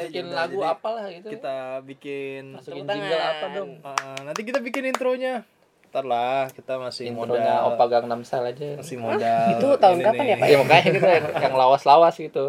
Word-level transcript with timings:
masukin 0.00 0.26
lagu 0.32 0.58
jadi 0.60 0.72
apalah 0.72 1.04
gitu 1.12 1.28
Kita 1.36 1.56
bikin 1.84 2.42
masukin 2.56 2.84
jingle 2.88 3.20
apa 3.20 3.46
dong 3.52 3.70
uh, 3.84 4.18
nanti 4.24 4.40
kita 4.48 4.58
bikin 4.64 4.88
intronya. 4.88 5.44
Ntar 5.90 6.06
lah, 6.06 6.46
kita 6.54 6.78
masih 6.78 7.10
intronya 7.10 7.66
modal 7.66 7.74
Opa 7.74 7.84
Gangnam 7.90 8.22
Style 8.22 8.54
aja 8.54 8.78
masih 8.78 8.96
modal. 8.96 9.46
Itu 9.58 9.68
tahun 9.76 9.98
ini 9.98 10.04
kapan 10.06 10.22
nih. 10.24 10.30
ya, 10.30 10.36
Pak? 10.36 10.48
ya 10.48 10.56
makanya 10.62 10.84
gitu 10.94 11.08
yang, 11.44 11.54
lawas-lawas 11.58 12.14
gitu 12.14 12.46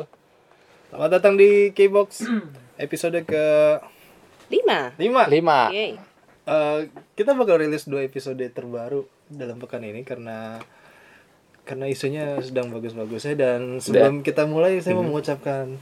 Selamat 0.93 1.09
datang 1.17 1.33
di 1.35 1.73
K-Box 1.73 2.23
episode 2.85 3.19
ke 3.25 3.45
Lima. 4.51 4.91
5 4.99 5.31
lima 5.31 5.59
Yeay. 5.71 6.11
Eh, 6.41 6.79
kita 7.15 7.37
bakal 7.37 7.61
rilis 7.61 7.85
dua 7.87 8.03
episode 8.03 8.41
terbaru 8.51 9.05
dalam 9.31 9.61
pekan 9.61 9.85
ini 9.87 10.03
karena 10.03 10.59
karena 11.63 11.85
isunya 11.87 12.41
sedang 12.41 12.73
bagus-bagusnya 12.73 13.37
dan 13.37 13.79
sebelum 13.79 14.25
kita 14.25 14.49
mulai 14.49 14.81
saya 14.81 14.97
mau 14.97 15.05
mengucapkan 15.05 15.77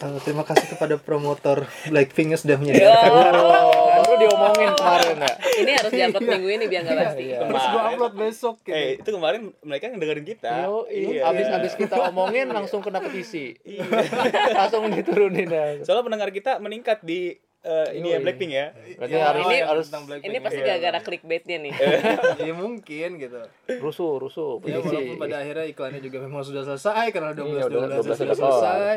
eh, 0.00 0.18
terima 0.20 0.42
kasih 0.42 0.66
kepada 0.68 0.96
promotor 0.96 1.64
Blackpink 1.86 2.32
yang 2.32 2.40
sudah 2.40 2.56
menyediakan. 2.56 3.10
Oh, 3.36 3.70
baru 4.00 4.14
diomongin 4.18 4.70
kemarin 4.74 5.16
ya. 5.20 5.32
Ini 5.60 5.70
harus 5.76 5.90
diupload 5.90 6.22
minggu 6.26 6.48
ini 6.50 6.64
biar 6.66 6.80
nggak 6.82 6.98
pasti. 6.98 7.24
terus 7.30 7.64
gua 7.68 7.82
upload 7.88 8.14
besok 8.16 8.54
gitu. 8.64 8.74
Eh, 8.74 8.90
itu 8.96 9.10
kemarin 9.10 9.40
mereka 9.60 9.84
ngedengerin 9.88 10.26
kita. 10.26 10.52
Yo, 10.64 10.88
Iya. 10.88 11.20
abis 11.28 11.46
abis 11.48 11.72
kita 11.76 11.94
omongin 12.08 12.48
langsung 12.48 12.80
kena 12.80 12.98
petisi. 12.98 13.52
Langsung 14.58 14.88
diturunin 14.88 15.48
ya. 15.48 15.66
Soalnya 15.84 16.04
pendengar 16.04 16.30
kita 16.30 16.56
meningkat 16.58 17.00
di 17.00 17.36
eh, 17.62 17.88
ini 17.94 18.08
ya. 18.08 18.18
Blackpink 18.18 18.50
ya. 18.50 18.66
berarti 18.96 19.12
Ya, 19.12 19.24
harus 19.26 19.44
yang 19.46 19.68
harus 19.68 19.84
tentang 19.86 20.04
Blackpink 20.06 20.26
Ini 20.26 20.38
pasti 20.40 20.58
ya. 20.58 20.66
gara-gara 20.66 20.98
clickbaitnya 21.00 21.56
nih. 21.60 21.72
ya 22.48 22.52
mungkin 22.52 23.08
gitu. 23.16 23.40
Rusuh 23.78 24.12
rusuh 24.16 24.50
ya 24.62 24.78
walaupun 24.78 25.16
pada 25.16 25.36
akhirnya 25.38 25.66
iklannya 25.66 26.00
juga 26.00 26.18
memang 26.20 26.40
sudah 26.40 26.62
selesai 26.62 27.06
karena 27.10 27.32
12 27.32 27.46
Iya, 27.50 27.64
udah 27.66 27.78
12 27.86 28.00
12 28.00 28.00
sudah 28.00 28.26
udah 28.26 28.36
selesai. 28.36 28.96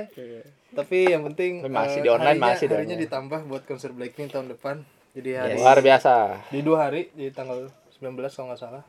tapi 0.73 0.99
yang 1.05 1.21
penting 1.23 1.51
masih 1.63 1.99
eh, 1.99 2.04
di 2.04 2.10
online, 2.10 2.29
harinya- 2.34 2.49
masih 2.49 2.65
di 2.65 2.73
harinya 2.73 2.98
ditambah 2.98 3.40
buat 3.46 3.63
konser 3.63 3.91
Blackpink 3.91 4.29
tahun 4.29 4.48
depan. 4.49 4.76
Jadi 5.13 5.29
hari 5.32 5.54
luar 5.55 5.77
biasa. 5.79 6.13
di 6.49 6.60
dua 6.60 6.77
hari 6.84 7.13
di 7.13 7.29
tanggal 7.29 7.70
19 7.93 8.01
kalau 8.27 8.48
nggak 8.49 8.57
salah. 8.57 8.84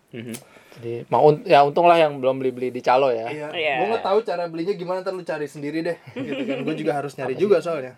Jadi 0.73 1.05
mau 1.07 1.23
un- 1.25 1.45
ya 1.45 1.61
untung 1.61 1.85
lah 1.85 1.95
yang 1.97 2.17
belum 2.17 2.35
beli 2.37 2.51
beli 2.51 2.69
di 2.71 2.81
calo 2.81 3.11
ya. 3.11 3.29
Iya. 3.29 3.49
Iya. 3.51 3.75
gue 3.77 3.87
nggak 3.91 4.03
tahu 4.03 4.19
cara 4.23 4.49
belinya 4.49 4.73
gimana 4.73 5.03
ntar 5.03 5.13
lu 5.13 5.21
cari 5.21 5.45
sendiri 5.45 5.83
deh. 5.83 5.97
Gitu 6.15 6.43
kan. 6.43 6.57
Gue 6.63 6.75
juga 6.75 6.93
harus 6.95 7.13
nyari 7.15 7.35
juga 7.35 7.59
soalnya 7.59 7.95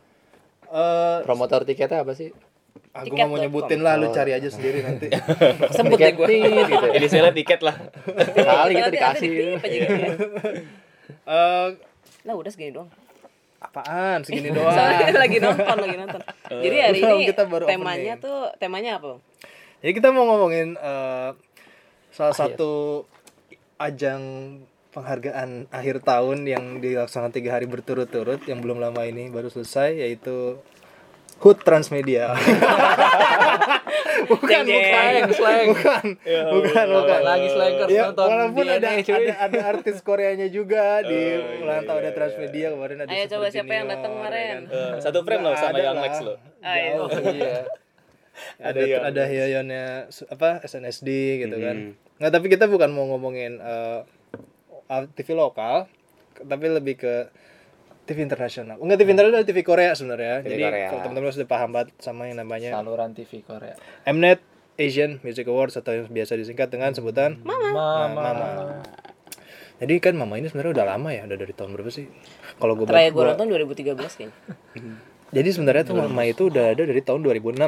eh 0.69 1.19
promotor 1.23 1.63
tiketnya 1.63 2.03
apa 2.03 2.13
sih 2.13 2.31
aku 2.91 3.13
nggak 3.13 3.29
mau 3.29 3.37
nyebutin 3.37 3.81
lah 3.81 3.95
lu 3.95 4.09
cari 4.09 4.33
aja 4.33 4.49
sendiri 4.49 4.81
nanti 4.81 5.13
Sebut 5.77 5.95
deh 5.95 6.13
gue. 6.13 6.27
Gitu 6.27 6.87
Ini 6.93 7.07
saya 7.07 7.29
tiket 7.31 7.61
lah. 7.61 7.77
kali 8.35 8.73
kita 8.73 8.81
Nanti 8.81 8.81
ada 8.81 8.89
dikasih 8.91 9.29
gitu 9.29 9.93
ya. 9.93 10.11
eh 11.27 11.69
Nah 12.23 12.35
udah 12.35 12.51
segini 12.51 12.73
doang. 12.73 12.89
apaan 13.59 14.21
segini 14.21 14.49
doang 14.57 14.69
Soalnya 14.69 15.13
lagi 15.15 15.39
nonton, 15.39 15.77
lagi 15.79 15.97
nonton. 15.97 16.21
Jadi 16.51 16.77
hari 16.79 16.99
ini 16.99 17.17
kita 17.27 17.43
baru 17.45 17.65
temanya 17.65 18.15
opening. 18.15 18.25
tuh 18.25 18.39
temanya 18.57 18.91
apa? 18.97 19.09
Jadi 19.79 19.93
kita 19.93 20.09
mau 20.11 20.25
ngomongin 20.27 20.75
eh, 20.75 21.31
salah 22.11 22.35
satu 22.35 23.05
ajang 23.77 24.23
penghargaan 24.97 25.69
akhir 25.69 26.01
tahun 26.01 26.49
yang 26.49 26.81
dilaksanakan 26.81 27.29
tiga 27.31 27.53
hari 27.53 27.69
berturut-turut 27.69 28.41
yang 28.49 28.65
belum 28.65 28.81
lama 28.81 29.05
ini 29.05 29.29
baru 29.29 29.47
selesai 29.47 30.01
yaitu 30.01 30.57
HUT 31.37 31.61
Transmedia. 31.61 32.33
bukan, 34.33 34.63
bukan, 34.65 35.13
slang 35.31 35.69
bukan, 35.69 36.05
bukan, 36.25 36.87
bukan. 36.89 37.21
lagi 37.21 37.49
slankers 37.53 37.91
Ya, 37.93 38.09
nonton 38.09 38.27
walaupun 38.27 38.65
ada, 38.65 38.81
DNA, 38.81 39.05
cuy. 39.05 39.15
ada 39.15 39.33
ada 39.45 39.61
artis 39.69 40.01
Koreanya 40.01 40.49
juga 40.49 40.99
di 41.11 41.21
ulang 41.61 41.85
tahun 41.85 42.01
ada 42.01 42.13
Transmedia 42.17 42.73
kemarin 42.73 42.97
ada 43.05 43.11
Ayo 43.13 43.21
Super 43.21 43.33
coba 43.37 43.47
siapa 43.53 43.73
yang 43.77 43.87
datang 43.87 44.13
kemarin? 44.17 44.55
ya. 44.65 44.73
Eh, 44.73 44.93
satu 44.99 45.19
frame 45.23 45.43
loh 45.45 45.55
sama 45.55 45.69
Ada 45.71 45.81
yang 45.83 45.93
lah. 45.93 46.05
Lex 46.09 46.15
lo. 46.25 46.35
Ayo. 46.65 46.93
iya 47.31 47.57
ada 48.57 48.81
Ada 48.81 48.97
ada 49.09 49.23
Hyunnya 49.29 49.87
su- 50.09 50.29
apa 50.29 50.61
SNSD 50.63 51.09
gitu 51.41 51.57
kan 51.57 51.77
nggak 52.17 52.33
tapi 52.33 52.47
kita 52.49 52.65
bukan 52.65 52.89
mau 52.93 53.05
ngomongin 53.07 53.61
uh, 53.61 54.05
TV 54.89 55.29
lokal 55.35 55.91
tapi 56.37 56.67
lebih 56.69 57.01
ke 57.01 57.15
TV 58.07 58.23
internasional. 58.23 58.79
Enggak 58.79 59.03
TV 59.03 59.09
internasional 59.13 59.43
TV 59.43 59.59
Korea 59.67 59.93
sebenarnya. 59.99 60.47
Jadi 60.47 60.63
Korea. 60.63 60.89
kalau 60.95 61.01
teman-teman 61.03 61.35
sudah 61.35 61.49
paham 61.51 61.71
banget 61.75 61.89
sama 61.99 62.31
yang 62.31 62.39
namanya 62.39 62.71
saluran 62.71 63.11
TV 63.13 63.43
Korea. 63.43 63.75
Mnet 64.07 64.41
Asian 64.79 65.19
Music 65.27 65.49
Awards 65.51 65.75
atau 65.75 65.91
yang 65.91 66.07
biasa 66.07 66.39
disingkat 66.39 66.71
dengan 66.71 66.95
sebutan 66.95 67.43
mama. 67.43 68.13
Mama. 68.13 68.49
jadi 69.77 69.93
kan 70.01 70.17
Mama 70.17 70.41
ini 70.41 70.49
sebenarnya 70.49 70.73
udah 70.73 70.87
lama 70.89 71.09
ya 71.13 71.29
udah 71.29 71.37
dari 71.37 71.53
tahun 71.53 71.77
berapa 71.77 71.91
sih? 71.93 72.09
Kalau 72.57 72.73
gue 72.79 72.89
Terakhir 72.89 73.13
gue 73.13 73.25
nonton 73.29 73.47
2013 73.53 73.93
kayaknya. 73.93 74.33
jadi 75.37 75.49
sebenarnya 75.53 75.83
tuh 75.85 75.97
Mama 75.99 76.23
itu 76.25 76.49
udah 76.49 76.73
ada 76.73 76.83
dari 76.87 77.03
tahun 77.03 77.21
2006 77.27 77.59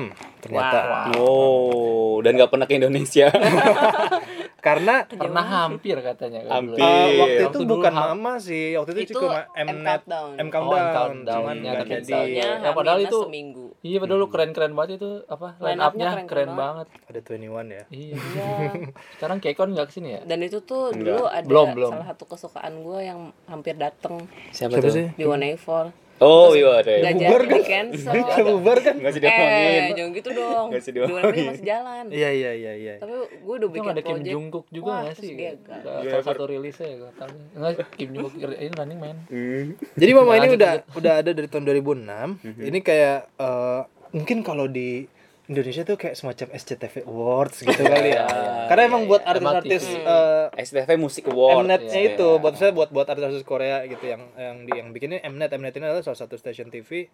ternyata. 0.44 0.78
Wow, 1.18 2.22
dan 2.24 2.32
nggak 2.38 2.50
pernah 2.52 2.66
ke 2.68 2.74
Indonesia. 2.78 3.28
karena 4.58 5.06
pernah 5.06 5.44
hampir 5.44 5.96
katanya 5.96 6.42
kan. 6.42 6.52
Hampir. 6.52 6.76
Uh, 6.76 6.90
waktu 7.16 7.40
Waktu 7.40 7.42
itu 7.48 7.58
bukan 7.64 7.92
ha- 7.92 8.06
Mama 8.08 8.32
sih, 8.38 8.74
waktu 8.74 8.90
itu, 8.96 9.02
Itu 9.08 9.22
cuma 9.22 9.46
M 9.52 9.66
Countdown. 9.78 10.30
M 10.36 10.48
Oh, 10.48 10.52
Countdown, 10.52 11.12
cuman 11.22 11.56
Ya, 11.56 11.62
nggak 11.62 11.74
tapi 11.78 11.90
jadi. 11.94 12.10
Soalnya 12.10 12.48
Ya, 12.58 12.70
padahal 12.72 12.98
itu- 13.00 13.22
seminggu. 13.22 13.66
iya 13.80 13.98
padahal 13.98 14.18
lu 14.18 14.28
keren 14.28 14.50
keren 14.50 14.72
banget 14.72 14.90
itu 14.96 15.10
apa 15.24 15.48
line 15.56 15.68
Line 15.68 15.80
up-nya 15.80 16.06
keren 16.12 16.26
keren, 16.26 16.48
banget. 16.50 16.86
banget 16.90 17.08
Ada 17.08 17.20
21 17.22 17.38
ya. 17.70 17.84
iya 17.88 18.14
Iya. 18.18 18.46
sekarang 19.14 19.38
Kekon 19.38 19.68
nggak 19.72 19.86
ke 19.86 19.94
sini 19.94 20.08
ya 20.10 20.20
Dan 20.22 20.38
itu 20.40 20.58
tuh 20.60 20.90
dulu 20.90 21.24
ada 21.24 21.42
Belum, 21.42 21.68
belum. 21.72 21.90
salah 21.92 22.06
satu 22.08 22.24
kesukaan 22.26 22.74
gue 22.80 22.98
yang 23.00 23.20
hampir 23.44 23.74
dateng 23.74 24.26
Siapa, 24.50 24.74
Siapa 24.74 24.84
tuh? 24.84 24.92
sih? 24.92 25.06
B1A4. 25.14 26.07
Oh 26.18 26.50
iya 26.50 26.70
ada 26.74 26.90
ya. 26.90 27.00
Gak 27.00 27.14
jadi 27.16 27.44
di 27.48 27.60
cancel. 27.62 28.12
Kan 28.24 28.42
bubar 28.44 28.78
kan? 28.78 28.94
Nggak 28.94 29.12
sih 29.12 29.20
Eh, 29.20 29.24
diomongin. 29.24 29.82
jangan 29.94 30.10
gitu 30.12 30.28
dong. 30.32 30.66
Nggak 30.68 30.80
usah 30.80 30.90
B1A4 30.90 31.06
diomongin. 31.08 31.46
masih 31.46 31.64
jalan. 31.64 32.04
Iya 32.08 32.30
iya 32.32 32.50
iya 32.52 32.72
iya. 32.74 32.94
Tapi 32.96 33.12
gue 33.38 33.54
udah 33.54 33.68
bikin 33.68 33.82
nggak 33.84 33.94
ada 33.94 34.04
Kim. 34.04 34.18
Jungkook 34.24 34.66
juga 34.68 34.88
Wah, 34.88 34.98
nggak 35.00 35.14
terus 35.14 35.22
sih 35.22 35.32
dia 35.32 35.52
Nggak, 35.54 35.78
gak. 35.78 36.10
salah 36.10 36.24
satu 36.24 36.42
rilisnya 36.44 36.86
ya 36.86 36.96
gak 36.98 37.14
tahu 37.16 37.30
nggak 37.54 37.72
Kim 37.94 38.08
Jungkook 38.10 38.34
ini 38.36 38.72
Running 38.72 38.98
Man 38.98 39.16
Hmm. 39.28 39.64
Jadi 39.94 40.10
Mama 40.12 40.32
ini 40.34 40.48
udah 40.50 40.72
udah 40.92 41.12
ada 41.16 41.30
dari 41.30 41.46
tahun 41.46 41.64
2006. 41.64 42.38
Ini 42.60 42.78
kayak 42.80 43.18
eh, 43.36 43.80
mungkin 44.10 44.38
kalau 44.40 44.66
di 44.66 45.04
Indonesia 45.48 45.80
tuh 45.82 45.96
kayak 45.96 46.12
semacam 46.12 46.46
SCTV 46.52 46.94
Awards 47.02 47.56
gitu 47.58 47.80
kali 47.82 48.12
ya. 48.12 48.28
Karena 48.68 48.82
emang 48.84 49.04
buat 49.04 49.24
artis-artis 49.24 49.80
eh, 49.88 50.46
STV 50.54 50.88
Music 50.94 51.24
Award. 51.24 51.64
Mnetnya 51.64 51.88
Iya. 51.94 52.14
itu 52.14 52.28
buat 52.36 52.52
saya 52.52 52.70
buat 52.70 52.88
buat 52.88 53.06
artis-artis 53.06 53.42
Korea 53.42 53.80
gitu 53.84 54.04
yang 54.04 54.28
yang 54.34 54.56
di 54.62 54.72
yang 54.74 54.88
bikinnya 54.90 55.24
Mnet 55.24 55.48
Mnet 55.50 55.72
ini 55.72 55.84
adalah 55.84 56.04
salah 56.04 56.16
satu 56.18 56.36
stasiun 56.36 56.68
TV 56.68 57.08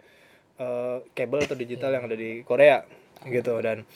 eh, 0.56 0.97
kabel 1.09 1.39
atau 1.41 1.55
digital 1.55 1.91
yang 1.91 2.05
ada 2.05 2.15
di 2.15 2.43
Korea 2.43 2.83
gitu 3.25 3.55
dan 3.59 3.87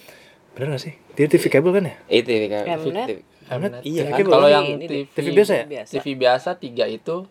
bener 0.49 0.73
gak 0.73 0.83
sih 0.83 0.95
dia 1.13 1.27
TV 1.27 1.45
kabel 1.49 1.71
kan 1.73 1.85
ya 1.85 1.95
Eh, 2.07 2.23
TV 2.23 2.43
kan. 2.47 2.65
Mnet? 2.81 3.09
Mnet 3.49 3.73
Iya, 3.83 4.03
kan 4.07 4.17
kabel. 4.17 4.31
kalau 4.31 4.49
yang 4.49 4.67
TV, 4.77 5.07
TV 5.09 5.27
biasa 5.33 5.53
ya? 5.53 5.65
Biasa. 5.67 5.93
TV 5.93 6.07
biasa 6.15 6.49
tiga 6.57 6.85
itu 6.85 7.27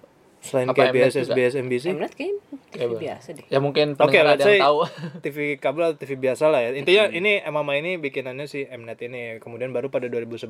selain 0.47 0.67
Apa 0.67 0.79
KBS 0.85 0.95
Mnet 1.11 1.11
juga? 1.19 1.33
SBS 1.35 1.53
MBC 1.57 1.85
Mnet 1.91 2.11
kayaknya 2.11 2.35
TV 2.67 2.79
Kabel. 2.79 2.97
biasa 2.97 3.27
deh. 3.33 3.45
ya 3.45 3.59
mungkin 3.59 3.87
Oke, 3.93 3.99
pendengar 3.99 4.25
let's 4.25 4.39
ada 4.39 4.49
yang 4.49 4.63
tahu 4.63 4.79
TV 5.23 5.37
kabel 5.57 5.83
atau 5.85 5.97
TV 5.97 6.11
biasa 6.17 6.43
lah 6.47 6.59
ya. 6.61 6.69
Intinya 6.73 7.03
ini 7.09 7.31
Mama 7.45 7.75
ini 7.75 7.95
bikinannya 7.97 8.45
si 8.45 8.63
Mnet 8.65 8.99
ini. 9.01 9.37
Kemudian 9.37 9.69
baru 9.69 9.87
pada 9.87 10.07
2011 10.07 10.47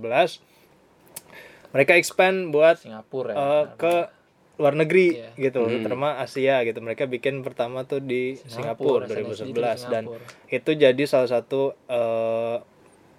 mereka 1.67 1.93
expand 1.93 2.49
buat 2.49 2.79
Singapura 2.79 3.29
ya 3.29 3.37
eh, 3.37 3.65
ke 3.75 3.95
luar 4.57 4.73
negeri 4.73 5.13
Iya. 5.13 5.29
gitu, 5.37 5.61
terutama 5.63 6.17
Asia 6.17 6.63
gitu. 6.63 6.79
Mereka 6.79 7.05
bikin 7.05 7.41
pertama 7.41 7.83
tuh 7.83 7.99
di 7.99 8.41
Singapura, 8.41 9.05
SNSD 9.05 9.45
2011 9.45 9.45
di 9.45 9.53
dan 9.53 10.03
Singapura. 10.07 10.25
itu 10.49 10.71
jadi 10.73 11.03
salah 11.05 11.29
satu 11.29 11.61
eh, 11.85 12.57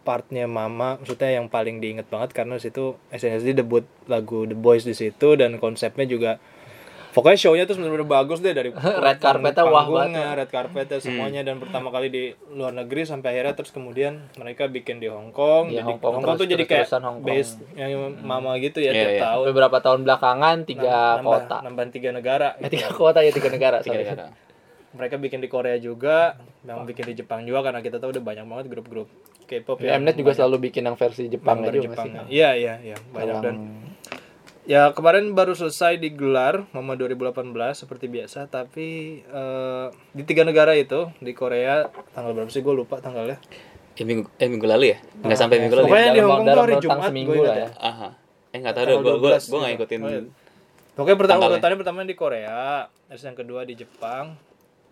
partnya 0.02 0.48
Mama, 0.48 0.96
maksudnya 0.96 1.30
yang 1.30 1.46
paling 1.46 1.78
diinget 1.78 2.08
banget 2.08 2.32
karena 2.32 2.56
situ 2.56 2.96
SNSD 3.08 3.52
debut 3.54 3.84
lagu 4.06 4.48
The 4.48 4.56
Boys 4.56 4.82
di 4.82 4.96
situ 4.96 5.36
dan 5.36 5.60
konsepnya 5.60 6.08
juga 6.08 6.30
pokoknya 7.18 7.34
show-nya 7.36 7.64
tuh 7.64 7.74
benar-benar 7.74 8.06
bagus 8.06 8.38
deh 8.38 8.52
dari 8.52 8.70
Red 9.04 9.18
carpetnya 9.18 9.64
wah 9.64 9.82
panggungnya, 9.82 10.22
banget 10.22 10.38
red 10.38 10.48
carpetnya 10.48 10.98
semuanya. 10.98 11.40
Dan 11.42 11.58
pertama 11.58 11.90
kali 11.90 12.06
di 12.06 12.24
luar 12.48 12.70
negeri 12.72 13.02
sampai 13.02 13.34
akhirnya 13.34 13.54
terus 13.54 13.70
kemudian 13.70 14.30
mereka 14.34 14.66
bikin 14.66 14.96
di 14.96 15.10
Hong 15.10 15.30
Kong. 15.30 15.68
Iya, 15.68 15.82
jadi 15.82 15.84
Hong 15.84 15.98
Kong 15.98 16.12
Hong 16.14 16.22
Kong 16.22 16.32
terus 16.32 16.40
tuh 16.40 16.48
jadi 16.48 16.64
kayak 16.64 16.86
Hong 16.94 17.18
Kong. 17.18 17.26
base 17.26 17.50
yang 17.74 17.90
mama 18.20 18.54
gitu 18.56 18.78
ya 18.78 18.88
Iya, 18.88 18.94
tiap 18.94 19.10
iya. 19.10 19.22
tahun. 19.24 19.44
Beberapa 19.50 19.76
tahun 19.80 19.98
belakangan 20.02 20.56
tiga 20.62 20.94
nambah, 21.18 21.26
kota. 21.26 21.56
nambah 21.60 21.84
tiga 21.90 22.10
negara 22.10 22.48
eh, 22.56 22.70
tiga 22.70 22.88
kota 22.90 23.18
ya 23.20 23.30
tiga 23.30 23.50
negara 23.50 23.76
Tiga 23.84 23.98
negara. 23.98 24.24
mereka 24.88 25.16
bikin 25.16 25.38
di 25.38 25.48
Korea 25.48 25.76
juga 25.76 26.38
yang 26.62 26.84
bikin 26.84 27.04
di 27.06 27.14
Jepang 27.16 27.42
juga 27.42 27.60
karena 27.62 27.80
kita 27.80 27.96
tahu 27.96 28.08
udah 28.10 28.24
banyak 28.24 28.44
banget 28.44 28.66
grup-grup 28.68 29.08
K-pop 29.44 29.80
Ya, 29.80 29.96
Mnet 29.96 30.14
juga 30.14 30.32
selalu 30.32 30.68
bikin 30.68 30.84
yang 30.84 30.94
versi 30.94 31.26
Jepang 31.26 31.60
aja 31.60 31.72
Jepang 31.74 32.08
iya 32.28 32.52
iya 32.52 32.74
iya. 32.78 32.96
Banyak. 33.08 33.36
Dan 33.40 33.56
ya 34.68 34.92
kemarin 34.92 35.32
baru 35.32 35.56
selesai 35.56 35.96
digelar 35.96 36.68
Mama 36.70 36.92
2018 36.92 37.32
seperti 37.72 38.06
biasa 38.06 38.46
tapi 38.46 39.20
eh, 39.24 39.86
di 40.12 40.22
tiga 40.22 40.44
negara 40.44 40.76
itu 40.76 41.08
di 41.18 41.32
Korea 41.32 41.88
tanggal 42.12 42.36
berapa 42.36 42.52
sih 42.52 42.60
gue 42.60 42.74
lupa 42.76 43.00
tanggalnya 43.00 43.40
Eh 43.98 44.06
minggu, 44.06 44.30
eh 44.38 44.46
minggu 44.46 44.62
lalu 44.62 44.94
ya? 44.94 44.98
Enggak 45.26 45.38
sampai 45.42 45.58
minggu 45.58 45.74
lalu. 45.74 45.90
Pokoknya 45.90 46.06
ya? 46.06 46.14
di 46.14 46.20
Dalam- 46.22 46.30
Hong 46.30 46.38
Kong 46.38 46.46
tuh 46.46 46.62
hari 46.62 46.74
Jumat 46.78 47.02
seminggu 47.10 47.32
gue 47.34 47.42
lah 47.42 47.56
ya. 47.58 47.58
ya. 47.58 47.68
Aha. 47.82 48.08
Eh 48.54 48.58
enggak 48.62 48.74
tahu 48.78 48.84
deh, 48.86 48.94
gua 48.94 49.02
gua 49.02 49.18
gua 49.18 49.58
enggak 49.58 49.70
ngikutin. 49.74 49.98
Oh, 49.98 50.08
iya. 50.08 50.20
Pokoknya 50.94 51.18
pertama 51.18 51.42
urutannya 51.50 51.78
pertama 51.82 51.98
di 52.06 52.14
Korea, 52.14 52.62
terus 53.10 53.22
yang 53.26 53.34
kedua 53.34 53.60
di 53.66 53.74
Jepang, 53.74 54.38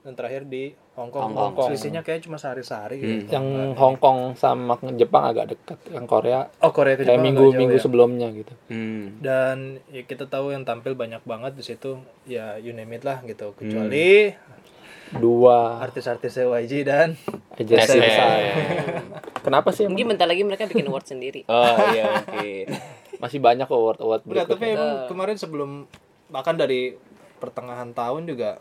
dan 0.06 0.14
terakhir 0.14 0.46
di 0.46 0.70
Hong 0.94 1.10
Kong. 1.10 1.34
Hong 1.34 1.58
Kong. 1.58 1.66
Selisihnya 1.66 2.06
kayak 2.06 2.22
cuma 2.22 2.38
sehari-sehari 2.38 2.96
gitu. 3.02 3.34
Yang 3.34 3.74
Hong 3.74 3.98
Kong 3.98 4.38
sama 4.38 4.78
Jepang 4.94 5.26
agak 5.26 5.50
dekat. 5.50 5.78
Yang 5.90 6.06
Korea 6.06 6.46
Oh 6.62 6.70
Korea 6.70 6.94
ke 6.94 7.02
kayak 7.02 7.10
Jepang 7.10 7.26
minggu 7.26 7.42
agak 7.42 7.50
jauh 7.50 7.58
minggu 7.58 7.76
ya. 7.76 7.82
sebelumnya 7.82 8.28
gitu. 8.30 8.52
Hmm. 8.70 9.18
dan 9.18 9.82
ya 9.90 10.06
kita 10.06 10.30
tahu 10.30 10.54
yang 10.54 10.62
tampil 10.62 10.94
banyak 10.94 11.18
banget 11.26 11.58
di 11.58 11.64
situ 11.66 11.98
ya 12.22 12.54
you 12.56 12.70
name 12.70 12.94
it 12.94 13.02
lah 13.02 13.18
gitu 13.26 13.50
kecuali 13.58 14.30
Dua 15.06 15.78
artis-artis 15.78 16.34
YG 16.34 16.82
dan 16.82 17.14
aja 17.54 17.74
SM. 17.78 18.02
Kenapa 19.46 19.70
sih? 19.70 19.86
Mungkin 19.86 20.10
bentar 20.10 20.26
lagi 20.26 20.42
mereka 20.42 20.66
bikin 20.66 20.86
award 20.90 21.06
sendiri. 21.06 21.46
Oh 21.50 21.62
iya 21.94 22.26
mungkin. 22.26 22.66
Masih 23.22 23.38
banyak 23.38 23.64
kok 23.64 23.78
award 23.78 24.00
award 24.02 24.22
Enggak, 24.26 24.50
tapi 24.50 24.66
berikutnya. 24.66 24.74
emang 24.76 24.90
kemarin 25.06 25.36
sebelum 25.38 25.70
bahkan 26.26 26.58
dari 26.58 26.98
pertengahan 27.38 27.94
tahun 27.94 28.26
juga 28.26 28.58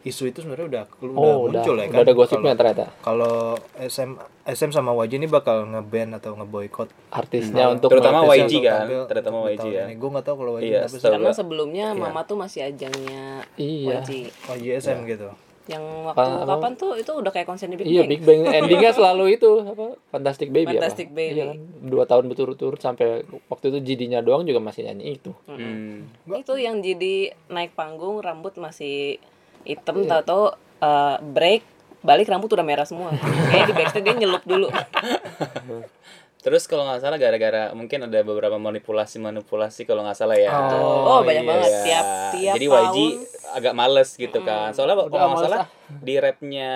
isu 0.00 0.22
itu 0.26 0.40
sebenarnya 0.40 0.66
udah 0.66 0.84
udah 0.98 1.12
Oh, 1.12 1.44
udah, 1.44 1.60
muncul 1.60 1.74
ya 1.74 1.84
kan. 1.84 1.92
udah 1.92 2.02
ada 2.02 2.14
gosipnya 2.14 2.40
Kalau- 2.46 2.58
ternyata. 2.58 2.84
Kalau 2.98 3.34
SM 3.76 4.10
SM 4.46 4.70
sama 4.70 4.90
YG 4.96 5.12
ini 5.14 5.26
bakal 5.26 5.62
nge-ban 5.66 6.08
atau 6.12 6.32
nge-boycott 6.34 6.88
Artisnya 7.10 7.68
untuk 7.68 7.88
Terutama 7.88 8.24
YG 8.26 8.52
kan, 8.60 8.84
tampil 8.84 9.00
terutama 9.06 9.36
YG 9.46 9.64
ya. 9.66 9.84
Ini 9.86 9.94
gue 9.94 10.08
nggak 10.10 10.24
tahu 10.24 10.36
kalau 10.38 10.52
YG 10.56 10.64
Iya, 10.66 10.80
setahu 10.86 11.12
Karena 11.14 11.30
sebelumnya 11.30 11.86
Mama 11.92 12.24
tuh 12.24 12.34
masih 12.34 12.64
ajangnya 12.64 13.44
Iya. 13.54 14.00
YG. 14.00 14.10
Oh 14.46 14.56
YSM 14.56 15.04
gitu. 15.06 15.28
Yang 15.68 15.84
waktu 16.02 16.18
Apa- 16.26 16.46
kapan 16.48 16.72
tuh 16.74 16.92
itu 16.96 17.12
udah 17.12 17.30
kayak 17.30 17.46
konser 17.46 17.68
di 17.68 17.76
Big 17.76 17.86
Iya 17.86 18.00
Bang. 18.00 18.10
Big 18.10 18.22
Bang 18.24 18.40
endingnya 18.42 18.90
selalu 18.96 19.24
itu 19.30 19.50
apa 19.60 19.86
Fantastic 20.10 20.48
Baby 20.48 20.74
Fantastic 20.74 21.06
apa? 21.06 21.18
Baby. 21.20 21.30
Iya 21.30 21.44
kan 21.46 21.58
dua 21.84 22.04
tahun 22.06 22.24
berturut-turut 22.26 22.80
sampai 22.80 23.06
waktu 23.46 23.64
itu 23.68 23.78
JD-nya 23.84 24.18
doang 24.18 24.42
juga 24.42 24.58
masih 24.58 24.82
nyanyi 24.82 25.14
itu. 25.14 25.30
Hmm. 25.44 26.08
Itu 26.26 26.56
yang 26.56 26.80
jadi 26.80 27.36
naik 27.46 27.76
panggung 27.76 28.18
rambut 28.18 28.56
masih 28.56 29.20
hitam 29.62 29.96
Iya. 30.00 30.20
tahu 30.22 30.44
uh, 30.80 31.16
break 31.22 31.62
balik 32.00 32.26
rambut 32.26 32.48
udah 32.48 32.62
merah 32.62 32.84
semua. 32.84 33.12
Kayak 33.46 33.64
di 33.66 33.74
backstage 33.74 34.02
dia 34.02 34.14
nyelup 34.16 34.40
dulu. 34.42 34.72
Terus 36.40 36.64
kalau 36.64 36.88
nggak 36.88 37.04
salah 37.04 37.20
gara-gara 37.20 37.68
mungkin 37.70 38.00
ada 38.02 38.16
beberapa 38.20 38.56
manipulasi 38.56 39.20
manipulasi 39.20 39.84
kalau 39.84 40.00
nggak 40.02 40.16
salah 40.16 40.32
ya. 40.34 40.48
Oh, 40.72 41.20
banyak 41.20 41.44
banget 41.44 41.68
Iya. 41.68 41.80
tiap 41.84 42.06
tiap 42.32 42.54
Jadi 42.56 42.66
tahun. 42.66 42.84
YG 42.86 42.98
agak 43.52 43.74
males 43.74 44.10
gitu 44.10 44.38
kan. 44.40 44.72
Soalnya 44.72 44.96
kalau 45.02 45.26
nggak 45.28 45.44
salah 45.44 45.60
di 45.90 46.14
rapnya 46.16 46.70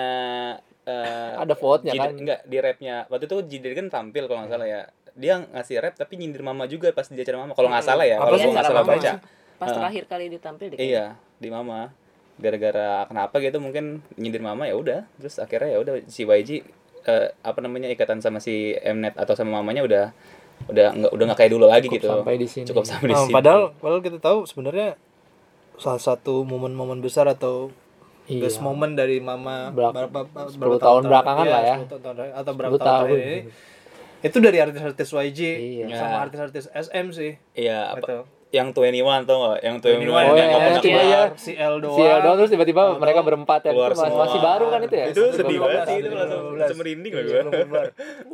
eh, 0.85 1.33
Ada 1.35 1.57
vote-nya 1.57 1.93
kan. 1.95 2.13
Enggak, 2.13 2.39
di 2.45 2.57
rapnya 2.61 3.09
waktu 3.09 3.25
itu 3.25 3.37
Jider 3.49 3.73
kan 3.73 3.89
tampil 3.89 4.29
kalau 4.29 4.45
nggak 4.45 4.53
salah 4.53 4.67
ya. 4.69 4.81
Dia 5.15 5.41
ngasih 5.41 5.81
rap 5.81 5.97
tapi 5.97 6.13
nyindir 6.13 6.45
mama 6.45 6.69
juga 6.69 6.93
pas 6.93 7.09
di 7.09 7.17
acara 7.17 7.41
mama. 7.41 7.57
Kalau 7.57 7.65
nggak 7.65 7.81
salah 7.83 8.05
ya, 8.05 8.21
kalau 8.21 8.37
gua 8.37 8.51
nggak 8.53 8.67
salah 8.69 8.85
baca. 8.85 9.11
Pas 9.55 9.65
Ah. 9.65 9.73
terakhir 9.73 10.03
kali 10.05 10.25
ditampil 10.29 10.67
di 10.69 10.75
Iya, 10.77 11.17
di 11.41 11.49
mama. 11.49 11.89
Gara-gara 12.35 13.05
kenapa 13.05 13.39
gitu 13.39 13.57
mungkin 13.57 14.03
nyindir 14.15 14.39
mama 14.39 14.65
ya 14.65 14.75
udah. 14.75 14.99
Terus 15.15 15.39
akhirnya 15.39 15.71
ya 15.71 15.79
udah 15.79 15.93
si 16.05 16.23
YG 16.23 16.63
eh, 17.05 17.27
apa 17.37 17.59
namanya 17.59 17.87
ikatan 17.87 18.19
sama 18.19 18.37
si 18.37 18.75
Mnet 18.75 19.15
atau 19.15 19.33
sama 19.33 19.59
mamanya 19.59 19.81
udah 19.81 20.05
udah 20.65 20.87
nggak 20.93 21.11
udah 21.11 21.23
nggak 21.25 21.39
kayak 21.39 21.51
dulu 21.51 21.65
lagi 21.65 21.87
Cukup 21.87 21.97
gitu. 21.97 22.07
sampai 22.09 22.33
di 22.35 22.47
sini. 22.47 22.65
Cukup 22.65 22.83
sampai 22.83 23.07
di 23.07 23.13
Oh, 23.13 23.23
sini. 23.23 23.33
padahal 23.33 23.61
padahal 23.73 24.01
kita 24.01 24.17
tahu 24.17 24.43
sebenarnya 24.43 24.95
salah 25.75 25.99
satu 25.99 26.43
momen-momen 26.43 26.99
besar 26.99 27.27
atau 27.27 27.71
Iya. 28.25 28.41
best 28.41 28.57
moment 28.57 28.89
dari 28.89 29.21
mama 29.21 29.69
Belak- 29.69 29.93
berapa 30.09 30.49
10 30.49 30.81
tahun 30.81 31.01
belakangan 31.05 31.45
iya, 31.45 31.51
lah 31.51 31.61
ya. 31.61 31.75
10 31.77 32.01
tahun 32.01 32.15
terakhir, 32.17 32.33
atau 32.33 32.51
berapa 32.51 32.73
10 32.73 32.81
tahun, 32.81 33.05
tahun. 33.05 33.19
ini 33.21 33.37
itu 34.25 34.37
dari 34.41 34.57
artis-artis 34.57 35.09
YG 35.13 35.39
Iya. 35.53 35.85
sama 35.93 36.09
Ya. 36.09 36.21
artis-artis 36.25 36.65
SM 36.73 37.05
sih 37.13 37.31
Iya, 37.53 37.93
apa 37.93 38.01
gitu. 38.01 38.17
Yang 38.55 38.67
21 38.71 38.95
tau 39.21 39.37
gak? 39.45 39.59
Yang 39.59 39.75
21 39.83 39.99
21 39.99 40.15
Oh, 40.15 40.33
yang 40.33 40.49
pernah 40.49 40.79
cuma 40.79 40.79
keluar. 40.79 41.03
ya. 41.05 41.21
si 41.35 41.51
L 41.53 41.75
doang 41.77 41.93
Si 41.93 42.03
Eldon 42.05 42.33
terus 42.37 42.49
tiba-tiba 42.49 42.81
mereka 42.95 43.19
berempat 43.19 43.59
ya. 43.61 43.71
Keluar 43.71 43.91
Itu 43.91 43.99
masih, 43.99 44.07
semua. 44.09 44.23
masih 44.23 44.39
baru 44.41 44.65
kan 44.65 44.79
itu 44.81 44.95
ya? 44.95 45.05
Itu 45.07 45.23
sedih 45.29 45.57
banget 45.59 45.81
sih, 45.83 45.97
itu 45.99 46.07
langsung 46.55 46.77
merinding 46.77 47.11
Iya, 47.11 47.21
gue. 47.21 47.41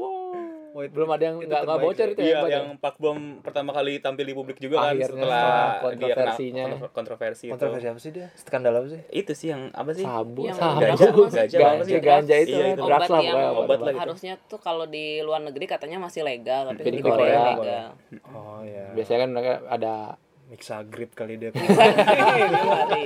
Wow. 0.71 0.87
Belum 0.87 1.09
ada 1.09 1.19
yang 1.21 1.35
nggak 1.37 1.61
nggak 1.61 1.79
bocor 1.79 2.07
itu 2.09 2.21
ya. 2.21 2.25
Iya, 2.25 2.39
ya? 2.41 2.51
yang 2.53 2.67
Pak 2.75 2.95
Bom 2.95 3.17
pertama 3.39 3.71
kali 3.71 3.99
tampil 3.99 4.23
di 4.23 4.31
publik 4.31 4.55
juga 4.55 4.79
kan 4.79 4.93
Akhirnya 4.93 5.07
setelah 5.19 5.43
setelah 5.43 5.67
dia 5.67 5.75
kena 5.75 5.99
kontroversinya. 6.15 6.63
kontro- 6.65 6.91
kontroversi 6.93 7.43
itu. 7.43 7.51
kontroversi 7.51 7.87
apa 7.87 7.99
sih 7.99 8.11
dia 8.11 8.27
skandal 8.33 8.73
apa 8.73 8.87
sih 8.87 9.01
Itu 9.09 9.31
sih 9.33 9.47
yang 9.49 9.61
apa 9.69 9.91
sih? 9.91 10.01
Sabu, 10.01 10.41
Yang 10.41 10.57
sabu. 10.57 10.79
ganja, 10.79 11.07
ganja? 11.27 11.57
Ganja, 11.59 11.97
ganja 11.99 12.35
itu 12.37 12.51
Iya, 12.51 12.63
kan, 12.63 12.71
itu. 12.71 12.81
obat 12.81 13.01
lah 13.05 13.19
yang 13.21 13.37
obat 13.53 13.79
lah 13.79 13.91
gitu. 13.91 14.01
harusnya 14.01 14.33
tuh 14.41 14.59
kalau 14.59 14.85
di 14.85 15.05
luar 15.19 15.41
negeri 15.41 15.65
katanya 15.65 15.99
masih 15.99 16.23
legal 16.23 16.61
tapi 16.65 16.79
di 16.81 16.89
di 16.89 17.01
Korea 17.01 17.19
Korea 17.19 17.41
legal. 17.53 17.87
oh 18.31 18.63
ya 18.63 18.85
Biasanya 18.91 19.19
kan 19.19 19.29
mereka 19.29 19.53
ada 19.67 19.93
mixagrip 20.47 21.11
kali 21.13 21.35
dia 21.35 21.51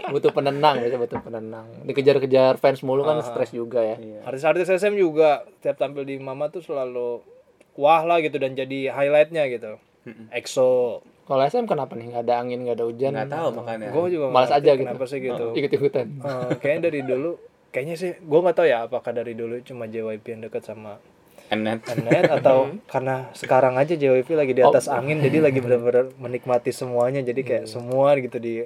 butuh 0.08 0.32
penenang 0.32 0.76
biasanya 0.80 1.02
butuh 1.04 1.20
penenang. 1.20 1.68
Dikejar-kejar 1.84 2.58
fans 2.58 2.82
mulu 2.82 3.02
kan 3.02 3.22
stres 3.22 3.52
juga 3.52 3.82
ya. 3.82 3.98
Iya. 3.98 4.20
artis-artis 4.24 4.70
SM 4.72 4.94
juga 4.96 5.44
tiap 5.62 5.76
tampil 5.76 6.04
di 6.04 6.18
Mama 6.18 6.48
tuh 6.48 6.62
selalu 6.62 7.22
wah 7.76 8.02
lah 8.02 8.20
gitu 8.20 8.36
dan 8.36 8.52
jadi 8.52 8.90
highlightnya 8.90 9.44
gitu 9.48 9.76
EXO 10.30 11.02
Kalau 11.26 11.42
SM 11.42 11.66
kenapa 11.66 11.94
nih? 11.94 12.06
Nggak 12.08 12.24
ada 12.24 12.36
angin, 12.38 12.62
nggak 12.62 12.78
ada 12.78 12.86
hujan. 12.86 13.12
Nggak 13.12 13.34
tahu 13.34 13.48
makanya. 13.58 13.88
gue 13.90 14.04
juga 14.14 14.26
Malas 14.30 14.54
aja 14.54 14.62
gitu. 14.70 14.80
kenapa 14.80 15.04
sih 15.04 15.18
gitu 15.20 15.46
Ikut-ikutan. 15.54 16.08
Eh, 16.16 16.50
kayaknya 16.62 16.82
dari 16.86 17.02
dulu 17.02 17.32
kayaknya 17.70 17.96
sih 17.98 18.12
gue 18.16 18.40
nggak 18.40 18.54
tahu 18.54 18.68
ya 18.68 18.86
apakah 18.86 19.10
dari 19.10 19.34
dulu 19.34 19.58
cuma 19.60 19.84
JYP 19.86 20.22
yang 20.30 20.42
dekat 20.44 20.62
sama 20.64 21.02
Mnet. 21.48 21.82
Mnet 21.82 22.30
atau 22.32 22.70
karena 22.86 23.30
sekarang 23.34 23.74
aja 23.76 23.94
JYP 23.94 24.30
lagi 24.32 24.54
di 24.54 24.62
Oh. 24.62 24.70
atas 24.70 24.86
angin 24.88 25.18
jadi 25.18 25.42
lagi 25.42 25.58
benar-benar 25.60 26.14
menikmati 26.16 26.70
semuanya 26.70 27.20
jadi 27.20 27.42
kayak 27.42 27.66
semua 27.66 28.14
gitu 28.16 28.38
di 28.38 28.62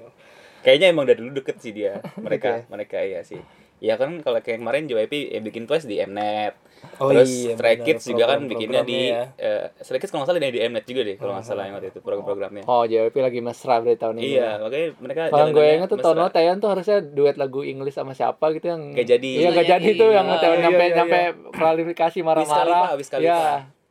Kayaknya 0.59 0.87
emang 0.91 1.07
dari 1.07 1.17
dulu 1.17 1.31
deket 1.33 1.55
sih 1.57 1.71
dia. 1.71 2.03
Mereka, 2.17 2.67
mereka 2.67 2.99
iya 2.99 3.23
sih. 3.23 3.39
Ya 3.79 3.95
kan 3.95 4.19
kalau 4.19 4.43
kayak 4.43 4.59
kemarin 4.59 4.91
JYP 4.91 5.31
ya 5.31 5.39
bikin 5.39 5.63
Twice 5.63 5.87
di 5.87 5.99
Mnet. 6.03 6.55
Oh 6.99 7.11
Terus 7.11 7.27
iya, 7.27 7.55
Stray 7.59 7.75
Kids 7.83 8.07
juga 8.07 8.23
kan 8.31 8.47
bikinnya 8.47 8.87
di 8.87 9.11
program-programnya 9.11 9.35
eh, 9.39 9.83
Stray 9.83 9.99
Kids 9.99 10.11
kalau 10.11 10.23
nggak 10.23 10.31
salah 10.31 10.51
di 10.51 10.59
Mnet 10.63 10.85
juga 10.87 11.01
deh 11.03 11.15
kalau 11.19 11.31
nggak 11.35 11.47
salah 11.47 11.63
yang 11.67 11.75
waktu 11.75 11.89
itu 11.91 11.99
program-programnya. 11.99 12.63
Oh, 12.67 12.83
JYP 12.87 13.15
lagi 13.19 13.39
mesra 13.43 13.75
berarti 13.83 13.99
tahun 13.99 14.15
ini. 14.19 14.35
Iya, 14.35 14.49
makanya 14.63 14.87
mereka 14.99 15.21
Kalau 15.27 15.47
gue 15.47 15.51
jalanannya 15.55 15.75
ingat 15.79 15.89
tuh 15.91 15.99
tahun 15.99 16.17
Taeyeon 16.29 16.57
tuh 16.59 16.69
harusnya 16.71 16.97
duet 17.03 17.35
lagu 17.39 17.59
Inggris 17.63 17.95
sama 17.95 18.11
siapa 18.15 18.45
gitu 18.55 18.67
yang 18.71 18.81
Nggak 18.95 19.07
jadi. 19.15 19.29
Iya, 19.31 19.47
nggak 19.55 19.67
jadi 19.67 19.89
tuh 19.95 20.09
yang 20.11 20.27
Iya, 20.27 20.37
Taeyeon 20.39 20.59
iya, 20.59 20.63
nyampe 20.67 20.83
iya, 20.83 20.95
nyampe 20.95 21.19
kualifikasi 21.55 22.17
marah-marah. 22.23 22.95
Wiz 22.99 23.09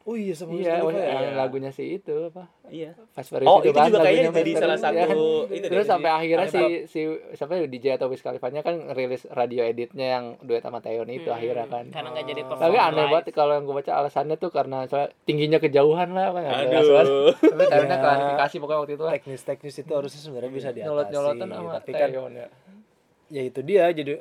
Iya. 0.09 0.11
Oh 0.11 0.17
iya 0.17 0.33
sama 0.33 0.51
Iya, 0.55 0.81
Khalifa 0.81 0.97
ya? 0.97 1.21
yang 1.21 1.37
lagunya 1.37 1.69
si 1.69 1.85
itu 1.93 2.17
apa? 2.27 2.49
Iya. 2.67 2.97
Fast 3.13 3.29
Furious 3.29 3.45
Oh, 3.47 3.61
itu 3.61 3.69
juga 3.69 3.81
lagunya 3.83 4.01
kayaknya 4.01 4.31
jadi 4.35 4.51
salah 4.55 4.69
kan? 4.73 4.81
satu 4.81 4.97
itu 4.97 5.21
deh, 5.53 5.69
Terus 5.69 5.85
jadi 5.85 5.91
sampai 5.91 6.11
akhirnya 6.11 6.49
si 6.49 6.63
si 6.87 7.01
siapa 7.35 7.53
ya, 7.55 7.67
DJ 7.67 7.87
atau 7.95 8.07
Wiz 8.07 8.21
Khalifanya 8.21 8.61
kan 8.63 8.75
rilis 8.91 9.29
radio 9.29 9.63
editnya 9.63 10.07
yang 10.11 10.25
duet 10.41 10.61
sama 10.61 10.79
Taeyeon 10.79 11.11
itu 11.11 11.29
akhirnya 11.29 11.67
kan. 11.67 11.85
Karena 11.89 12.09
nggak 12.11 12.25
jadi 12.27 12.41
perform 12.43 12.65
Tapi 12.65 12.77
aneh 12.79 12.97
live. 12.99 13.13
banget 13.13 13.27
kalau 13.31 13.53
yang 13.53 13.65
gue 13.65 13.77
baca 13.77 13.93
alasannya 13.95 14.37
tuh 14.37 14.51
karena 14.51 14.79
soalnya 14.85 15.09
tingginya 15.23 15.59
kejauhan 15.59 16.09
lah 16.11 16.29
banget. 16.31 16.73
Aduh. 16.73 17.33
Tapi 17.35 17.63
Taeyeonnya 17.67 17.93
Ya. 17.93 18.01
klarifikasi 18.01 18.55
pokoknya 18.57 18.81
waktu 18.81 18.95
itu 18.95 19.03
lah. 19.03 19.13
teknis-teknis 19.15 19.75
itu 19.77 19.93
harusnya 19.93 20.21
sebenarnya 20.23 20.51
bisa 20.51 20.69
diatasi 20.71 20.89
Nyolot-nyolotan 20.89 21.47
sama 21.47 21.71
tapi 21.77 21.91
kan 21.93 22.09
Taeyeon 22.09 22.33
ya. 22.33 22.47
ya 23.29 23.43
itu 23.45 23.61
dia 23.61 23.85
jadi 23.91 24.13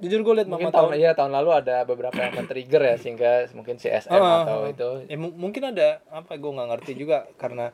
jujur 0.00 0.20
gue 0.22 0.34
liat 0.40 0.48
Mungkin 0.48 0.68
mama 0.68 0.74
tahun 0.74 0.88
tahun 0.94 1.00
iya 1.00 1.10
tahun 1.12 1.32
lalu 1.34 1.50
ada 1.52 1.76
beberapa 1.84 2.16
yang 2.16 2.32
men-trigger 2.34 2.82
ya 2.82 2.96
sehingga 2.96 3.30
mungkin 3.52 3.76
si 3.76 3.90
SM 3.90 4.12
Ah, 4.12 4.42
atau 4.46 4.58
ah. 4.64 4.72
itu. 4.72 4.88
Ya, 5.06 5.16
mu- 5.20 5.34
mungkin 5.34 5.62
ada 5.68 6.00
apa 6.08 6.38
gue 6.38 6.50
nggak 6.50 6.68
ngerti 6.72 6.92
juga 6.96 7.28
karena 7.36 7.70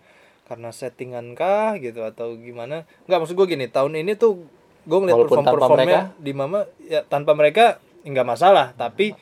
karena 0.49 0.73
settingan 0.73 1.37
kah 1.37 1.77
gitu 1.79 2.03
atau 2.03 2.35
gimana. 2.35 2.89
Nggak 3.07 3.19
maksud 3.23 3.37
gue 3.37 3.47
gini 3.49 3.67
tahun 3.69 4.01
ini 4.01 4.17
tuh 4.17 4.45
gue 4.89 4.99
ngeliat 4.99 5.17
Walaupun 5.21 5.45
perform 5.45 5.57
performnya 5.61 6.01
di 6.17 6.33
mama 6.33 6.65
ya 6.81 7.05
tanpa 7.05 7.37
mereka 7.37 7.77
nggak 8.09 8.25
masalah 8.25 8.73
tapi 8.73 9.13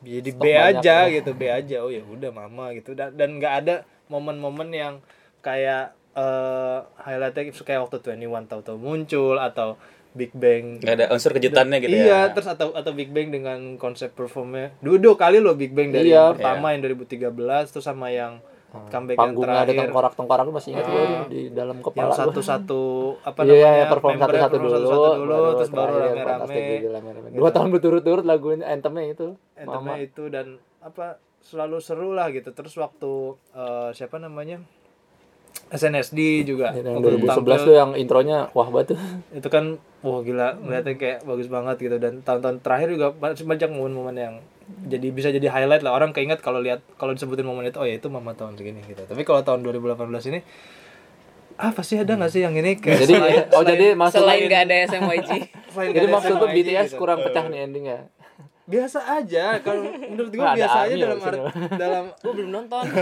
jadi 0.00 0.32
B 0.32 0.44
aja 0.56 0.96
ya. 1.04 1.12
gitu 1.20 1.36
B 1.36 1.48
aja. 1.52 1.84
Oh 1.84 1.92
ya 1.92 2.00
udah 2.00 2.32
mama 2.32 2.72
gitu. 2.72 2.96
Dan 2.96 3.14
dan 3.14 3.36
nggak 3.36 3.54
ada 3.64 3.74
momen-momen 4.08 4.72
yang 4.72 4.94
kayak 5.40 5.92
eh 6.10 6.78
highlightnya 7.06 7.54
kayak 7.54 7.86
waktu 7.86 8.02
21 8.02 8.50
tahu-tahu 8.50 8.76
muncul 8.76 9.38
atau 9.38 9.78
Big 10.10 10.32
Bang 10.32 10.78
Nggak 10.78 10.94
ada 10.96 11.06
unsur 11.10 11.30
kejutannya 11.30 11.78
gitu 11.78 11.92
iya, 11.92 12.26
ya. 12.26 12.34
terus 12.34 12.46
atau 12.46 12.72
atau 12.72 12.90
Big 12.90 13.08
Bang 13.08 13.28
dengan 13.28 13.76
konsep 13.76 14.10
performnya. 14.10 14.74
Dua, 14.78 14.96
dua 14.96 15.14
kali 15.14 15.38
loh 15.38 15.54
Big 15.54 15.70
Bang 15.70 15.90
dari 15.90 16.10
Iya. 16.10 16.34
yang 16.34 16.36
pertama 16.36 16.66
yang 16.70 16.80
2013 16.82 17.30
terus 17.68 17.84
sama 17.84 18.08
yang 18.08 18.42
comeback 18.86 19.14
yang 19.14 19.34
panggungnya 19.34 19.50
ada 19.52 19.66
terakhir. 19.66 19.80
tengkorak-tengkorak 19.82 20.42
lu 20.44 20.52
masih 20.52 20.70
ingat 20.72 20.86
gue 20.86 21.04
di 21.26 21.40
dalam 21.50 21.76
Yang 21.76 21.86
kepala 21.86 22.06
gua. 22.08 22.20
satu-satu 22.20 22.82
apa 23.20 23.40
Iya, 23.40 23.50
namanya? 23.50 23.86
perform 23.88 24.10
membernya 24.12 24.30
satu-satu 24.40 24.50
perform 24.52 24.62
dulu, 24.64 24.78
satu-satu 24.80 25.18
dulu 25.18 25.34
terus 25.52 25.70
baru 25.70 25.78
terakhir 25.80 26.00
rame-rame. 26.00 26.28
Fantastic 26.28 26.62
Baby 26.62 26.86
rame-rame. 26.86 27.28
Dua 27.32 27.48
tahun 27.50 27.68
berturut-turut 27.68 28.24
lagunya 28.24 28.64
anthemnya 28.64 29.04
itu. 29.06 29.28
Entemnya 29.54 29.94
Mama. 29.94 29.94
itu 30.00 30.22
dan 30.26 30.46
apa 30.80 31.06
selalu 31.40 31.76
seru 31.78 32.10
lah 32.10 32.30
gitu. 32.30 32.50
Terus 32.50 32.74
waktu 32.76 33.10
eh, 33.52 33.90
siapa 33.92 34.16
namanya? 34.16 34.62
SNSD 35.70 36.18
juga 36.44 36.70
Yang 36.72 36.92
waktu 36.92 37.08
2011 37.22 37.30
tampil, 37.32 37.56
tuh 37.62 37.74
yang 37.74 37.90
intronya 37.94 38.38
wah 38.50 38.68
banget 38.68 38.86
tuh. 38.90 38.98
itu 39.38 39.48
kan 39.48 39.64
wah 40.00 40.20
gila 40.20 40.58
ngeliatnya 40.58 40.94
kayak 40.94 41.18
bagus 41.22 41.46
banget 41.46 41.76
gitu 41.78 41.96
dan 41.96 42.20
tahun-tahun 42.20 42.58
terakhir 42.58 42.88
juga 42.90 43.06
banyak 43.14 43.68
momen-momen 43.68 44.14
yang 44.14 44.34
jadi 44.82 45.06
bisa 45.08 45.28
jadi 45.28 45.46
highlight 45.48 45.80
lah 45.80 45.92
orang 45.92 46.10
keinget 46.10 46.38
kalau 46.38 46.58
lihat 46.58 46.78
kalau 46.94 47.10
disebutin 47.10 47.42
momen 47.42 47.64
itu 47.64 47.74
oh 47.74 47.82
ya 47.82 47.94
itu 47.94 48.06
mama 48.06 48.30
tahun 48.32 48.54
segini 48.54 48.82
gitu 48.82 49.02
tapi 49.02 49.22
kalau 49.22 49.40
tahun 49.40 49.62
2018 49.62 49.98
ini 50.28 50.40
apa 51.56 51.82
sih 51.82 51.98
ada 51.98 52.14
nggak 52.14 52.30
sih 52.30 52.40
yang 52.40 52.54
ini 52.54 52.74
kayak 52.74 52.98
Jadi 53.00 53.14
selain- 53.14 53.48
oh 53.50 53.62
jadi 53.62 53.86
maksudnya 53.92 54.22
Selain 54.24 54.42
nggak 54.42 54.62
ada 54.62 54.76
SMYG. 54.86 55.30
selain 55.74 55.90
Jadi 55.92 56.06
maksud 56.08 56.34
tuh 56.34 56.48
BTS 56.48 56.86
gitu. 56.86 56.96
kurang 56.96 57.18
pecah 57.20 57.44
nih 57.46 57.60
endingnya. 57.62 57.98
biasa 58.64 58.98
aja 59.12 59.58
kalau 59.58 59.82
menurut 59.84 60.30
gue 60.30 60.40
ada 60.40 60.54
biasa 60.56 60.78
aja 60.80 60.94
dalam 60.96 61.18
art, 61.20 61.40
dalam 61.74 62.04
Gue 62.16 62.32
belum 62.32 62.50
nonton. 62.54 62.84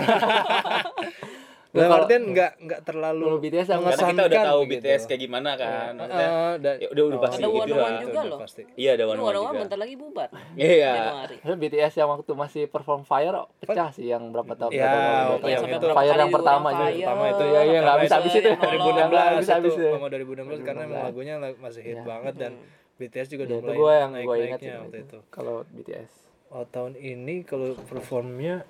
dalam 1.78 1.88
kalau- 1.88 2.02
artian 2.02 2.22
nggak 2.28 2.52
nggak 2.60 2.80
terlalu 2.82 3.24
Kalau 3.24 3.38
BTS 3.38 3.66
yang 3.66 3.80
Karena 3.80 3.94
kita 4.04 4.22
udah 4.24 4.40
tahu 4.44 4.60
gitu. 4.60 4.72
BTS 4.78 5.02
kayak 5.04 5.20
gimana 5.20 5.50
kan. 5.54 5.92
Maksudnya, 5.94 6.28
Eh, 6.28 6.52
dan- 6.58 6.78
ya 6.78 6.88
udah 6.88 7.04
udah 7.04 7.18
pasti 7.20 7.38
Ada 7.38 7.48
gitu 7.48 7.74
lah. 7.74 7.90
Juga 8.00 8.20
loh. 8.24 8.38
pasti. 8.38 8.62
Iya 8.74 8.90
ada 8.92 9.04
one 9.04 9.18
one 9.18 9.34
juga. 9.34 9.58
bentar 9.58 9.78
lagi 9.78 9.94
bubar. 9.94 10.28
Iya. 10.54 10.92
Terus 11.38 11.56
BTS 11.56 11.92
yang 11.96 12.08
waktu 12.10 12.32
masih 12.34 12.62
perform 12.66 13.00
Fire 13.02 13.36
pecah 13.58 13.88
sih 13.90 14.06
yang 14.06 14.22
berapa 14.28 14.52
tahun 14.52 14.70
Ya, 14.70 14.84
berapa 14.84 15.00
tahun, 15.38 15.38
yang 15.46 15.60
sampai 15.62 15.94
Fire 15.94 16.18
yang 16.18 16.30
pertama 16.30 16.68
juga. 16.70 16.86
Pertama 16.88 17.24
itu 17.24 17.44
Iya, 17.44 17.60
iya, 17.60 17.78
nggak 17.78 17.78
pertama 17.80 17.98
bisa 17.98 18.08
itu 18.08 18.18
habis 18.18 18.32
itu. 18.34 18.50
2016 18.50 19.08
Nggak 19.08 19.38
bisa 19.38 19.52
habis 19.54 19.70
itu 19.70 19.80
itu. 19.80 19.88
sama 19.90 20.06
2016 20.08 20.60
karena 20.60 20.82
emang 20.84 21.02
lagunya 21.04 21.34
lag- 21.36 21.58
masih 21.58 21.80
hit 21.80 21.94
Iya. 21.94 22.04
banget 22.04 22.34
dan 22.36 22.52
BTS 22.96 23.28
juga 23.28 23.42
Ya, 23.42 23.48
udah 23.48 23.56
itu 23.56 23.64
mulai 23.64 23.78
gue 23.78 23.92
yang 23.94 24.10
gue 24.18 24.36
ingat 24.44 24.60
waktu 24.80 24.98
itu 25.00 25.18
Kalau 25.28 25.56
BTS. 25.68 26.10
oh 26.48 26.64
tahun 26.64 26.92
ini 26.94 27.34
kalau 27.42 27.68
performnya 27.80 28.66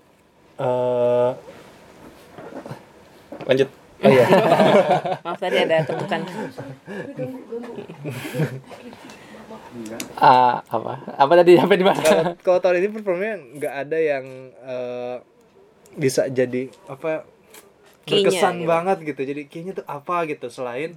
eh 0.58 1.32
Lanjut. 3.46 3.68
oh 3.98 4.10
iya 4.10 4.24
Maaf 5.26 5.38
tadi 5.38 5.56
ada 5.58 5.82
ketukan. 5.82 6.20
Ah, 10.18 10.62
apa? 10.64 10.92
Apa 11.14 11.32
tadi 11.38 11.54
sampai 11.58 11.76
di 11.78 11.86
mana? 11.86 11.98
kalau 12.00 12.24
kalau 12.40 12.58
tahun 12.62 12.76
ini 12.82 12.88
performnya 12.90 13.34
nggak 13.58 13.74
ada 13.86 13.98
yang 13.98 14.24
eh, 14.54 15.16
bisa 15.94 16.26
jadi 16.30 16.70
apa 16.86 17.26
berkesan 18.08 18.64
gitu. 18.64 18.68
banget 18.70 18.98
gitu 19.04 19.20
jadi 19.20 19.42
kayaknya 19.44 19.72
tuh 19.82 19.86
apa 19.86 20.16
gitu 20.26 20.46
selain 20.48 20.96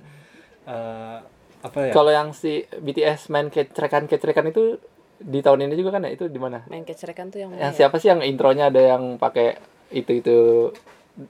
eh, 0.65 1.17
apa 1.61 1.77
ya 1.89 1.93
Kalau 1.93 2.09
yang 2.09 2.33
si 2.33 2.65
BTS 2.65 3.29
main 3.29 3.49
kecrekan-kecrekan 3.49 4.49
itu 4.49 4.81
di 5.21 5.45
tahun 5.45 5.69
ini 5.69 5.77
juga 5.77 5.97
kan 5.97 6.09
ya 6.09 6.17
itu 6.17 6.25
di 6.25 6.41
mana? 6.41 6.65
Main 6.65 6.81
kecerekan 6.81 7.29
tuh 7.29 7.45
yang 7.45 7.53
Yang 7.53 7.73
ya? 7.77 7.77
siapa 7.85 7.95
sih 8.01 8.09
yang 8.09 8.25
intronya 8.25 8.73
ada 8.73 8.81
yang 8.97 9.21
pakai 9.21 9.61
itu 9.93 10.11
itu 10.17 10.37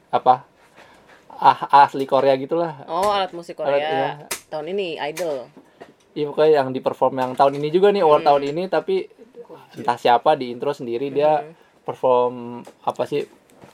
apa? 0.08 0.48
Ah, 1.42 1.90
asli 1.90 2.06
Korea 2.06 2.38
gitulah. 2.38 2.86
Oh, 2.86 3.10
alat 3.10 3.34
musik 3.34 3.58
Alat, 3.58 3.82
Korea. 3.82 3.90
iya. 3.90 4.10
Tahun 4.54 4.66
ini 4.70 5.02
Idol. 5.02 5.50
Iya 6.14 6.30
pokoknya 6.30 6.52
yang 6.62 6.70
di 6.70 6.84
perform 6.84 7.18
yang 7.18 7.32
tahun 7.34 7.58
ini 7.58 7.68
juga 7.72 7.90
nih 7.90 8.04
award 8.04 8.28
tahun 8.28 8.44
ini 8.52 8.64
tapi 8.68 9.08
entah 9.80 9.96
siapa 9.96 10.36
di 10.36 10.52
intro 10.52 10.76
sendiri 10.76 11.08
dia 11.08 11.40
perform 11.82 12.62
apa 12.84 13.08
sih 13.08 13.24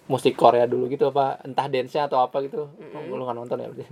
musik 0.05 0.37
Korea 0.37 0.69
dulu 0.69 0.85
gitu 0.87 1.09
apa 1.09 1.41
entah 1.43 1.65
dance-nya 1.67 2.07
atau 2.07 2.23
apa 2.23 2.39
gitu. 2.45 2.71
Lu 3.11 3.19
nggak 3.19 3.35
nonton 3.35 3.57
ya 3.59 3.67
berarti. 3.67 3.85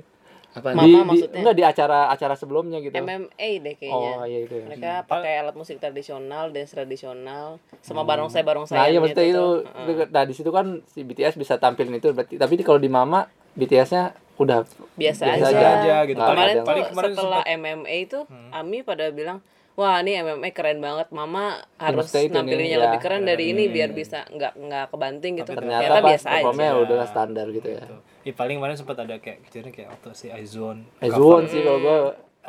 Apa? 0.56 0.72
Mama 0.72 0.88
di, 0.88 0.94
di, 0.96 1.04
maksudnya? 1.04 1.40
enggak 1.44 1.56
di 1.60 1.64
acara-acara 1.68 2.36
sebelumnya 2.40 2.80
gitu. 2.80 2.96
MMA 2.96 3.50
deh 3.60 3.76
kayaknya. 3.76 4.12
Oh 4.16 4.24
iya 4.24 4.40
itu 4.48 4.56
ya. 4.56 4.66
Mereka 4.72 4.92
pakai 5.04 5.34
alat 5.44 5.56
musik 5.60 5.84
tradisional, 5.84 6.56
dance 6.56 6.72
tradisional, 6.72 7.60
sama 7.84 8.08
barongsai 8.08 8.40
barongsai. 8.40 8.78
Nah 8.80 8.86
iya 8.88 9.04
maksudnya 9.04 9.26
itu, 9.28 9.46
itu- 9.68 10.10
nah 10.16 10.24
di 10.24 10.32
situ 10.32 10.48
kan 10.56 10.80
si 10.88 11.04
BTS 11.04 11.36
bisa 11.36 11.60
tampilin 11.60 12.00
itu 12.00 12.16
berarti 12.16 12.40
tapi 12.40 12.56
kalau 12.64 12.80
di 12.80 12.88
Mama 12.88 13.28
BTS-nya 13.56 14.04
udah 14.36 14.68
biasa, 14.94 15.22
Biasa 15.26 15.42
aja. 15.42 15.48
aja 15.50 15.68
aja 15.80 15.96
gitu. 16.06 16.20
Nggak 16.20 16.30
Kemarin 16.30 16.56
tuh 16.56 16.68
Paling 16.68 16.86
kemarin 16.92 17.12
setelah 17.12 17.42
MMA 17.48 17.96
itu 18.02 18.20
Ami 18.52 18.78
pada 18.84 19.08
bilang 19.10 19.40
Wah 19.76 20.00
ini 20.00 20.16
MMA 20.16 20.56
keren 20.56 20.80
banget, 20.80 21.12
Mama 21.12 21.60
harus 21.76 22.08
nampilinnya 22.08 22.80
ya. 22.80 22.84
lebih 22.88 23.00
keren 23.04 23.28
dari 23.28 23.52
ini 23.52 23.68
biar 23.68 23.92
bisa 23.92 24.24
nggak 24.26 24.56
nggak 24.56 24.86
kebanting 24.88 25.36
gitu. 25.36 25.52
ternyata 25.52 26.00
pas 26.00 26.16
biasa 26.16 26.28
performnya 26.32 26.70
aja. 26.72 26.80
udah 26.80 26.98
standar 27.04 27.46
gitu 27.52 27.68
ya. 27.76 27.84
ya 28.24 28.32
paling 28.32 28.56
kemarin 28.56 28.80
sempat 28.80 29.04
ada 29.04 29.20
kayak 29.20 29.44
kejadian 29.44 29.76
kayak 29.76 29.90
waktu 29.92 30.10
si 30.16 30.32
Aizone 30.32 30.88
Aizone 31.04 31.52
sih 31.52 31.60
kalau 31.60 31.80
gue 31.84 31.98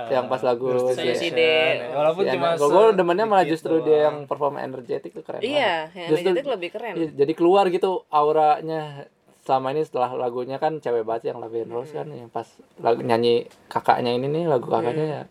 yang 0.06 0.30
pas 0.30 0.38
lagu 0.38 0.70
si-. 0.94 1.34
Ya, 1.34 1.98
walaupun 1.98 2.22
si 2.22 2.30
cuma 2.30 2.54
gue 2.54 2.84
demennya 2.94 3.26
malah 3.26 3.42
justru 3.42 3.75
doang. 3.75 3.84
dia 3.84 3.98
yang 4.06 4.16
perform 4.30 4.54
energetik 4.60 5.10
tuh 5.10 5.26
keren 5.26 5.42
Iya, 5.42 5.90
energetik 5.96 6.46
lebih 6.46 6.68
keren. 6.70 6.94
Iya, 6.94 7.08
jadi 7.16 7.32
keluar 7.34 7.66
gitu 7.68 8.06
auranya 8.06 9.10
selama 9.46 9.70
ini 9.70 9.86
setelah 9.86 10.10
lagunya 10.18 10.58
kan 10.58 10.82
cewek 10.82 11.06
banget 11.06 11.30
yang 11.30 11.38
Love 11.38 11.54
and 11.54 11.70
Rose 11.70 11.94
kan 11.94 12.10
yang 12.10 12.26
pas 12.26 12.50
lagu 12.82 13.00
nyanyi 13.06 13.46
kakaknya 13.70 14.10
ini 14.10 14.26
nih 14.26 14.44
lagu 14.50 14.66
kakaknya 14.66 15.06
ya 15.06 15.22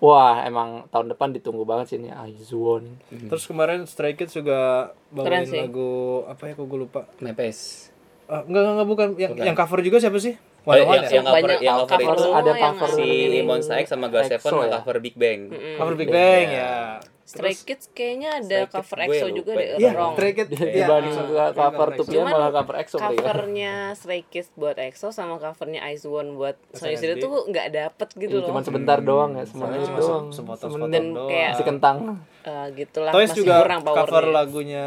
wah 0.00 0.40
emang 0.48 0.88
tahun 0.88 1.12
depan 1.12 1.36
ditunggu 1.36 1.68
banget 1.68 1.92
sih 1.92 1.96
ini 2.00 2.08
Aizone 2.08 2.96
terus 3.28 3.44
kemarin 3.44 3.84
Stray 3.84 4.16
Kids 4.16 4.32
juga 4.32 4.90
bawain 5.12 5.28
Keren 5.28 5.44
sih. 5.44 5.60
lagu 5.60 6.24
apa 6.24 6.48
ya 6.48 6.56
kok 6.56 6.64
gue 6.64 6.78
lupa 6.80 7.04
Mepes. 7.20 7.92
Ah, 8.30 8.46
enggak, 8.46 8.62
enggak, 8.62 8.74
enggak, 8.78 8.88
bukan. 8.94 9.08
Yang, 9.18 9.30
yang 9.42 9.56
cover 9.58 9.78
juga 9.82 9.98
siapa 9.98 10.18
sih? 10.22 10.38
Oh, 10.62 10.70
One 10.70 10.78
yang, 10.78 11.02
ya? 11.02 11.10
yang 11.18 11.24
cover 11.26 11.34
Banyak 11.34 11.58
yang 11.66 11.76
cover, 11.82 11.90
cover 11.90 11.98
itu 12.06 12.22
semua 12.22 12.38
ada 12.38 12.50
yang 12.54 12.62
cover 12.78 12.90
si 12.94 13.08
ini. 13.26 13.38
Monsta 13.42 13.74
X 13.82 13.86
sama 13.90 14.06
God 14.06 14.24
Seven 14.30 14.50
ya? 14.54 14.78
cover 14.78 14.96
Big 15.02 15.16
Bang. 15.18 15.40
Cover 15.50 15.94
Big 15.98 16.08
Bang 16.14 16.46
ya. 16.54 17.02
Stray 17.30 17.54
Kids 17.54 17.84
kayaknya 17.88 18.28
ada 18.34 18.42
Stray 18.42 18.64
Kids 18.64 18.74
cover 18.74 18.98
EXO 19.00 19.26
juga 19.30 19.50
deh, 19.54 19.66
Iya, 19.76 19.90
Wrong. 19.92 20.14
Stray 20.14 20.32
Kids. 20.32 20.50
Iya. 20.50 20.72
dibanding 20.74 21.12
Ah, 21.12 21.22
juga 21.22 21.44
cover 21.52 21.88
Cuman 21.94 22.26
malah 22.28 22.50
cover 22.52 22.74
EXO 22.76 22.96
ya. 22.96 23.06
covernya 23.06 23.74
Stray 23.94 24.22
Kids 24.24 24.48
buat 24.52 24.76
EXO 24.76 25.08
sama 25.10 25.34
covernya 25.36 25.80
Ice-One 25.88 26.30
buat 26.32 26.56
Soyuzuru 26.72 27.12
SNSD. 27.12 27.20
tuh 27.20 27.30
nggak 27.46 27.66
dapet 27.70 28.08
gitu 28.16 28.26
Iya, 28.28 28.40
loh. 28.40 28.48
cuman 28.48 28.62
sebentar 28.62 28.98
doang 29.00 29.30
ya 29.32 29.44
semuanya 29.44 29.76
itu 29.76 29.86
cuma 29.86 29.98
doang 30.00 30.26
se- 30.26 30.36
sepotong 30.36 30.70
Semen- 30.72 30.90
Dan 30.90 31.04
sepotong 31.06 31.28
kayak- 31.28 31.54
si 31.54 31.62
kentang 31.62 31.96
Eh, 32.40 32.66
gitulah 32.74 33.12
Toys 33.12 33.30
masih 33.30 33.38
juga 33.38 33.54
cover 33.84 34.24
lagunya 34.26 34.86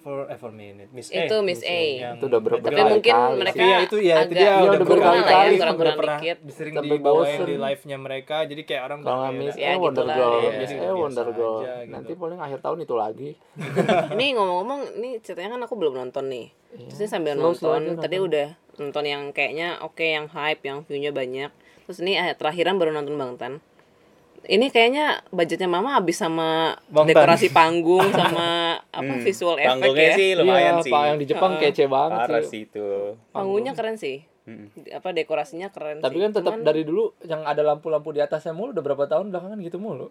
for 0.00 0.26
eh 0.26 0.34
for 0.34 0.48
minute. 0.50 0.88
Miss 0.90 1.08
A. 1.08 1.24
Itu 1.24 1.36
Miss 1.40 1.60
A. 1.60 1.80
Yang 2.00 2.14
Itu 2.16 2.24
udah 2.26 2.40
berapa 2.40 2.62
Tapi 2.62 2.80
mungkin 2.82 3.12
kali 3.12 3.36
mereka 3.36 3.60
Iya 3.60 3.76
itu 3.80 3.96
ya 3.96 4.14
itu 4.16 4.20
agak 4.22 4.32
dia 4.32 4.40
Iya, 4.40 4.54
udah 4.62 4.80
berkali-kali 4.82 5.54
kan 5.54 5.68
udah 5.70 5.94
pernah 5.94 6.18
dikit. 6.18 6.36
sering 6.50 6.74
dibawain 6.74 7.38
di 7.40 7.56
live-nya 7.56 7.96
mereka. 7.96 8.36
Jadi 8.42 8.62
kayak 8.62 8.82
orang 8.82 8.98
kalau 9.00 9.12
udah 9.12 9.20
nggak 9.20 9.30
kayak 9.30 9.46
Miss 9.46 9.56
Ya, 9.56 9.66
eh 9.66 9.76
Wonder 9.76 9.92
gitulah. 10.02 10.16
Girl 10.16 10.34
Iya, 10.34 10.50
Miss 10.56 10.70
iya, 10.70 10.78
biasa 10.80 10.96
Wonder 10.96 11.26
Girl 11.30 11.56
aja 11.60 11.74
gitu. 11.76 11.90
nanti 11.90 12.12
paling 12.14 12.40
akhir 12.40 12.58
tahun 12.60 12.78
itu 12.80 12.94
lagi. 12.94 13.30
Ini 14.14 14.24
ngomong-ngomong 14.32 14.80
ini 14.94 15.10
ceritanya 15.20 15.50
kan 15.54 15.62
aku 15.62 15.74
belum 15.76 15.94
nonton 15.94 16.24
nih. 16.26 16.46
Terus 16.86 16.98
ini 16.98 17.08
sambil 17.08 17.32
nonton 17.34 17.80
tadi 17.96 18.16
udah 18.16 18.48
nonton 18.76 19.04
yang 19.04 19.22
kayaknya 19.30 19.80
oke 19.80 20.00
yang 20.00 20.26
hype 20.26 20.62
yang 20.62 20.82
view-nya 20.82 21.10
banyak. 21.10 21.50
Terus 21.82 21.98
ini 21.98 22.14
eh, 22.14 22.32
terakhiran 22.32 22.76
baru 22.76 22.92
nonton 22.92 23.14
Bang 23.14 23.34
Tan. 23.34 23.58
Ini 24.40 24.70
kayaknya 24.70 25.20
budgetnya 25.28 25.66
mama 25.66 25.92
habis 25.92 26.16
sama 26.16 26.78
Bang 26.86 27.04
Tan. 27.04 27.12
dekorasi 27.12 27.50
panggung 27.50 28.06
sama 28.16 28.69
apa 28.90 29.06
Hmm, 29.08 29.20
visual 29.20 29.54
effect 29.56 29.70
Panggungnya 29.72 30.02
ya 30.04 30.16
sih 30.16 30.28
lumayan 30.34 30.74
Iya, 30.74 30.82
sih. 30.82 30.90
Pak, 30.90 31.02
yang 31.04 31.16
di 31.16 31.26
Jepang 31.26 31.52
kece 31.56 31.84
banget 31.86 32.18
Parah 32.20 32.40
sih 32.40 32.48
sih 32.48 32.60
itu. 32.64 32.86
panggungnya 33.30 33.72
keren 33.72 33.96
sih 33.96 34.18
Mm. 34.40 34.66
apa 34.90 35.12
dekorasinya 35.12 35.68
keren 35.68 36.00
tapi 36.00 36.16
sih. 36.16 36.22
kan 36.22 36.30
tetap 36.32 36.54
Cuman 36.54 36.64
dari 36.64 36.82
dulu 36.82 37.12
yang 37.22 37.44
ada 37.44 37.60
lampu-lampu 37.62 38.10
di 38.10 38.18
atasnya 38.18 38.50
mulu 38.50 38.72
udah 38.72 38.82
berapa 38.82 39.04
tahun 39.06 39.30
belakangan 39.30 39.60
gitu 39.60 39.76
mulu 39.76 40.08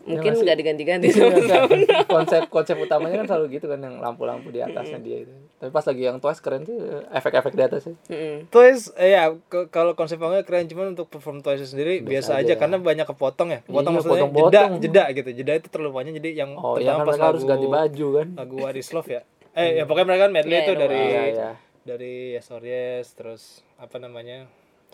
mungkin 0.00 0.24
nggak 0.24 0.34
sih? 0.34 0.42
nggak 0.42 0.56
diganti-ganti 0.56 1.06
Iya, 1.10 1.66
konsep 2.06 2.48
konsep 2.48 2.76
utamanya 2.76 3.20
kan 3.20 3.26
selalu 3.26 3.46
gitu 3.52 3.66
kan 3.66 3.78
yang 3.78 3.98
lampu-lampu 3.98 4.48
di 4.48 4.62
atasnya 4.62 4.98
dia 4.98 5.20
itu 5.20 5.34
tapi 5.64 5.72
pas 5.72 5.80
lagi 5.82 6.02
yang 6.02 6.18
Twice 6.18 6.38
keren 6.38 6.62
tuh 6.62 6.76
efek-efek 7.08 7.50
di 7.50 7.62
atasnya 7.62 7.96
Mm-mm. 8.04 8.36
Twice 8.46 8.92
eh, 8.94 9.12
ya 9.12 9.32
kalau 9.68 9.92
konsep 9.92 10.16
panggungnya 10.16 10.42
keren 10.42 10.66
cuman 10.66 10.92
untuk 10.92 11.08
perform 11.08 11.40
Twice 11.40 11.64
sendiri 11.66 11.98
biasa, 11.98 12.04
Biasa 12.04 12.30
aja. 12.36 12.44
aja. 12.44 12.54
karena 12.54 12.76
banyak 12.76 13.06
kepotong 13.06 13.48
ya. 13.48 13.60
Kepotong 13.62 13.80
Iya, 13.90 13.96
maksudnya 13.96 14.12
jeda 14.12 14.28
potong-potong. 14.28 14.72
jeda 14.78 15.04
gitu. 15.10 15.28
Jeda 15.34 15.52
itu 15.54 15.68
terlalu 15.68 15.90
banyak 15.94 16.12
jadi 16.16 16.30
yang 16.36 16.50
oh 16.52 16.76
iya 16.76 16.92
pertama 16.92 16.92
kan 16.92 17.00
pas 17.00 17.08
mereka 17.10 17.24
harus 17.26 17.40
lagu- 17.40 17.50
ganti 17.50 17.66
baju 17.70 18.06
kan 18.12 18.28
lagu 18.36 18.54
What 18.58 18.76
is 18.76 18.88
Love 18.90 19.08
ya. 19.08 19.22
Eh 19.54 19.70
ya 19.72 19.82
pokoknya 19.82 20.06
mereka 20.06 20.22
kan 20.22 20.32
medley 20.32 20.52
Iya, 20.52 20.60
itu 20.60 20.70
iya, 20.70 20.78
dari 20.78 20.98
iya 21.00 21.22
iya 21.30 21.50
dari 21.82 22.14
Yes 22.32 22.48
or 22.48 22.60
Yes 22.60 23.06
terus 23.12 23.42
apa 23.76 23.96
namanya 23.96 24.44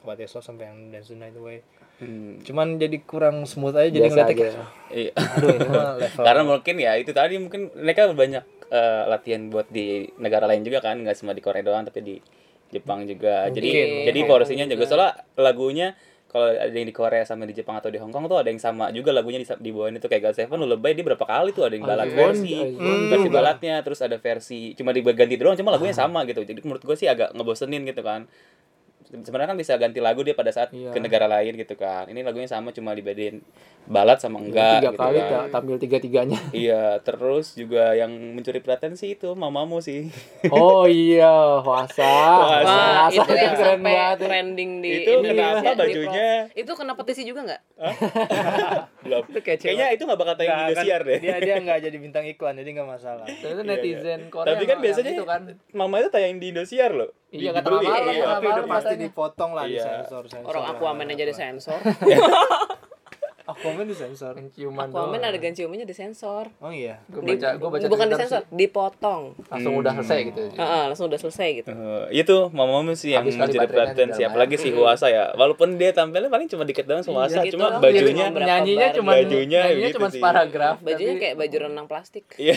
What 0.01 0.17
is 0.17 0.31
Love 0.31 0.45
sampai 0.45 0.65
yang 0.67 0.89
Dance 0.89 1.09
the 1.09 1.17
Night 1.17 1.35
Away. 1.35 1.61
Hmm. 2.01 2.41
Cuman 2.41 2.81
jadi 2.81 2.97
kurang 3.05 3.45
smooth 3.45 3.77
aja 3.77 3.93
jadi 3.93 4.09
ngeliatnya 4.09 4.37
kayak 4.37 4.55
Iya. 4.91 5.13
aduh 5.37 5.49
ini 5.53 5.69
mah 5.69 5.91
level. 6.03 6.25
Karena 6.25 6.43
mungkin 6.43 6.75
ya 6.81 6.93
itu 6.97 7.13
tadi 7.13 7.35
mungkin 7.37 7.61
mereka 7.77 8.09
banyak 8.11 8.45
eh, 8.73 9.03
latihan 9.07 9.53
buat 9.53 9.69
di 9.69 10.09
negara 10.17 10.49
lain 10.49 10.65
juga 10.65 10.81
kan, 10.81 10.97
nggak 10.99 11.17
cuma 11.21 11.31
di 11.31 11.43
Korea 11.45 11.61
doang 11.61 11.85
tapi 11.85 12.01
di 12.01 12.17
Jepang 12.71 13.05
juga. 13.05 13.47
Jadi 13.53 13.69
Mungkin. 13.69 13.89
jadi 14.09 14.21
porsinya 14.25 14.65
juga 14.65 14.85
soalnya 14.89 15.13
lagunya 15.37 15.89
kalau 16.31 16.47
ada 16.47 16.71
yang 16.71 16.87
di 16.87 16.95
Korea 16.95 17.27
sama 17.27 17.43
di 17.43 17.51
Jepang 17.51 17.75
atau 17.75 17.91
di 17.91 17.99
Hong 17.99 18.15
Kong 18.15 18.31
tuh 18.31 18.39
ada 18.39 18.47
yang 18.47 18.63
sama 18.63 18.95
juga 18.95 19.11
lagunya 19.11 19.43
di 19.43 19.47
dibawain 19.59 19.99
itu 19.99 20.07
kayak 20.07 20.31
God 20.31 20.37
Seven 20.39 20.63
lu 20.63 20.71
lebay 20.71 20.95
dia 20.95 21.03
berapa 21.03 21.27
kali 21.27 21.51
tuh 21.51 21.67
ada 21.67 21.75
yang 21.75 21.83
balad 21.83 22.07
Aizone, 22.07 22.15
versi 22.15 22.55
Aizone 22.55 23.03
versi 23.11 23.27
juga. 23.27 23.35
baladnya 23.43 23.75
terus 23.83 23.99
ada 23.99 24.15
versi 24.15 24.71
cuma 24.79 24.95
diganti 24.95 25.35
doang 25.35 25.59
cuma 25.59 25.75
lagunya 25.75 25.91
sama 25.91 26.23
gitu 26.31 26.47
jadi 26.47 26.63
menurut 26.63 26.87
gue 26.87 26.95
sih 26.95 27.11
agak 27.11 27.35
ngebosenin 27.35 27.83
gitu 27.83 28.07
kan 28.07 28.31
sebenarnya 29.13 29.49
kan 29.49 29.59
bisa 29.59 29.75
ganti 29.75 29.99
lagu 29.99 30.21
dia 30.21 30.33
pada 30.33 30.49
saat 30.49 30.71
Iya. 30.71 30.91
ke 30.91 30.99
negara 30.99 31.27
lain 31.27 31.55
gitu 31.55 31.75
kan 31.75 32.07
ini 32.07 32.21
lagunya 32.21 32.47
sama 32.47 32.71
cuma 32.71 32.91
dibedain 32.91 33.43
balad 33.83 34.17
sama 34.17 34.39
enggak 34.39 34.79
tiga 34.79 34.89
gitu 34.89 34.99
kali 34.99 35.19
kan. 35.19 35.29
ta- 35.29 35.49
tampil 35.53 35.77
tiga 35.77 35.99
tiganya 35.99 36.39
Iya, 36.57 36.83
terus 37.01 37.53
juga 37.53 37.91
yang 37.93 38.07
mencuri 38.33 38.59
perhatian 38.59 38.95
sih 38.95 39.13
itu 39.13 39.27
mamamu 39.33 39.81
sih. 39.81 40.13
oh 40.55 40.85
iya 40.85 41.33
Wasa 41.59 42.07
Wasa. 42.39 42.63
Wah, 42.63 43.07
itu 43.09 43.19
yang 43.29 43.53
keren 43.53 43.79
sampai 43.79 43.91
banget 43.91 44.15
ya. 44.15 44.23
trending 44.23 44.71
di 44.79 44.91
Itu 44.97 45.11
Indonesia, 45.17 45.43
kenapa 45.59 45.71
di 45.73 45.81
bajunya? 45.83 46.29
Itu 46.53 46.73
kena 46.73 46.93
petisi 46.95 47.23
juga 47.25 47.41
nggak? 47.43 47.61
Belum. 49.05 49.23
Itu 49.27 49.41
kece 49.41 49.65
Kayaknya 49.67 49.87
itu 49.91 50.03
nggak 50.05 50.21
bakal 50.21 50.35
tayang 50.37 50.51
di 50.51 50.55
kan 50.55 50.69
Indosiar 50.71 51.01
deh. 51.03 51.19
Dia 51.19 51.37
dia 51.41 51.55
nggak 51.59 51.79
jadi 51.83 51.97
bintang 51.99 52.25
iklan 52.27 52.55
jadi 52.55 52.71
nggak 52.73 52.89
masalah. 52.89 53.27
itu 53.27 53.63
netizen 53.65 54.21
Korea 54.29 54.55
Tapi 54.55 54.65
kan 54.67 54.79
biasanya 54.79 55.11
itu 55.13 55.25
kan 55.25 55.41
mama 55.73 55.99
itu 55.99 56.09
tayang 56.09 56.37
di 56.37 56.47
Indosiar 56.51 56.93
loh. 56.93 57.11
Iya, 57.31 57.51
Di- 57.53 57.57
kata 57.57 57.69
mama 57.69 57.91
Iya. 58.05 58.25
Tapi 58.29 58.47
udah 58.49 58.65
pasti 58.67 58.95
dipotong 58.99 59.51
lah 59.53 59.65
Iya. 59.65 59.71
di 59.73 59.79
sensor 59.81 60.23
sensor. 60.27 60.47
Orang 60.47 60.65
aku 60.69 60.83
aman 60.85 61.07
aja 61.09 61.23
di 61.23 61.33
sensor. 61.33 61.79
Aquaman 63.43 63.83
disensor. 63.83 64.39
ciuman 64.49 64.87
Aquaman 64.87 65.19
doang. 65.19 65.27
adegan 65.27 65.51
ciumannya 65.51 65.83
disensor. 65.83 66.47
Oh 66.59 66.71
iya. 66.71 67.03
Gua 67.07 67.19
Di- 67.21 67.35
baca 67.35 67.49
gua 67.57 67.69
baca 67.69 67.87
bukan 67.89 68.07
disensor, 68.09 68.41
sih, 68.41 68.55
dipotong. 68.55 69.23
langsung 69.45 69.75
udah 69.75 69.93
selesai 69.93 70.19
gitu 70.25 70.41
Heeh, 70.55 70.83
langsung 70.87 71.07
udah 71.07 71.19
selesai 71.19 71.49
gitu. 71.57 71.71
Eh, 71.73 72.05
itu 72.17 72.37
mama 72.53 72.79
sih 72.95 73.11
yang 73.11 73.27
baterainya 73.27 73.67
perhatian 73.67 74.09
di 74.09 74.15
siapa 74.15 74.37
lagi 74.37 74.55
sih 74.55 74.71
Huasa 74.71 75.07
ya 75.09 75.35
walaupun 75.35 75.75
dia 75.75 75.91
tampilnya 75.91 76.31
paling 76.31 76.47
cuma 76.47 76.63
dikit 76.63 76.87
doang 76.87 77.03
Huasa 77.03 77.43
gitu 77.43 77.59
cuma 77.59 77.83
bajunya 77.83 78.31
nyanyinya 78.31 78.89
cuma 78.93 79.11
Bajunya 79.17 79.61
nyanyinya 79.67 79.91
cuma 79.93 80.09
separagraf 80.09 80.77
Bajunya 80.79 81.15
kayak 81.17 81.35
baju 81.37 81.57
renang 81.61 81.87
plastik. 81.87 82.31
iya 82.37 82.55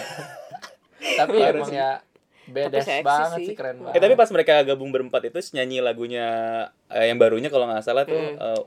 tapi 1.15 1.35
emang 1.35 1.67
ya 1.67 2.05
seksi 2.55 3.01
banget 3.01 3.39
sih. 3.39 3.45
sih. 3.49 3.55
keren 3.55 3.75
banget. 3.79 3.93
Eh 3.95 3.99
tapi 3.99 4.13
pas 4.13 4.29
mereka 4.29 4.53
gabung 4.63 4.89
berempat 4.89 5.21
itu 5.25 5.39
nyanyi 5.53 5.77
lagunya 5.79 6.27
eh, 6.87 7.05
yang 7.07 7.17
barunya 7.17 7.49
kalau 7.49 7.65
nggak 7.65 7.81
salah 7.81 8.03
tuh 8.03 8.15
eh, 8.15 8.61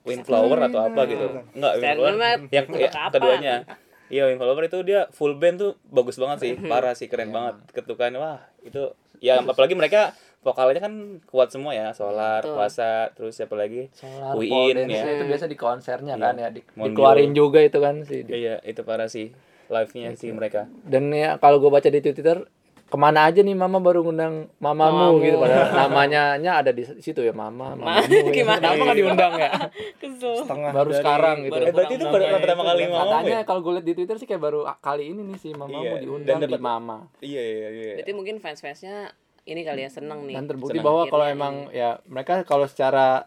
Windflower 0.00 0.58
atau 0.66 0.80
apa 0.82 1.00
gitu. 1.06 1.26
Enggak 1.52 1.72
Windflower 1.76 2.14
yang 2.48 2.66
ya, 2.72 2.90
keduanya. 3.12 3.54
Iya 4.08 4.26
Windflower 4.26 4.64
itu 4.64 4.78
dia 4.82 5.06
full 5.10 5.36
band 5.36 5.56
tuh 5.58 5.72
bagus 5.86 6.16
banget 6.16 6.38
sih. 6.40 6.52
Parah 6.58 6.92
sih 6.92 7.06
keren 7.06 7.30
banget. 7.30 7.60
Ketukan 7.70 8.10
wah 8.16 8.40
itu 8.60 8.90
ya 9.20 9.38
apalagi 9.38 9.76
mereka 9.76 10.16
vokalnya 10.40 10.80
kan 10.80 11.20
kuat 11.28 11.52
semua 11.52 11.76
ya. 11.76 11.92
Solar, 11.92 12.40
Betul. 12.40 12.56
Puasa, 12.56 13.12
terus 13.12 13.36
siapa 13.36 13.52
lagi? 13.54 13.92
Solar 13.92 14.32
Uin 14.32 14.72
dance 14.74 14.88
ya. 14.90 15.04
itu 15.12 15.24
biasa 15.28 15.44
di 15.44 15.54
konsernya 15.54 16.14
Iya. 16.16 16.24
kan 16.24 16.34
ya 16.34 16.48
di, 16.48 16.60
dikeluarin 16.64 17.36
juga 17.36 17.60
itu 17.60 17.76
kan 17.76 18.00
sih 18.02 18.24
Iya, 18.24 18.56
itu 18.64 18.80
parah 18.80 19.06
sih 19.06 19.36
live-nya 19.68 20.16
sih. 20.16 20.32
mereka. 20.32 20.66
dan 20.82 21.12
ya 21.12 21.36
kalau 21.36 21.60
gue 21.60 21.68
baca 21.68 21.86
di 21.86 22.00
Twitter 22.00 22.42
ke 22.90 22.96
mana 22.96 23.24
aja 23.24 23.38
nih 23.38 23.54
mama 23.54 23.78
baru 23.78 24.02
ngundang 24.02 24.50
mamamu 24.56 24.82
Mamamu. 25.14 25.22
gitu 25.22 25.36
padahal 25.38 25.66
namanya 25.72 26.22
nya 26.36 26.58
ada 26.58 26.70
di 26.70 26.82
situ 26.98 27.20
ya 27.20 27.30
mama 27.32 27.72
mamamu 27.72 28.02
ya. 28.04 28.26
Gimana? 28.34 28.58
kenapa 28.60 28.82
nggak 28.82 28.98
diundang 28.98 29.32
ya 29.36 29.50
Kesel. 29.96 30.34
Setengah 30.36 30.70
baru 30.70 30.88
dari- 30.88 30.98
sekarang 30.98 31.36
gitu 31.40 31.52
baru 31.52 31.62
Eh, 31.62 31.72
berarti 31.72 31.94
itu 31.94 32.04
baru 32.04 32.24
pertama 32.34 32.62
kali 32.64 32.82
mama 32.84 32.98
katanya 33.06 33.30
ya? 33.32 33.40
kalau 33.44 33.60
gue 33.60 33.72
lihat 33.72 33.86
di 33.86 33.94
Twitter 33.94 34.16
sih 34.16 34.26
kayak 34.26 34.42
baru 34.42 34.60
kali 34.76 35.04
ini 35.08 35.20
nih 35.24 35.38
si 35.38 35.48
mamamu 35.52 35.86
Iya, 35.86 36.00
diundang 36.00 36.36
dan 36.36 36.48
di 36.48 36.58
mama 36.60 36.96
Iya, 37.20 37.42
iya, 37.42 37.68
iya. 37.70 37.92
Berarti 37.96 38.12
mungkin 38.12 38.34
fans-fansnya 38.36 39.14
ini 39.42 39.60
kali 39.62 39.80
ya 39.80 39.90
seneng 39.90 40.26
nih. 40.26 40.34
dan 40.34 40.44
terbukti 40.46 40.74
Senang. 40.74 40.84
bahwa 40.84 41.02
kalau 41.06 41.26
emang 41.26 41.54
ya 41.70 41.90
mereka 42.04 42.42
kalau 42.42 42.66
secara 42.66 43.22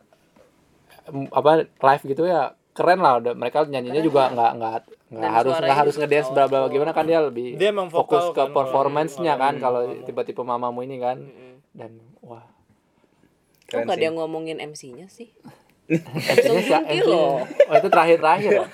em, 1.05 1.25
apa 1.29 1.51
live 1.65 2.03
gitu 2.05 2.23
ya 2.25 2.51
keren 2.71 2.99
lah 2.99 3.17
udah 3.17 3.31
mereka 3.31 3.63
nyanyinya 3.63 4.01
juga 4.01 4.27
nggak 4.29 4.51
nggak 4.53 4.73
nggak 5.13 5.31
harus 5.31 5.55
nggak 5.61 5.77
harus 5.77 5.95
ngedance 6.01 6.29
bla 6.33 6.45
bla 6.49 6.65
gimana 6.67 6.91
kan 6.91 7.05
dia 7.05 7.21
lebih 7.21 7.53
Dia 7.53 7.69
emang 7.69 7.93
fokus 7.93 8.33
ke 8.33 8.41
kan, 8.41 8.49
performance-nya 8.49 9.37
kan 9.37 9.61
kalau 9.61 9.81
tiba-tiba 10.01 10.41
mamamu 10.41 10.81
ini 10.81 10.97
kan. 10.97 11.17
Dan 11.73 12.01
wah. 12.25 12.45
Kok 13.69 13.85
nggak 13.85 13.97
sih. 13.97 14.01
dia 14.01 14.11
ngomongin 14.13 14.57
MC-nya 14.61 15.07
sih? 15.09 15.29
Si- 15.83 15.99
Sungki 16.41 16.71
MC 16.71 17.03
loh. 17.03 17.43
oh 17.43 17.75
itu 17.75 17.87
terakhir-terakhir 17.87 18.51
ya? 18.53 18.65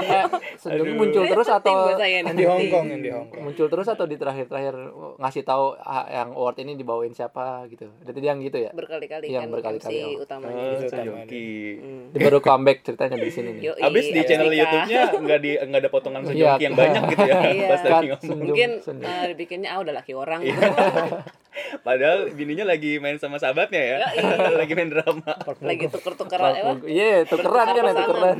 eh, 0.00 0.24
Senyum 0.56 0.96
muncul 0.96 1.22
terus 1.22 1.44
atau 1.46 1.92
di 1.92 2.44
Hong 2.44 2.64
Kong, 2.66 2.86
yang 2.88 3.02
di 3.04 3.10
Hong 3.12 3.28
Kong. 3.28 3.42
muncul 3.44 3.68
terus 3.68 3.84
atau 3.84 4.04
di 4.04 4.16
terakhir-terakhir 4.16 4.72
ngasih 5.18 5.44
tahu 5.44 5.76
ah, 5.76 6.08
yang 6.08 6.32
award 6.32 6.56
ini 6.58 6.72
dibawain 6.74 7.12
siapa 7.12 7.68
gitu 7.68 7.92
dia 8.00 8.32
yang 8.32 8.40
gitu 8.40 8.58
ya 8.58 8.72
Berkali-kali 8.72 9.28
Yang 9.28 9.44
kan 9.44 9.50
berkali-kali, 9.52 9.92
MC 9.94 10.08
oh. 10.08 10.24
utamanya. 10.24 10.56
Oh, 10.58 10.72
Itu 10.74 10.84
Sejoki. 10.88 11.48
Hmm. 11.78 12.04
dia 12.10 12.20
baru 12.24 12.38
comeback 12.40 12.78
ceritanya 12.80 13.16
di 13.18 13.28
sini 13.28 13.50
nih 13.52 13.62
Yoi, 13.68 13.80
Abis 13.84 14.04
di 14.08 14.20
channel. 14.24 14.48
YouTube-nya 14.50 15.00
nggak 15.14 15.38
di 15.38 15.50
nggak 15.60 15.80
ada 15.84 15.90
potongan 15.90 16.20
Iya. 16.24 16.32
sejoki 16.56 16.62
yang 16.64 16.74
banyak 16.74 17.02
gitu 17.08 17.24
ya. 17.24 17.36
Iya. 17.48 17.66
Pas 17.68 17.80
ngomong. 17.84 18.46
Mungkin 18.48 18.70
eh, 19.04 19.24
dibikinnya 19.30 19.68
ah 19.70 19.78
udah 19.80 19.94
laki 19.94 20.12
orang. 20.16 20.40
Padahal 21.80 22.30
bininya 22.32 22.64
lagi 22.64 22.98
main 22.98 23.16
sama 23.16 23.36
sahabatnya 23.36 23.80
ya. 23.80 23.96
lagi 24.60 24.72
main 24.74 24.90
drama. 24.90 25.32
Lagi 25.64 25.86
tuker-tukeran 25.88 26.52
ya. 26.54 26.62
iya 26.86 27.10
tukeran 27.24 27.66
kan 27.72 27.82
ya 27.82 27.94
tukeran 27.94 28.38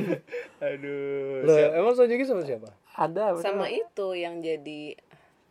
Aduh. 0.59 1.43
Loh, 1.45 1.57
emang 1.75 1.93
Sojuki 1.95 2.23
sama 2.23 2.43
siapa? 2.43 2.69
ada 2.99 3.31
Sama 3.39 3.71
itu 3.71 4.11
yang 4.11 4.43
jadi 4.43 4.99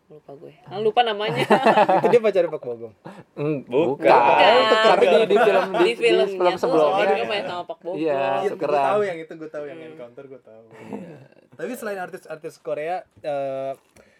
lupa 0.08 0.32
gue. 0.40 0.56
Ah, 0.64 0.80
lupa 0.80 1.04
namanya. 1.04 1.36
Itu 2.00 2.08
dia 2.08 2.20
pacarnya 2.24 2.48
Pak 2.48 2.64
Bogom. 2.64 2.92
Mm, 3.36 3.68
Bukan. 3.68 4.08
bukan. 4.08 4.52
tapi 4.88 5.04
di, 5.04 5.20
di 5.28 5.36
film 5.36 5.64
di, 5.68 5.84
di 5.84 5.92
film 6.00 6.28
tuh 6.32 6.56
sebelumnya 6.56 7.04
dia 7.04 7.12
juga 7.12 7.26
main 7.28 7.44
sama 7.44 7.62
Pak 7.68 7.78
Bogor. 7.84 8.00
Iya. 8.00 8.16
Iya, 8.16 8.48
gue 8.48 8.52
tukeran. 8.56 8.84
tahu 8.88 9.00
yang 9.04 9.18
itu 9.20 9.32
gue 9.36 9.50
tahu 9.52 9.64
yang 9.68 9.78
encounter 9.84 10.24
gue 10.24 10.40
tahu. 10.40 10.64
Tapi 11.60 11.72
selain 11.76 12.00
artis-artis 12.00 12.54
Korea 12.56 13.04
eh, 13.20 13.72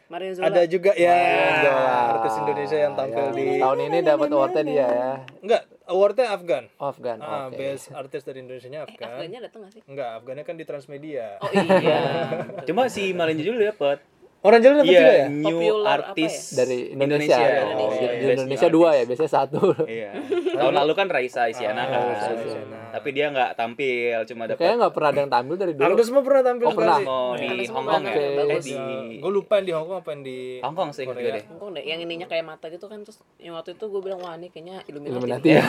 Mario 0.09 0.33
Zola. 0.33 0.47
ada 0.49 0.63
juga 0.65 0.93
ya 0.95 1.17
Zola. 1.61 1.97
artis 2.15 2.35
Indonesia 2.39 2.79
yang 2.79 2.93
tampil 2.95 3.25
Ya, 3.25 3.31
di 3.31 3.47
tahun 3.59 3.79
ini 3.83 3.99
dapat 4.03 4.29
awardnya 4.31 4.63
dia 4.63 4.87
ya 4.89 5.11
enggak 5.39 5.63
awardnya 5.85 6.27
Afgan. 6.31 6.65
oh, 6.75 6.87
Afgan 6.87 7.19
Ah, 7.19 7.47
oke 7.47 7.57
best 7.57 7.93
artis 7.93 8.23
dari 8.23 8.39
Indonesia 8.41 8.69
Eh, 8.69 8.81
Afgan. 8.83 9.09
Afgannya 9.11 9.39
datang 9.43 9.61
gak 9.63 9.73
sih? 9.73 9.83
Enggak, 9.85 10.11
Afgannya 10.15 10.45
kan 10.45 10.55
di 10.55 10.65
Transmedia. 10.65 11.37
Oh 11.39 11.49
iya. 11.51 12.01
Cuma 12.69 12.89
si 12.89 13.13
Malinja 13.13 13.41
dulu 13.43 13.61
dapat. 13.63 14.01
Orang 14.49 14.61
jalan 14.61 14.77
dapat 14.79 14.89
juga 14.89 15.13
ya? 15.13 15.27
New 15.29 15.45
Popular 15.45 15.99
artis 16.03 16.35
dari 16.53 16.79
Indonesia, 16.89 17.37
Indonesia. 17.37 17.37
ya. 17.37 17.65
Oh, 17.69 17.91
di, 17.91 18.07
di 18.09 18.27
Indonesia 18.33 18.65
new 18.65 18.75
dua 18.75 18.89
artist. 18.89 18.97
ya 18.97 19.05
biasanya 19.07 19.33
satu 19.35 19.61
Iya. 19.85 20.11
Tahun 20.59 20.75
lalu 20.75 20.93
kan 20.95 21.07
Raisa 21.07 21.43
Isyana 21.45 21.77
Ah, 21.77 21.87
kan. 21.87 22.01
Raisa 22.09 22.31
Isyana. 22.35 22.77
Tapi 22.89 23.09
dia 23.13 23.27
nggak 23.29 23.51
tampil, 23.55 24.17
cuma 24.25 24.43
dapat 24.45 24.59
kayaknya 24.59 24.77
nggak 24.79 24.93
pernah 24.93 25.09
ada 25.09 25.21
yang 25.21 25.31
tampil 25.31 25.55
dari 25.55 25.73
dulu 25.75 25.85
Agnes 25.87 26.07
semua 26.09 26.23
pernah 26.23 26.43
tampil 26.43 26.65
Oh, 26.65 26.73
pernah. 26.73 26.99
Oh, 26.99 27.33
di 27.35 27.49
Hong 27.69 27.85
Kong 27.85 28.03
ya? 28.03 28.15
Eh, 28.17 28.59
di 28.59 28.75
Gue 29.19 29.31
lupa 29.31 29.53
yang 29.55 29.67
di 29.67 29.73
Hong 29.73 29.87
Kong 29.87 29.99
apa 29.99 30.11
yang 30.11 30.23
di 30.23 30.39
Hong 30.59 30.75
Kong 30.75 30.91
sih 30.91 31.05
gue 31.05 31.13
Korea. 31.13 31.33
deh. 31.35 31.45
Hong 31.47 31.61
Kong 31.61 31.71
deh, 31.75 31.85
yang 31.85 32.01
ininya 32.01 32.27
kayak 32.27 32.45
mata 32.47 32.67
gitu 32.67 32.87
kan 32.87 32.99
terus 33.01 33.21
yang 33.37 33.53
waktu 33.53 33.77
itu 33.77 33.85
gue 33.85 34.01
bilang 34.01 34.19
wah 34.19 34.33
ini 34.33 34.49
kayaknya 34.49 34.81
Illuminati. 34.85 35.13
Illuminati 35.13 35.49
deh." 35.51 35.65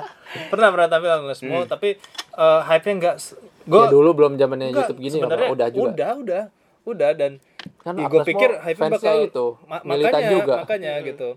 pernah 0.50 0.68
pernah 0.70 0.88
tampil 0.88 1.10
Agnes 1.12 1.36
semua 1.36 1.60
tapi 1.64 2.00
eh, 2.32 2.60
hype-nya 2.64 2.94
enggak 2.96 3.16
gue 3.64 3.76
ya 3.78 3.88
dulu 3.88 4.10
belum 4.14 4.32
zamannya 4.34 4.72
YouTube 4.72 4.98
gini 4.98 5.16
ya, 5.18 5.28
udah 5.46 5.68
juga 5.68 5.88
udah 5.90 6.10
udah 6.16 6.42
udah 6.84 7.10
dan 7.14 7.32
kan 7.84 7.94
gue 7.94 8.02
Agnes 8.02 8.24
pikir 8.26 8.50
fansnya 8.72 8.90
bakal 8.90 9.16
itu 9.22 9.46
ma- 9.62 9.84
makanya 9.84 10.20
juga 10.26 10.54
makanya 10.58 10.92
gitu 11.02 11.28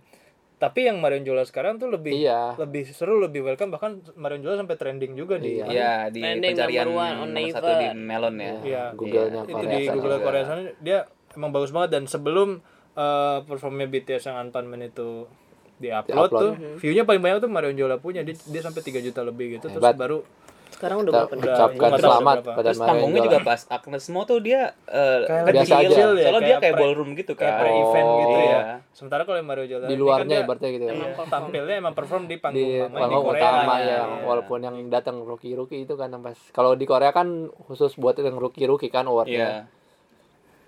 tapi 0.58 0.80
yang 0.84 0.98
Marion 0.98 1.22
Jola 1.22 1.44
sekarang 1.44 1.78
tuh 1.78 1.86
lebih 1.86 2.18
Iya. 2.18 2.58
lebih 2.58 2.88
seru 2.88 3.20
lebih 3.20 3.44
welcome 3.44 3.70
bahkan 3.70 4.00
Marion 4.16 4.42
Jola 4.42 4.58
sampai 4.58 4.74
trending 4.74 5.14
juga 5.14 5.38
di 5.38 5.62
Iya. 5.62 5.66
Iya, 5.68 5.92
di 6.10 6.18
Trending 6.18 6.52
pencarian 6.52 6.88
number 6.88 6.98
one 6.98 7.14
on 7.14 7.30
nomor 7.30 7.54
satu 7.54 7.70
di 7.70 7.88
Melon 7.94 8.36
ya. 8.38 8.54
Iya. 8.60 8.84
Google-nya 8.92 9.42
itu 9.44 9.54
di 9.62 9.78
Google 9.88 10.16
juga. 10.16 10.26
Korea 10.26 10.44
sana 10.44 10.62
dia 10.80 10.98
emang 11.32 11.52
bagus 11.52 11.70
banget 11.70 11.90
dan 11.92 12.04
sebelum 12.06 12.50
eh, 12.96 13.38
performnya 13.44 13.86
BTS 13.86 14.24
yang 14.26 14.42
Unpunman 14.42 14.82
itu 14.82 15.30
di-upload 15.78 16.10
Di-upload. 16.26 16.42
tuh 16.42 16.52
view-nya 16.82 17.04
paling 17.04 17.22
banyak 17.22 17.38
tuh 17.38 17.52
Marion 17.52 17.78
Jola 17.78 18.00
punya 18.00 18.26
dia, 18.26 18.34
dia 18.34 18.62
sampai 18.64 18.82
3 18.82 18.98
juta 19.00 19.22
lebih 19.22 19.54
gitu 19.54 19.70
terus 19.70 19.78
Hebat. 19.78 19.94
baru 19.96 20.26
Sekarang 20.69 20.97
udah 20.99 21.12
berapa? 21.13 21.34
Udah, 21.34 21.53
ucapkan 21.53 21.89
selamat 21.95 22.38
berapa. 22.38 22.51
pada 22.53 22.69
Terus 22.69 22.80
panggungnya 22.82 23.17
Jola. 23.17 23.27
juga 23.27 23.39
pas 23.41 23.62
Agnes 23.67 24.06
Mo 24.08 24.21
tuh 24.23 24.39
dia 24.39 24.62
eh, 24.86 25.19
Kayak 25.23 25.43
biasa 25.47 25.73
kecil, 25.75 25.89
aja. 25.89 26.03
ya, 26.13 26.25
Soalnya 26.25 26.39
dia 26.39 26.47
kayak 26.47 26.60
kayak 26.60 26.73
pre- 26.73 26.82
ballroom 26.84 27.10
gitu 27.13 27.32
kayak 27.34 27.49
kan. 27.49 27.62
pre-event 27.62 28.08
Oh, 28.08 28.17
gitu 28.17 28.38
iya. 28.38 28.51
ya 28.51 28.62
sementara 28.91 29.21
kalau 29.23 29.38
yang 29.38 29.47
Mario 29.47 29.65
Jola 29.67 29.86
di 29.86 29.95
luarnya 29.95 30.36
kan 30.36 30.43
ibaratnya 30.43 30.69
gitu 30.71 30.84
ya 30.84 30.93
Iya, 30.93 31.08
tampilnya 31.23 31.75
emang 31.77 31.93
perform 31.93 32.23
di 32.25 32.36
panggung 32.36 32.58
di 32.60 32.67
utama 32.80 32.97
panggung 32.99 33.23
Korea 33.23 33.41
utama 33.41 33.73
ya 33.75 33.86
Iya. 33.88 33.99
walaupun 34.23 34.60
yang 34.60 34.75
datang 34.88 35.15
rookie 35.19 35.53
rookie 35.53 35.82
itu 35.82 35.93
kan 35.93 36.10
pas 36.17 36.38
kalau 36.49 36.73
di 36.73 36.84
Korea 36.84 37.12
kan 37.12 37.27
khusus 37.63 37.93
buat 37.93 38.15
yang 38.15 38.36
rookie 38.36 38.65
rookie 38.65 38.89
kan 38.89 39.06
awardnya 39.06 39.69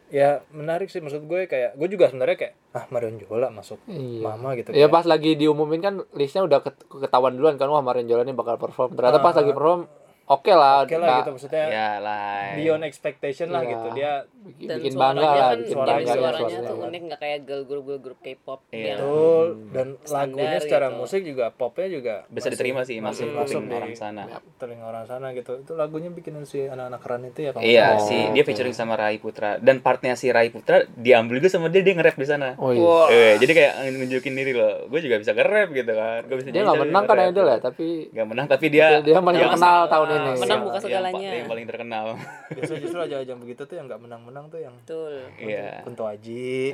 ya 0.10 0.30
menarik 0.50 0.88
sih 0.88 0.98
maksud 0.98 1.24
gue 1.24 1.46
kayak 1.46 1.74
gue 1.74 1.88
juga 1.88 2.08
sebenarnya 2.08 2.34
kayak 2.36 2.54
ah 2.72 2.86
Marion 2.90 3.18
Jola 3.18 3.50
masuk 3.50 3.78
Iya. 3.86 4.22
mama 4.24 4.54
gitu 4.54 4.70
Ya 4.72 4.84
kayak, 4.84 4.92
pas 4.92 5.06
lagi 5.06 5.34
diumumin 5.34 5.80
kan 5.80 5.94
listnya 6.12 6.42
udah 6.42 6.60
ket- 6.60 6.82
ketahuan 6.84 7.34
duluan 7.34 7.56
kan 7.56 7.66
wah 7.66 7.80
Mario 7.80 8.06
Jola 8.06 8.22
ini 8.22 8.34
bakal 8.34 8.58
perform. 8.58 8.94
Ternyata 8.94 9.18
pas 9.20 9.34
lagi 9.34 9.50
perform 9.50 9.86
oke 10.28 10.52
lah. 10.52 10.74
Ah. 10.76 10.84
oke 10.84 10.94
lah 10.94 11.06
nggak- 11.08 11.20
gitu 11.20 11.32
maksudnya 11.32 11.64
Ya 11.68 11.90
lah. 12.00 12.54
beyond 12.54 12.84
expectation 12.84 13.48
lah 13.48 13.62
Iya. 13.62 13.70
gitu 13.72 13.88
dia 13.94 14.12
bikin, 14.50 14.66
Dan 14.66 14.78
bikin 14.78 14.92
suaranya 14.92 15.06
bangga 15.16 15.22
lah, 15.22 15.38
kan, 15.40 15.58
bikin 15.58 15.70
suaranya- 15.70 15.90
bangga 15.90 16.10
ya 16.10 16.16
suaranya 16.16 16.40
suaranya. 16.50 16.70
tuh 16.70 16.78
unik 16.84 17.02
nggak 17.04 17.20
kayak 17.20 17.40
girl 17.44 17.64
group 17.64 17.84
girl 17.86 18.02
group 18.02 18.20
K-pop 18.20 18.60
Iya. 18.70 18.86
yang 18.88 19.00
betul 19.00 19.46
dan 19.70 19.88
Standar 20.00 20.18
lagunya 20.20 20.60
secara 20.60 20.88
gitu. 20.88 20.98
musik 20.98 21.22
juga 21.24 21.46
popnya 21.52 21.88
juga 21.90 22.16
Bisa 22.28 22.48
diterima 22.48 22.82
sih 22.82 22.98
masuk 22.98 23.28
masuk 23.30 23.62
di 23.62 23.74
orang 23.74 23.94
sana. 23.94 24.24
telinga 24.56 24.86
orang 24.86 25.06
sana 25.06 25.28
gitu 25.32 25.52
itu 25.58 25.72
lagunya 25.74 26.10
bikinan 26.10 26.44
si 26.44 26.64
anak-anak 26.64 27.00
keren 27.00 27.24
itu 27.26 27.40
ya 27.42 27.52
Iya 27.56 27.88
salah. 27.94 28.06
sih, 28.06 28.22
dia 28.32 28.44
featuring 28.44 28.72
sama 28.72 28.94
Rai 28.94 29.18
Putra 29.18 29.58
dan 29.58 29.80
partnya 29.80 30.14
si 30.14 30.28
Rai 30.28 30.50
Putra 30.50 30.80
diambil 30.90 31.38
juga 31.38 31.50
sama 31.50 31.68
dia 31.68 31.80
dia 31.80 31.94
nge-rap 31.94 32.16
di 32.16 32.26
sana. 32.26 32.56
Oh 32.56 32.70
iya. 32.70 32.80
Wah. 32.80 33.08
Eh, 33.10 33.34
jadi 33.38 33.52
kayak 33.52 33.74
nunjukin 33.92 34.34
diri 34.34 34.52
loh. 34.52 34.88
Gue 34.88 35.00
juga 35.00 35.16
bisa 35.16 35.32
nge-rap 35.32 35.70
gitu 35.72 35.92
kan. 35.92 36.22
Gue 36.24 36.38
bisa 36.38 36.50
Dia 36.50 36.62
nggak 36.62 36.80
menang 36.80 37.04
kan 37.04 37.16
nge-rap. 37.16 37.32
idol 37.32 37.46
ya, 37.46 37.58
tapi 37.60 37.88
Nggak 38.10 38.28
menang 38.28 38.48
tapi 38.48 38.66
dia 38.68 38.88
dia 39.00 39.16
paling 39.18 39.36
yang- 39.36 39.52
terkenal 39.52 39.80
tahun 39.86 40.08
ini. 40.08 40.18
Menang 40.36 40.40
yang- 40.50 40.64
bukan 40.64 40.80
segalanya. 40.80 41.30
Yang 41.36 41.48
paling 41.48 41.66
terkenal. 41.66 42.06
biasa 42.50 42.74
justru 42.78 43.00
aja 43.00 43.16
ajang 43.20 43.40
begitu 43.40 43.62
tuh 43.62 43.76
yang 43.76 43.86
nggak 43.86 44.02
menang-menang 44.40 44.46
tuh 44.48 44.60
yang 44.64 44.76
betul. 44.80 45.14
Iya. 45.36 45.70
Kunto 45.84 46.04
Aji 46.08 46.72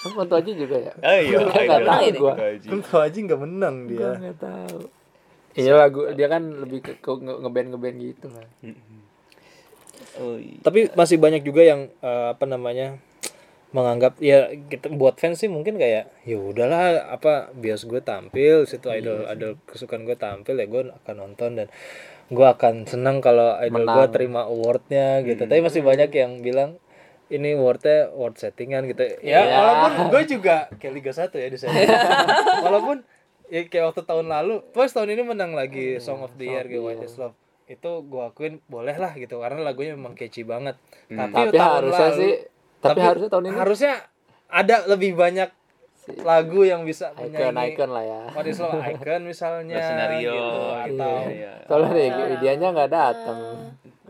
Kunto 0.16 0.34
Aji 0.38 0.50
juga 0.56 0.76
ya. 0.78 0.92
Oh 0.96 1.18
iya, 1.18 1.38
Nggak 1.42 1.82
tahu 1.84 2.06
gua. 2.22 2.34
Kunto 2.62 2.96
Aji. 3.02 3.18
Nggak 3.26 3.40
menang 3.40 3.76
Gua 3.84 3.90
dia 3.90 4.10
nggak 4.16 4.38
tahu. 4.38 4.78
Iya 5.50 5.72
lagu 5.74 6.00
dia 6.14 6.26
kan 6.30 6.42
lebih 6.46 6.78
ke, 6.78 6.92
ke 7.02 7.10
nge- 7.10 7.40
ngeband 7.42 7.68
ngeband 7.74 7.96
gitu 7.98 8.26
kan. 8.30 8.48
Oh, 10.20 10.36
iya. 10.36 10.58
tapi 10.60 10.90
masih 10.98 11.16
banyak 11.22 11.42
juga 11.44 11.62
yang 11.62 11.86
eh, 12.02 12.26
apa 12.34 12.44
namanya 12.44 12.98
menganggap 13.70 14.18
ya 14.18 14.50
kita 14.66 14.90
buat 14.90 15.14
fans 15.14 15.38
sih 15.38 15.46
mungkin 15.46 15.78
kayak 15.78 16.10
ya 16.26 16.36
udahlah 16.36 17.14
apa 17.14 17.54
bias 17.54 17.86
gue 17.86 18.02
tampil 18.02 18.66
situ 18.66 18.90
idol 18.90 19.30
idol 19.30 19.54
kesukaan 19.70 20.02
gue 20.02 20.18
tampil 20.18 20.58
ya 20.58 20.66
gue 20.66 20.90
akan 20.90 21.14
nonton 21.14 21.50
dan 21.54 21.66
gue 22.30 22.46
akan 22.48 22.86
senang 22.86 23.18
kalau 23.18 23.58
idol 23.58 23.82
gue 23.84 24.06
terima 24.08 24.46
awardnya 24.46 25.20
gitu. 25.20 25.44
Tapi 25.44 25.60
masih 25.60 25.82
banyak 25.82 26.10
yang 26.10 26.38
bilang 26.38 26.78
ini 27.26 27.52
awardnya 27.52 28.10
award 28.10 28.36
settingan 28.36 28.86
gitu. 28.86 29.02
Ya 29.20 29.42
Iya. 29.42 29.56
walaupun 29.56 29.90
gue 30.14 30.22
juga 30.28 30.70
kayak 30.72 30.92
Liga 30.92 31.12
1 31.12 31.30
ya 31.32 31.48
di 31.48 31.58
sana 31.58 31.74
walaupun 32.64 33.02
ya 33.46 33.66
kayak 33.66 33.90
waktu 33.90 34.02
tahun 34.04 34.26
lalu 34.26 34.62
Twice 34.70 34.94
tahun 34.94 35.10
ini 35.10 35.22
menang 35.24 35.52
lagi 35.52 35.98
Song 35.98 36.22
of 36.22 36.30
the 36.34 36.46
Year 36.46 36.64
gitu 36.64 36.80
White 36.80 37.02
is 37.02 37.14
Love. 37.14 37.34
Itu 37.66 38.02
gue 38.02 38.22
akuin 38.24 38.62
boleh 38.66 38.94
lah 38.94 39.10
gitu 39.12 39.38
karena 39.38 39.60
lagunya 39.60 39.94
memang 39.94 40.14
catchy 40.14 40.42
banget. 40.42 40.78
Tapi, 41.06 41.34
Tapi 41.34 41.50
tahun 41.52 41.74
harusnya 41.82 42.08
lalu- 42.08 42.18
sih 42.18 42.32
tapi, 42.80 42.96
harusnya 42.98 43.28
tahun 43.28 43.44
ini 43.44 43.56
harusnya 43.56 43.92
ada 44.48 44.76
lebih 44.86 45.12
banyak 45.12 45.50
lagu 46.20 46.60
yang 46.66 46.82
bisa 46.82 47.14
icon 47.16 47.54
menyanyi 47.54 47.74
icon 47.74 47.90
lah 47.90 48.04
ya. 48.04 48.20
What 48.34 48.46
is 48.46 48.58
Love 48.58 48.82
Icon 48.82 49.20
misalnya 49.26 49.76
Skenario, 49.78 50.32
gitu, 50.32 50.60
atau 50.74 51.14
iya, 51.26 51.30
iya. 51.30 51.52
Soalnya 51.66 51.90
nih 51.94 52.08
dianya 52.42 52.66
nggak 52.74 52.90
datang. 52.90 53.38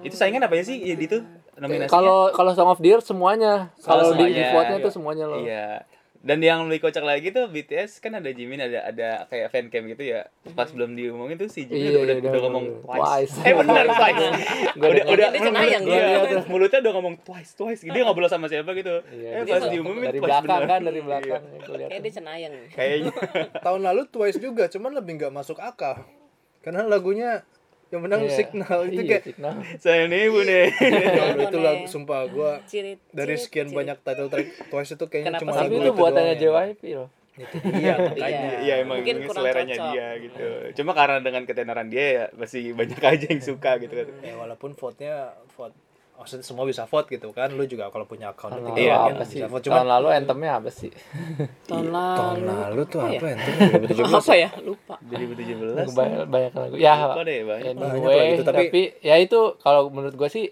Itu 0.00 0.14
saingan 0.16 0.44
apa 0.48 0.54
ya 0.56 0.64
sih 0.64 0.80
di 0.80 1.04
itu 1.04 1.20
nominasinya? 1.60 1.92
Kalau 1.92 2.32
kalau 2.32 2.50
Song 2.56 2.72
of 2.72 2.80
the 2.80 2.88
Year 2.88 3.00
semuanya. 3.04 3.68
Kalau 3.84 4.16
di, 4.16 4.32
vote-nya 4.32 4.78
tuh 4.80 4.92
semuanya 4.92 5.24
loh. 5.28 5.44
Iya. 5.44 5.84
Dan 6.20 6.37
yang 6.38 6.68
lebih 6.68 6.85
kocak 6.85 7.00
lagi 7.00 7.33
tuh 7.33 7.48
BTS 7.48 7.96
kan 7.98 8.12
ada 8.12 8.28
Jimin 8.28 8.61
ada 8.61 8.85
ada 8.85 9.09
kayak 9.24 9.48
fan 9.48 9.72
cam 9.72 9.88
gitu 9.88 10.04
ya. 10.04 10.28
Pas 10.52 10.68
belum 10.68 10.92
diomongin 10.92 11.40
tuh 11.40 11.48
si 11.48 11.64
Iya, 11.64 11.66
Jimin 11.66 11.80
udah, 11.80 11.96
udah, 11.96 12.14
udah 12.14 12.30
udah 12.30 12.40
ngomong 12.44 12.64
twice. 12.85 13.00
twice. 13.00 13.35
Eh 13.40 13.54
benar 13.56 13.85
twice. 13.96 14.20
udah 14.76 14.88
udah 15.09 15.28
iya, 15.33 15.78
dia. 15.80 15.80
iya, 15.80 16.40
mulutnya 16.44 16.78
udah 16.85 16.92
ngomong 16.92 17.14
twice 17.24 17.52
twice. 17.56 17.80
Dia 17.83 18.02
ngobrol 18.04 18.28
sama 18.28 18.46
siapa 18.46 18.68
gitu. 18.72 19.00
Iya, 19.09 19.28
eh 19.33 19.44
pas 19.48 19.64
diumumin 19.64 20.02
dari 20.06 20.18
twice 20.18 20.28
belakang 20.28 20.61
bener. 20.61 20.68
kan 20.68 20.80
dari 20.85 21.00
belakang 21.00 21.40
Iya. 21.40 21.87
Kayak 21.88 22.02
dia 22.04 22.12
cenayang. 22.12 22.52
Kayaknya. 22.68 23.12
tahun 23.59 23.80
lalu 23.83 24.02
Twice 24.06 24.38
juga 24.38 24.64
cuman 24.68 24.92
lebih 24.92 25.12
nggak 25.16 25.33
masuk 25.33 25.56
akal 25.56 26.04
karena 26.61 26.85
lagunya 26.85 27.40
yang 27.90 28.00
menang 28.00 28.20
Iya. 28.22 28.33
Signal 28.33 28.79
itu 28.85 28.94
Iya, 28.96 29.11
kayak 29.11 29.24
signal. 29.24 29.55
Saya 29.76 30.03
nih 30.07 30.22
bu 30.26 30.40
nih. 30.42 30.64
Aduh, 30.70 31.42
itu 31.44 31.59
lagu 31.59 31.85
sumpah 31.85 32.20
gua 32.26 32.53
Cirit, 32.64 33.03
dari 33.11 33.35
sekian 33.35 33.66
cirit. 33.66 33.76
banyak 33.76 33.96
title 34.00 34.29
track 34.29 34.48
Twice 34.66 34.92
itu 34.92 35.05
kayaknya 35.05 35.29
Kenapa 35.33 35.42
cuma 35.42 35.53
lagu 35.53 35.61
Tapi 35.61 35.74
itu 35.74 35.83
itu 35.85 35.92
buatannya 35.92 36.33
ya. 36.33 36.40
JYP 36.40 36.83
loh. 36.94 37.09
Iya, 37.64 37.94
makanya. 38.05 38.48
Iya 38.61 38.74
emang 38.79 38.98
Mungkin 39.00 39.16
kurang 39.22 39.37
seleranya 39.40 39.74
cocok. 39.74 39.90
dia 39.90 40.07
gitu. 40.20 40.46
Cuma 40.76 40.92
karena 40.92 41.18
dengan 41.18 41.42
ketenaran 41.42 41.88
dia 41.88 42.05
ya 42.05 42.24
masih 42.33 42.62
banyak 42.72 43.00
aja 43.00 43.26
yang 43.26 43.40
suka 43.40 43.70
gitu 43.79 43.94
kan. 43.94 44.07
Ya 44.20 44.35
walaupun 44.37 44.70
vote-nya 44.72 45.14
vote 45.50 45.72
maksudnya 46.20 46.44
semua 46.44 46.62
bisa 46.62 46.85
vote 46.85 47.09
gitu 47.09 47.33
kan. 47.33 47.48
Lu 47.50 47.64
juga 47.64 47.88
kalau 47.88 48.04
punya 48.04 48.30
account 48.30 48.52
Tahun 48.52 48.64
lalu 48.66 48.76
Iya, 48.76 48.92
TikTok 48.92 49.00
apa 49.00 49.16
kan 49.16 49.24
sih? 49.24 49.35
bisa 49.35 49.46
vote. 49.46 49.56
Tahun 49.59 49.66
Cuman 49.72 49.85
lalu 49.88 50.09
anthemnya 50.12 50.52
apa 50.54 50.68
sih? 50.70 50.90
Tahun 51.70 51.87
tahun 51.88 52.38
lalu. 52.38 52.61
lalu 52.61 52.83
tuh 52.85 53.00
Apa 53.00 53.11
apa 53.11 53.26
ya? 53.26 53.37
ya? 53.88 54.04
Apa 54.20 54.35
ya? 54.37 54.50
Lupa. 54.61 54.94
2017. 55.02 55.90
banyak, 55.90 56.20
banyak 56.28 56.52
lagu. 56.54 56.74
Ya, 56.76 56.94
Lupa 57.00 57.22
deh 57.24 57.38
banyak. 57.42 57.72
Banyak 57.72 57.94
anyway, 57.96 58.12
lah 58.14 58.24
gitu, 58.30 58.42
tapi, 58.44 58.64
tapi- 58.68 58.90
ya 59.00 59.16
itu 59.16 59.40
kalau 59.59 59.88
menurut 59.88 60.12
gue 60.12 60.28
sih 60.28 60.44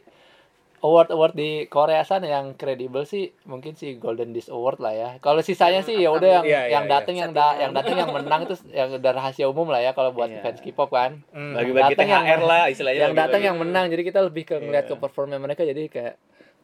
award 0.81 1.09
award 1.09 1.33
di 1.33 1.51
Korea 1.67 2.03
sana 2.03 2.27
yang 2.27 2.55
kredibel 2.55 3.03
sih 3.03 3.35
mungkin 3.45 3.73
sih 3.73 3.97
Golden 3.97 4.31
Disc 4.31 4.47
Award 4.49 4.79
lah 4.79 4.93
ya. 4.93 5.11
Kalau 5.19 5.41
sisanya 5.41 5.81
sih 5.81 5.97
ya 5.97 6.09
udah 6.09 6.41
yang 6.41 6.45
Iya, 6.45 6.61
iya, 6.61 6.73
yang 6.73 6.85
iya. 6.85 6.93
dateng 6.93 7.17
yang 7.17 7.31
da, 7.31 7.57
yang 7.57 7.73
dateng 7.73 7.97
yang 7.97 8.11
menang 8.11 8.41
itu 8.43 8.55
yang 8.71 8.89
udah 8.93 9.13
rahasia 9.13 9.47
umum 9.47 9.67
lah 9.67 9.81
ya 9.81 9.91
kalau 9.91 10.11
buat 10.11 10.29
Iya. 10.29 10.41
fans 10.41 10.61
K-pop 10.61 10.89
kan. 10.89 11.23
Hmm. 11.31 11.53
Bagi-bagi 11.53 11.95
Datang 11.95 12.09
yang- 12.09 12.25
THR 12.25 12.41
lah 12.43 12.63
istilahnya. 12.69 13.01
yang 13.01 13.13
datang 13.13 13.27
bagi-bagi. 13.37 13.47
yang 13.47 13.57
menang 13.59 13.85
jadi 13.89 14.03
kita 14.05 14.21
lebih 14.23 14.45
ke 14.45 14.57
ngeliat 14.57 14.85
ke 14.85 14.95
performnya 14.95 15.37
mereka 15.37 15.63
jadi 15.63 15.83
kayak 15.87 16.15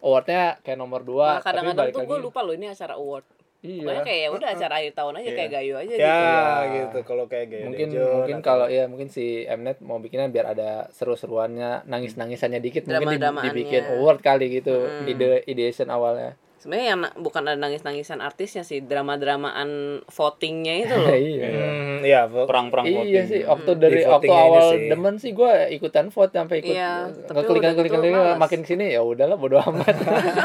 awardnya 0.01 0.43
kayak 0.61 0.77
nomor 0.77 1.01
dua 1.01 1.27
Nah, 1.35 1.41
tapi 1.41 1.47
kadang-kadang 1.65 1.89
tuh 1.91 2.03
gue 2.05 2.19
lupa 2.21 2.41
loh 2.41 2.53
ini 2.53 2.67
acara 2.69 2.95
award. 2.95 3.25
Pokoknya 3.65 3.81
iya 3.91 4.05
kayak 4.05 4.21
ya 4.21 4.29
udah 4.31 4.49
acara 4.51 4.75
akhir 4.77 4.93
tahun 4.93 5.15
aja 5.17 5.31
kayak 5.33 5.51
gayo 5.51 5.75
aja 5.79 5.95
Ya 5.95 6.19
gitu. 6.21 6.75
gitu 6.77 6.99
kalau 7.03 7.25
kayak 7.25 7.47
gaya 7.49 7.65
mungkin 7.65 7.89
Dejon 7.89 8.13
mungkin 8.15 8.37
atau- 8.37 8.47
kalau 8.47 8.67
ya 8.69 8.85
mungkin 8.85 9.09
si 9.09 9.25
Mnet 9.47 9.81
mau 9.81 9.97
bikinnya 9.97 10.29
biar 10.29 10.47
ada 10.51 10.71
seru-seruannya 10.91 11.85
nangis-nangisannya 11.85 12.61
dikit 12.61 12.85
mungkin 12.85 12.93
di- 13.09 13.17
Drama-dramaannya. 13.17 13.49
dibikin 13.51 13.83
award 13.91 14.21
kali 14.21 14.53
gitu 14.53 14.77
ide 15.05 15.43
ideation 15.45 15.89
awalnya 15.89 16.37
Sebenarnya 16.57 16.89
yang 16.89 17.01
bukan 17.19 17.43
ada 17.43 17.57
nangis-nangisan 17.59 18.21
artisnya 18.21 18.61
sih, 18.63 18.81
drama-dramaan 18.81 19.69
votingnya 20.07 20.75
itu 20.79 20.95
loh. 20.99 21.13
iya 21.13 21.45
Hmm, 21.47 21.97
iya, 22.01 22.21
perang-perang 22.25 22.85
iya 22.85 22.97
voting. 22.97 23.25
sih 23.27 23.41
waktu 23.45 23.71
dari 23.77 23.99
Di 23.99 24.05
waktu 24.07 24.29
awal 24.31 24.67
sih. 24.73 24.89
demen 24.89 25.15
sih 25.19 25.31
gue 25.31 25.53
ikutan 25.71 26.09
vote 26.09 26.33
sampai 26.33 26.61
ikut 26.61 26.73
Iya, 26.73 27.13
tapi 27.23 27.37
ngeklik 27.39 27.61
udah 27.61 27.71
ngeklik 27.71 27.93
gitu 27.93 28.09
makin 28.35 28.61
ke 28.61 28.69
sini 28.71 28.87
ya 28.91 29.01
udahlah 29.01 29.37
bodo 29.37 29.57
amat 29.59 29.93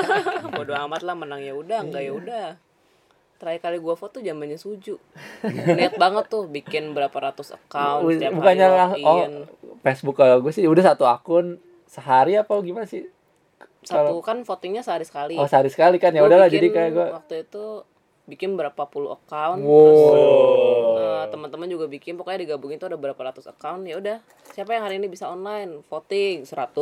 Bodo 0.56 0.74
amat 0.78 1.02
lah 1.02 1.16
menang 1.16 1.40
ya 1.40 1.52
udah, 1.54 1.80
enggak 1.82 2.02
Iya. 2.02 2.10
ya 2.10 2.14
udah. 2.14 2.48
Terakhir 3.40 3.62
kali 3.64 3.78
gua 3.80 3.96
foto 3.96 4.20
zamannya 4.20 4.60
Suju. 4.60 5.00
Niat 5.80 5.96
banget 5.96 6.28
tuh 6.28 6.52
bikin 6.52 6.92
berapa 6.92 7.16
ratus 7.16 7.56
account 7.56 8.04
setiap 8.12 8.36
bukannya 8.36 8.68
hari 8.68 8.76
lah 8.76 8.90
oh. 9.08 9.48
Facebook 9.80 10.20
kalau 10.20 10.44
gue 10.44 10.52
sih 10.52 10.68
udah 10.68 10.84
satu 10.92 11.08
akun 11.08 11.56
sehari 11.88 12.36
apa 12.36 12.52
gimana 12.60 12.84
sih 12.84 13.08
Satu 13.80 14.20
kan 14.20 14.44
votingnya 14.44 14.84
sehari 14.84 15.08
sekali. 15.08 15.40
oh 15.40 15.48
sehari 15.48 15.72
sekali 15.72 15.96
kan 16.04 16.12
ya 16.12 16.20
udahlah 16.20 16.52
jadi 16.52 16.68
kayak 16.68 16.92
gue 16.92 17.08
waktu 17.16 17.36
itu 17.48 17.88
bikin 18.30 18.54
berapa 18.54 18.84
puluh 18.86 19.12
account 19.12 19.60
Wow. 19.60 19.76
terus 19.76 20.02
eh, 20.96 21.26
teman-teman 21.28 21.68
juga 21.68 21.86
bikin 21.86 22.14
pokoknya 22.14 22.46
digabungin 22.46 22.78
tuh 22.78 22.88
ada 22.88 22.96
berapa 22.96 23.18
ratus 23.20 23.46
account 23.46 23.84
ya 23.84 23.98
udah 23.98 24.18
siapa 24.50 24.72
yang 24.72 24.84
hari 24.84 24.96
ini 24.96 25.08
bisa 25.08 25.26
online 25.26 25.82
voting 25.84 26.44
100 26.44 26.76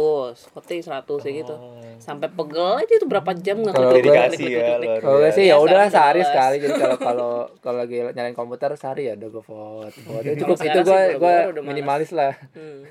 voting 0.50 0.80
100 0.80 1.04
kayak 1.18 1.36
gitu 1.42 1.56
sampai 1.98 2.28
pegel 2.28 2.76
aja 2.76 2.94
itu 2.94 3.06
berapa 3.06 3.32
jam 3.34 3.58
nggak 3.60 3.74
Kalau 3.74 3.90
gue- 3.90 4.04
ya, 4.46 4.76
Kalau 5.00 5.18
gue 5.18 5.32
sih 5.32 5.44
ya 5.44 5.48
Iya, 5.48 5.56
udah 5.58 5.88
sehari 5.88 6.22
sekali 6.22 6.56
jadi 6.60 6.74
kalau 6.76 6.98
kalau 6.98 7.32
kalau 7.58 7.78
lagi 7.80 8.04
nyalain 8.06 8.34
komputer 8.34 8.72
sehari 8.74 9.08
ya 9.08 9.16
udah 9.16 9.30
gue 9.30 9.44
vote. 9.44 9.96
vote. 10.06 10.24
Ya 10.24 10.34
cukup 10.36 10.58
itu 10.60 10.80
gue 10.82 11.02
gue 11.18 11.36
minimalis 11.62 12.12
lah. 12.12 12.36
Hmm. 12.52 12.84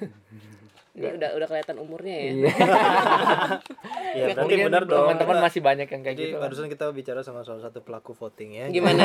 Ini 0.93 1.13
udah 1.15 1.31
udah 1.35 1.47
kelihatan 1.47 1.77
umurnya 1.77 2.17
ya. 2.17 2.31
Iya. 4.17 4.23
Iya, 4.23 4.27
berarti 4.27 4.41
Mungkin 4.43 4.59
benar 4.67 4.83
dong. 4.83 4.99
Teman-teman 5.03 5.37
masih 5.39 5.61
banyak 5.61 5.87
yang 5.87 6.03
kayak 6.03 6.17
Jadi 6.17 6.27
gitu. 6.27 6.41
barusan 6.41 6.67
kita 6.67 6.85
bicara 6.91 7.21
sama 7.21 7.41
salah 7.43 7.61
satu 7.61 7.79
pelaku 7.79 8.13
voting 8.13 8.51
ya. 8.55 8.67
Gimana? 8.67 9.05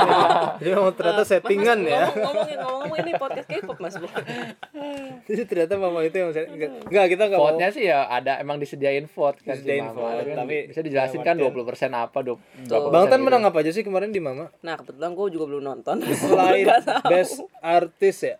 Jadi 0.58 0.68
memang 0.70 0.94
ternyata 0.94 1.22
settingan 1.24 1.78
Mas, 1.80 1.90
ya. 1.90 2.02
Ngomong, 2.06 2.22
ngomongin 2.24 2.58
ngomong 2.60 2.92
ini 2.96 3.12
podcast 3.14 3.46
K-pop 3.46 3.78
Mas. 3.78 3.94
Jadi 5.26 5.42
ternyata 5.44 5.74
mama 5.74 6.00
itu 6.00 6.14
yang 6.14 6.30
enggak, 6.30 6.70
enggak 6.84 7.06
kita 7.08 7.22
enggak 7.26 7.40
mau. 7.40 7.46
Vote-nya 7.48 7.68
sih 7.70 7.84
ya 7.84 8.06
ada 8.06 8.38
emang 8.38 8.56
disediain 8.56 9.06
vote 9.06 9.40
kan 9.40 9.56
Disediain 9.56 9.84
Mama. 9.86 9.98
vote, 10.14 10.22
Kan 10.22 10.36
tapi- 10.38 10.64
bisa 10.68 10.80
dijelasin 10.80 11.18
ya, 11.18 11.24
kan 11.24 11.34
artian- 11.34 11.54
20% 11.90 11.92
apa 11.98 12.18
20 12.20 12.28
Tuh. 12.30 12.38
berapa 12.68 12.88
Bang 12.88 13.04
Tan 13.04 13.16
gitu. 13.16 13.26
menang 13.26 13.42
apa 13.42 13.58
aja 13.58 13.70
sih 13.70 13.82
kemarin 13.82 14.10
di 14.10 14.20
Mama? 14.20 14.52
Nah, 14.60 14.74
kebetulan 14.76 15.10
gue 15.10 15.26
juga 15.30 15.44
belum 15.48 15.62
nonton. 15.64 15.96
Selain 16.06 16.66
best 17.10 17.34
artist 17.58 18.20
ya. 18.22 18.36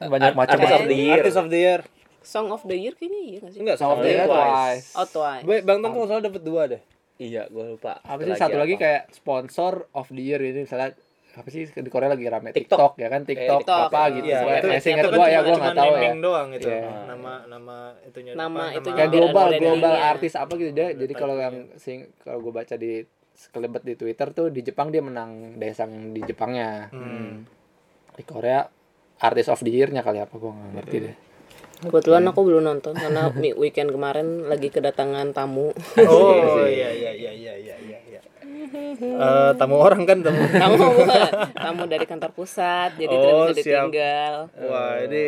banyak 0.00 0.32
Art- 0.32 0.38
macam 0.40 0.56
artist 0.56 0.72
of 0.72 0.84
the 0.84 0.96
year. 0.96 1.14
Artist 1.16 1.36
of 1.36 1.46
the 1.48 1.60
year. 1.60 1.80
Song 2.22 2.48
of 2.48 2.62
the 2.62 2.74
Year 2.74 2.94
kayaknya 2.94 3.20
iya 3.20 3.38
gak 3.40 3.50
sih? 3.50 3.60
Enggak, 3.60 3.76
Song 3.76 3.90
of 3.90 4.00
the 4.00 4.08
Year 4.08 4.24
Twice. 4.24 4.38
twice. 4.38 4.86
Oh, 4.94 5.06
Twice. 5.06 5.44
Bang 5.62 5.78
Tan 5.78 5.88
kalau 5.88 6.00
nggak 6.00 6.10
salah 6.10 6.24
dapat 6.24 6.42
dua 6.42 6.62
deh. 6.66 6.82
Iya, 7.16 7.42
gue 7.46 7.64
lupa. 7.68 8.00
Apa 8.00 8.20
sih 8.20 8.34
satu 8.34 8.56
lagi 8.56 8.74
kayak 8.74 9.12
sponsor 9.12 9.86
of 9.92 10.06
the 10.08 10.22
year 10.24 10.40
ini 10.40 10.62
misalnya 10.62 10.96
apa 11.32 11.48
sih 11.48 11.64
di 11.64 11.88
Korea 11.88 12.08
lagi 12.08 12.24
rame 12.24 12.50
TikTok. 12.50 12.92
TikTok, 12.92 12.92
ya 12.98 13.08
kan 13.08 13.20
TikTok, 13.22 13.60
TikTok. 13.62 13.88
apa 13.88 14.00
gitu. 14.12 14.26
Iya, 14.26 14.38
Gua- 14.38 14.52
itu, 14.54 14.68
eh, 14.68 14.80
seingat 14.80 15.02
itu 15.02 15.10
gua 15.10 15.16
kan 15.18 15.22
ya 15.24 15.32
cuma- 15.32 15.46
gua 15.46 15.56
nggak 15.56 15.72
tahu 15.74 15.86
ya. 15.88 15.96
naming 15.98 16.18
doang 16.20 16.48
itu. 16.52 16.68
Iya. 16.68 16.90
Nama 17.06 17.32
nama 17.46 17.76
itunya 18.02 18.32
Nama 18.34 18.62
itunya 18.70 18.96
kayak 18.98 19.10
global 19.10 19.46
global 19.54 19.94
artis 19.94 20.32
apa 20.34 20.52
gitu 20.54 20.70
dia 20.70 20.88
jadi 20.92 21.12
kalau 21.12 21.36
yang 21.36 21.54
sing 21.74 21.98
kalau 22.18 22.38
gue 22.38 22.52
baca 22.52 22.74
di 22.74 22.92
sekelebet 23.32 23.82
di 23.82 23.94
Twitter 23.94 24.28
tuh 24.30 24.46
di 24.48 24.60
Jepang 24.60 24.88
dia 24.88 25.00
menang 25.00 25.56
Daesang 25.56 25.88
di 26.10 26.20
Jepangnya 26.20 26.90
Hmm. 26.90 27.48
di 28.12 28.22
Korea 28.22 28.68
artis 29.18 29.46
of 29.46 29.58
the 29.58 29.70
year-nya 29.70 30.00
kali 30.00 30.18
apa 30.18 30.30
gue 30.32 30.46
nggak 30.48 30.70
ngerti 30.76 30.96
deh 31.00 31.14
Kebetulan 31.82 32.22
aku 32.30 32.40
belum 32.46 32.62
nonton 32.62 32.94
karena 32.94 33.28
weekend 33.60 33.90
kemarin 33.90 34.46
lagi 34.46 34.70
kedatangan 34.70 35.34
tamu. 35.34 35.74
Oh 36.06 36.62
iya 36.70 36.88
iya 36.94 37.10
iya 37.10 37.32
iya 37.34 37.54
iya 37.58 37.76
iya. 37.76 37.98
iya. 38.06 38.20
Eh, 39.02 39.50
tamu 39.58 39.82
orang 39.82 40.06
kan 40.06 40.22
tamu. 40.22 40.38
tamu 40.62 40.76
tamu 41.52 41.82
dari 41.90 42.06
kantor 42.06 42.30
pusat, 42.30 42.94
jadi 42.94 43.10
tidak 43.10 43.34
Oh, 43.34 43.46
bisa 43.50 43.60
siap. 43.60 43.90
ditinggal. 43.90 44.34
Wah, 44.70 44.94
ini, 45.02 45.24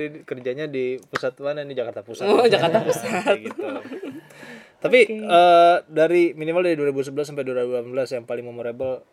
ini 0.00 0.06
kerjanya 0.24 0.64
di 0.64 0.96
pusat 0.98 1.36
mana 1.44 1.60
nih 1.62 1.76
Jakarta 1.76 2.00
Pusat. 2.00 2.24
Oh, 2.24 2.48
Jakarta 2.48 2.80
Pusat. 2.80 3.36
Gitu. 3.44 3.68
Tapi 4.80 5.00
eh, 5.08 5.76
dari 5.84 6.32
minimal 6.32 6.64
dari 6.64 6.76
2011 6.80 7.32
sampai 7.36 7.44
2018 7.44 8.16
yang 8.16 8.24
paling 8.24 8.44
memorable 8.48 9.04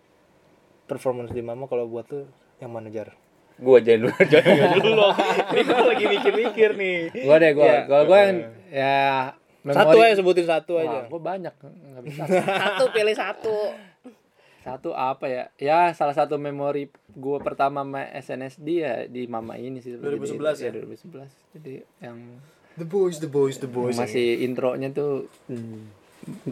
performance 0.88 1.32
di 1.32 1.43
Mama 1.43 1.67
kalau 1.67 1.84
buat 1.88 2.08
tuh 2.08 2.23
yang 2.60 2.71
mana 2.71 2.88
jar? 2.88 3.12
Gue 3.56 3.78
jangan 3.80 4.00
dulu, 4.04 4.16
jangan 4.28 4.54
dulu. 4.78 5.08
Ini 5.50 5.62
gue 5.63 5.86
lagi 5.86 6.06
mikir-mikir 6.08 6.70
nih. 6.74 6.98
gue 7.13 7.36
deh 7.38 7.52
gue 7.52 7.63
Iya. 7.63 7.80
kalau 7.86 8.04
gue 8.06 8.18
yang 8.20 8.38
ya 8.68 8.98
Satu 9.63 9.96
aja 9.98 10.13
sebutin 10.13 10.44
satu 10.44 10.74
aja. 10.76 11.06
gue 11.06 11.22
banyak 11.22 11.54
nggak 11.56 12.04
bisa 12.04 12.22
Satu 12.63 12.84
pilih 12.89 13.13
satu. 13.13 13.58
satu 14.60 14.89
apa 14.92 15.28
ya 15.28 15.44
ya 15.58 15.92
salah 15.92 16.12
satu 16.12 16.36
memori 16.38 16.88
gue 17.10 17.38
pertama 17.39 17.84
sama 17.84 18.00
SNSD 18.13 18.68
ya 18.78 18.96
di 19.06 19.24
Mama 19.26 19.56
ini 19.56 19.78
sih 19.78 19.92
2011 19.94 20.39
jadi, 20.58 20.80
ya? 20.80 20.88
2011 20.88 21.28
jadi 21.54 21.74
yang 22.00 22.18
The 22.74 22.88
boys, 22.88 23.20
the 23.20 23.28
boys, 23.28 23.60
the 23.60 23.68
boys. 23.68 23.94
masih 23.94 24.39
intronya 24.42 24.89
tuh 24.89 25.28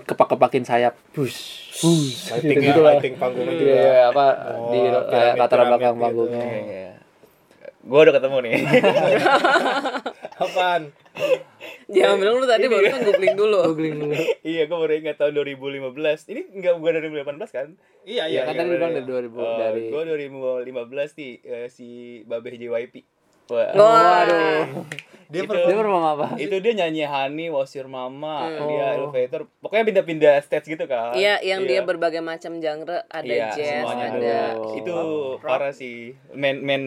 kepak-kepakin 0.01 0.63
sayap. 0.63 0.93
Push 1.11 1.39
push 1.73 2.29
Lighting 2.29 2.57
gitu 2.59 2.69
ya, 2.73 2.83
lah. 2.83 2.93
lighting 2.93 3.15
panggungnya 3.15 3.53
Iya, 3.53 3.59
juga. 3.59 3.95
apa 4.09 4.25
Oh, 4.53 4.69
di 4.69 4.79
eh, 4.83 5.31
latar 5.35 5.59
belakang 5.63 5.95
gitu. 5.95 6.03
panggungnya. 6.03 6.45
Gue 7.81 7.99
udah 7.99 8.13
ketemu 8.13 8.37
nih. 8.41 8.53
Apaan? 10.37 10.81
Jangan 11.87 12.15
bilang 12.17 12.35
lu 12.35 12.45
tadi 12.45 12.65
baru 12.65 12.85
kan 12.87 13.01
googling 13.01 13.35
dulu. 13.35 13.57
googling 13.67 13.95
dulu. 13.97 14.13
Iya 14.41 14.63
gue 14.63 14.77
baru 14.77 14.93
ingat 14.95 15.15
tahun 15.17 15.33
2015 15.35 15.89
ini 16.27 16.41
enggak 16.51 16.73
bukan 16.77 16.93
2018 17.11 17.49
kan? 17.51 17.67
Iya 18.03 18.23
Iya, 18.25 18.41
kan 18.43 18.53
tadi 18.55 18.69
bilang 18.71 18.91
dari 18.91 19.05
2000 19.05 19.33
Oh, 19.35 19.57
dari 19.57 19.81
gue 19.87 20.01
2015 20.71 20.77
nih 21.15 21.31
eh, 21.41 21.67
si 21.67 21.87
Babeh 22.23 22.53
JYP 22.55 22.95
Wah, 23.47 23.69
Waduh. 23.73 24.85
Dia 25.31 25.41
Itu- 25.41 25.55
dia 25.55 25.63
perform 25.73 26.03
apa? 26.03 26.27
itu 26.35 26.51
dia 26.53 26.73
nyanyi 26.75 27.03
Honey 27.03 27.47
Was 27.47 27.71
Your 27.71 27.87
Mama 27.87 28.51
dia 28.51 28.87
elevator 28.93 29.47
pokoknya 29.57 29.83
pindah-pindah 29.87 30.33
stage 30.41 30.67
gitu 30.67 30.83
kan 30.83 31.15
Iya, 31.15 31.39
yang 31.39 31.63
dia 31.63 31.81
berbagai 31.81 32.19
macam 32.19 32.59
genre, 32.59 33.07
ada 33.07 33.23
Iya, 33.23 33.47
jazz, 33.49 33.79
semuanya 33.81 34.07
ada. 34.11 34.39
Oh. 34.57 34.75
Itu 34.75 34.95
parah 35.39 35.71
sih. 35.71 36.19
Main 36.31 36.59
main 36.59 36.83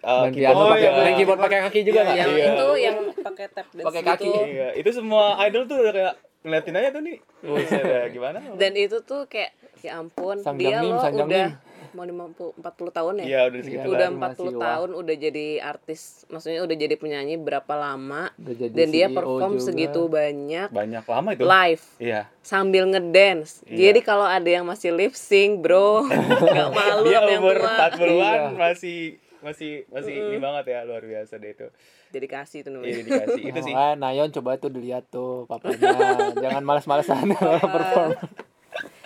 uh, 0.00 0.24
Main 0.24 0.32
keyboard 0.32 0.54
Oh, 0.56 0.70
pakai 0.70 0.78
iya, 0.80 0.90
main 0.92 1.04
iya. 1.04 1.16
keyboard 1.16 1.40
pakai 1.40 1.58
kaki 1.60 1.78
juga 1.82 2.00
nggak? 2.00 2.16
yang 2.16 2.30
Iya. 2.30 2.46
itu 2.48 2.68
yang 2.78 2.96
pakai 3.18 3.46
tap 3.50 3.66
dance 3.68 3.86
Pakai 3.90 4.02
kaki. 4.04 4.24
gitu. 4.24 4.40
Iya, 4.48 4.68
itu 4.72 4.90
semua 4.92 5.24
idol 5.42 5.62
tuh 5.64 5.76
udah 5.80 5.92
kayak 5.92 6.14
ngeliatin 6.38 6.74
aja 6.76 6.88
tuh 6.88 7.02
nih. 7.02 7.16
Buset 7.40 7.82
gimana? 8.08 8.38
Dan 8.54 8.72
itu 8.74 8.96
tuh 9.02 9.26
kayak 9.26 9.50
ya 9.78 9.98
ampun, 9.98 10.38
Sang 10.38 10.54
dia 10.54 10.78
Sang 10.96 11.14
udah. 11.16 11.50
Mau 11.98 12.06
50 12.06 12.54
40 12.54 12.62
tahun 12.92 13.12
ya? 13.16 13.24
Iya, 13.26 13.40
udah 13.44 13.60
segitu 13.60 13.88
udah 13.88 14.06
lah. 14.06 14.14
40 14.14 14.22
Masih, 14.22 14.46
wah. 14.48 14.62
tahun 14.64 14.90
udah 14.94 15.14
jadi 15.18 15.46
artis, 15.60 16.00
maksudnya 16.28 16.60
udah 16.60 16.76
jadi 16.78 16.94
penyanyi 16.94 17.34
berapa 17.36 17.74
lama 17.74 18.30
Udah 18.32 18.54
jadi 18.56 18.72
dan 18.72 18.88
dia 18.88 19.06
CEO 19.06 19.16
perform 19.16 19.52
juga. 19.52 19.64
segitu 19.64 20.00
banyak 20.06 20.68
Banyak 20.70 21.04
lama 21.04 21.28
itu. 21.32 21.42
live 21.42 21.84
Iya. 21.98 22.20
sambil 22.40 22.86
ngedance. 22.86 23.60
Iya. 23.64 23.76
Jadi 23.84 24.00
kalau 24.00 24.24
ada 24.24 24.46
yang 24.46 24.62
masih 24.62 24.90
lip 24.90 25.12
sync, 25.12 25.58
bro, 25.58 26.06
nggak 26.46 26.70
malu 26.70 27.02
Dia 27.04 27.18
yang 27.20 27.42
umur 27.42 27.58
tua. 27.58 27.74
40-an 27.90 28.06
Iya. 28.14 28.42
masih 28.54 28.98
masih 29.38 29.86
masih 29.88 30.14
ini 30.14 30.38
banget 30.38 30.64
ya 30.68 30.78
luar 30.82 31.02
biasa 31.02 31.34
deh 31.36 31.50
itu. 31.52 31.66
Dedikasi 32.08 32.56
tuh 32.60 32.72
Iya 32.76 33.04
namanya. 33.04 33.04
dikasih 33.04 33.42
itu 33.44 33.60
sih. 33.62 33.72
Ah, 33.72 33.94
Nayon 33.94 34.30
coba 34.30 34.56
tuh 34.56 34.66
dilihat 34.68 35.06
tuh 35.06 35.44
papanya. 35.44 35.92
Jangan 36.34 36.62
males-malesan 36.62 37.26
kalau 37.32 37.58
perform. 37.76 38.10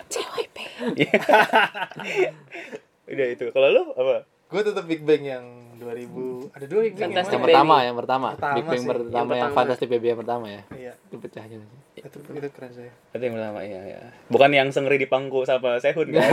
CYP. 0.07 0.57
Udah 3.13 3.27
itu. 3.27 3.45
Kalau 3.49 3.67
lu 3.69 3.83
apa? 3.93 4.25
Gue 4.45 4.61
tetap 4.61 4.85
Big 4.85 5.01
Bang 5.01 5.23
yang 5.23 5.45
2000. 5.75 6.53
Ada 6.53 6.65
dua 6.67 6.81
Big 6.83 6.93
Bang. 6.93 7.09
Yang 7.09 7.11
Baby. 7.35 7.45
pertama, 7.49 7.75
yang 7.81 7.95
pertama. 7.95 8.27
Pertama 8.33 8.53
Big 8.53 8.65
Bang 8.67 8.77
sih. 8.77 8.87
pertama 8.87 9.09
Yang 9.31 9.41
yang. 9.41 9.53
Fantastic 9.55 9.87
Baby 9.87 10.07
yang 10.07 10.19
pertama 10.19 10.45
ya. 10.47 10.61
Iya. 10.71 10.93
Itu 11.03 11.15
pecahnya. 11.17 11.57
Itu 11.93 12.17
itu 12.19 12.49
keren 12.49 12.71
sih. 12.71 12.89
Itu 12.89 13.21
yang 13.21 13.33
pertama 13.33 13.59
iya 13.61 13.81
ya. 13.87 14.01
Bukan 14.27 14.49
yang 14.51 14.69
sengri 14.69 14.97
di 14.97 15.05
pangku 15.05 15.41
sama 15.43 15.77
Sehun 15.79 16.09
kan? 16.09 16.21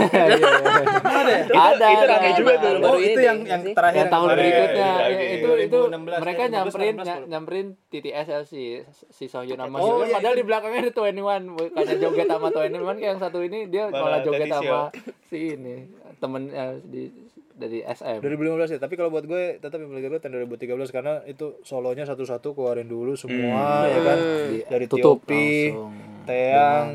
Ada 1.01 1.31
ya? 1.31 1.41
Itu- 1.41 1.53
Ada, 1.53 1.85
itu 1.87 2.03
ada. 2.03 2.13
rame 2.13 2.29
juga 2.35 2.53
tuh. 2.55 2.71
Baru 2.75 2.89
Oh, 2.91 2.97
itu 2.99 3.19
yang 3.19 3.37
yang 3.43 3.61
terakhir 3.71 3.97
yang 3.99 4.11
tahun 4.11 4.27
berikutnya 4.31 4.73
iya, 4.83 4.89
ya, 4.91 5.05
iya, 5.07 5.29
itu 5.31 5.49
itu 5.61 5.79
2016, 5.87 6.17
mereka 6.19 6.41
2018, 6.41 6.51
nyamperin 6.51 6.93
2018 6.93 7.05
ny- 7.07 7.25
nyamperin 7.27 7.65
TTS 7.87 8.27
si 8.43 8.63
si 9.09 9.25
Sohyun 9.25 9.55
sama 9.55 9.77
Oh, 9.79 10.01
iya, 10.01 10.13
padahal 10.13 10.33
itu. 10.33 10.39
di 10.39 10.45
belakangnya 10.45 10.81
ada 10.81 10.91
21 10.91 11.41
bukannya 11.47 11.95
joget 11.97 12.27
sama 12.27 12.47
21 12.49 12.59
kayak 12.91 13.07
yang 13.07 13.19
satu 13.19 13.39
ini 13.39 13.59
dia 13.67 13.83
Malah 13.87 14.19
joget 14.21 14.47
sama 14.47 14.79
si 15.23 15.37
ini 15.55 15.75
temen 16.21 16.47
eh, 16.47 16.77
di 16.83 17.09
dari 17.51 17.81
SM 17.81 18.21
2015 18.21 18.39
ya, 18.69 18.79
tapi 18.79 18.93
kalau 18.93 19.09
buat 19.09 19.21
gue 19.21 19.57
tetap 19.57 19.77
yang 19.77 19.89
paling 19.89 20.05
gue 20.07 20.17
tahun 20.17 20.33
2013 20.47 20.65
karena 20.89 21.13
itu 21.25 21.59
solonya 21.61 22.05
satu-satu 22.05 22.53
keluarin 22.53 22.85
dulu 22.85 23.13
semua 23.13 23.85
ya 23.85 23.99
kan 23.99 24.17
Di- 24.47 24.65
dari 24.65 24.85
tutup 24.85 25.21
Tiopi, 25.21 25.69
langsung. 25.69 25.93
Teang, 26.21 26.87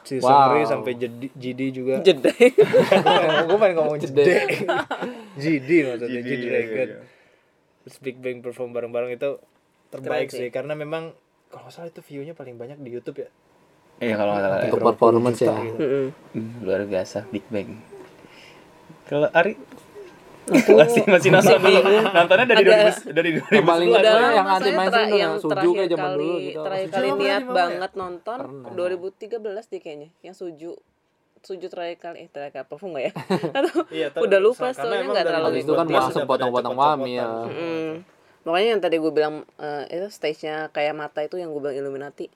si 0.00 0.14
Wow. 0.18 0.58
Sampai 0.64 0.94
Jidi 1.34 1.66
juga. 1.70 1.98
Jeda. 2.00 2.30
gue 3.46 3.58
pengen 3.60 3.74
ngomong 3.76 3.98
Jede. 4.00 4.24
Jidi 5.36 5.76
maksudnya 5.84 6.08
Jidi, 6.16 6.30
Jidi 6.32 6.46
iya, 6.46 6.54
Record. 6.56 6.88
iya. 6.88 6.98
Terus 7.82 7.96
Big 8.00 8.16
Bang 8.16 8.38
perform 8.40 8.70
bareng-bareng 8.70 9.10
itu 9.12 9.38
terbaik 9.88 10.26
Keren 10.26 10.30
sih. 10.32 10.38
sih 10.40 10.48
karena 10.48 10.74
memang 10.74 11.14
kalau 11.46 11.62
nggak 11.62 11.74
salah 11.74 11.88
itu 11.88 12.02
view-nya 12.02 12.34
paling 12.34 12.54
banyak 12.54 12.78
di 12.80 12.90
YouTube 12.90 13.22
ya. 13.22 13.30
Iya 13.96 14.14
kalau 14.14 14.30
nggak 14.32 14.42
salah. 14.42 14.58
untuk 14.64 14.80
performance 14.84 15.38
ya 15.40 15.54
gitu. 15.54 16.10
Hmm, 16.32 16.50
luar 16.60 16.82
biasa 16.84 17.26
Big 17.28 17.46
Bang. 17.48 17.70
Kalau 19.06 19.28
Ari 19.30 19.54
masih 20.46 21.02
masih 21.04 21.30
nonton 21.32 21.58
dulu. 21.58 21.78
Nontonnya 22.06 22.46
dari 22.46 22.62
Agak- 22.62 23.02
2000 23.02 23.10
dari 23.10 23.30
2011. 23.34 23.50
Yang 23.50 23.66
paling 23.66 23.88
Udah 23.88 24.02
yang 24.30 24.46
anti 24.48 24.70
mainstream 24.70 25.10
yang 25.16 25.32
Suju 25.36 25.68
kayak 25.72 25.90
zaman 25.90 26.10
dulu 26.12 26.34
gitu. 26.38 26.60
terakhir 26.62 26.86
kali 26.86 27.08
pernah 27.08 27.18
niat 27.18 27.42
banget 27.48 27.92
nonton 27.92 28.38
Pernah. 28.38 28.70
2013 28.70 29.66
deh 29.66 29.80
kayaknya 29.80 30.08
yang 30.20 30.34
Suju 30.34 30.70
Suju 31.40 31.66
terakhir 31.66 31.96
kali 32.00 32.16
eh 32.20 32.28
terakhir 32.28 32.52
kali 32.52 32.66
perform 32.68 32.90
gak 32.92 33.04
ya? 33.04 33.12
Aduh, 33.58 33.74
Iya, 33.88 34.06
udah 34.12 34.40
lupa 34.40 34.66
soalnya 34.72 35.02
nggak 35.04 35.24
terlalu 35.24 35.56
itu 35.56 35.72
kan 35.72 35.86
pada 35.86 36.24
potong-potong 36.24 36.74
wamil 36.74 37.30
Mm. 37.46 37.92
Makanya 38.42 38.68
yang 38.68 38.80
tadi 38.80 38.96
gue 38.96 39.10
bilang 39.10 39.34
eh, 39.56 39.84
itu 39.88 40.06
stage-nya 40.08 40.70
kayak 40.70 40.94
mata 40.94 41.18
itu 41.20 41.34
yang 41.34 41.50
gue 41.50 41.58
bilang 41.60 41.74
Illuminati. 41.76 42.30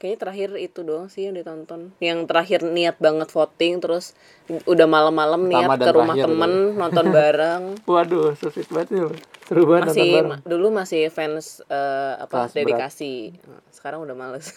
Kayaknya 0.00 0.18
terakhir 0.18 0.48
itu 0.58 0.80
doang 0.80 1.06
sih 1.06 1.28
yang 1.28 1.36
ditonton. 1.36 1.92
Yang 2.00 2.24
terakhir 2.24 2.64
niat 2.64 2.96
banget 2.96 3.28
voting 3.28 3.78
terus 3.78 4.16
udah 4.64 4.88
malam-malam 4.88 5.44
niat 5.44 5.68
ke 5.76 5.92
rumah 5.92 6.16
temen 6.16 6.52
nonton 6.74 7.12
bareng. 7.12 7.76
waduh 7.84 8.32
sweet 8.34 8.64
banget 8.66 8.88
sih 8.90 9.00
seru 9.44 9.66
banget 9.66 9.82
nonton 9.84 9.92
masih 9.92 10.08
bareng. 10.10 10.28
ma- 10.30 10.40
dulu 10.42 10.66
masih 10.72 11.02
fans 11.08 11.60
eh, 11.62 12.12
apa 12.16 12.32
Kelas 12.32 12.48
berat. 12.48 12.56
dedikasi. 12.56 13.36
Sekarang 13.68 14.00
udah 14.00 14.16
males. 14.16 14.56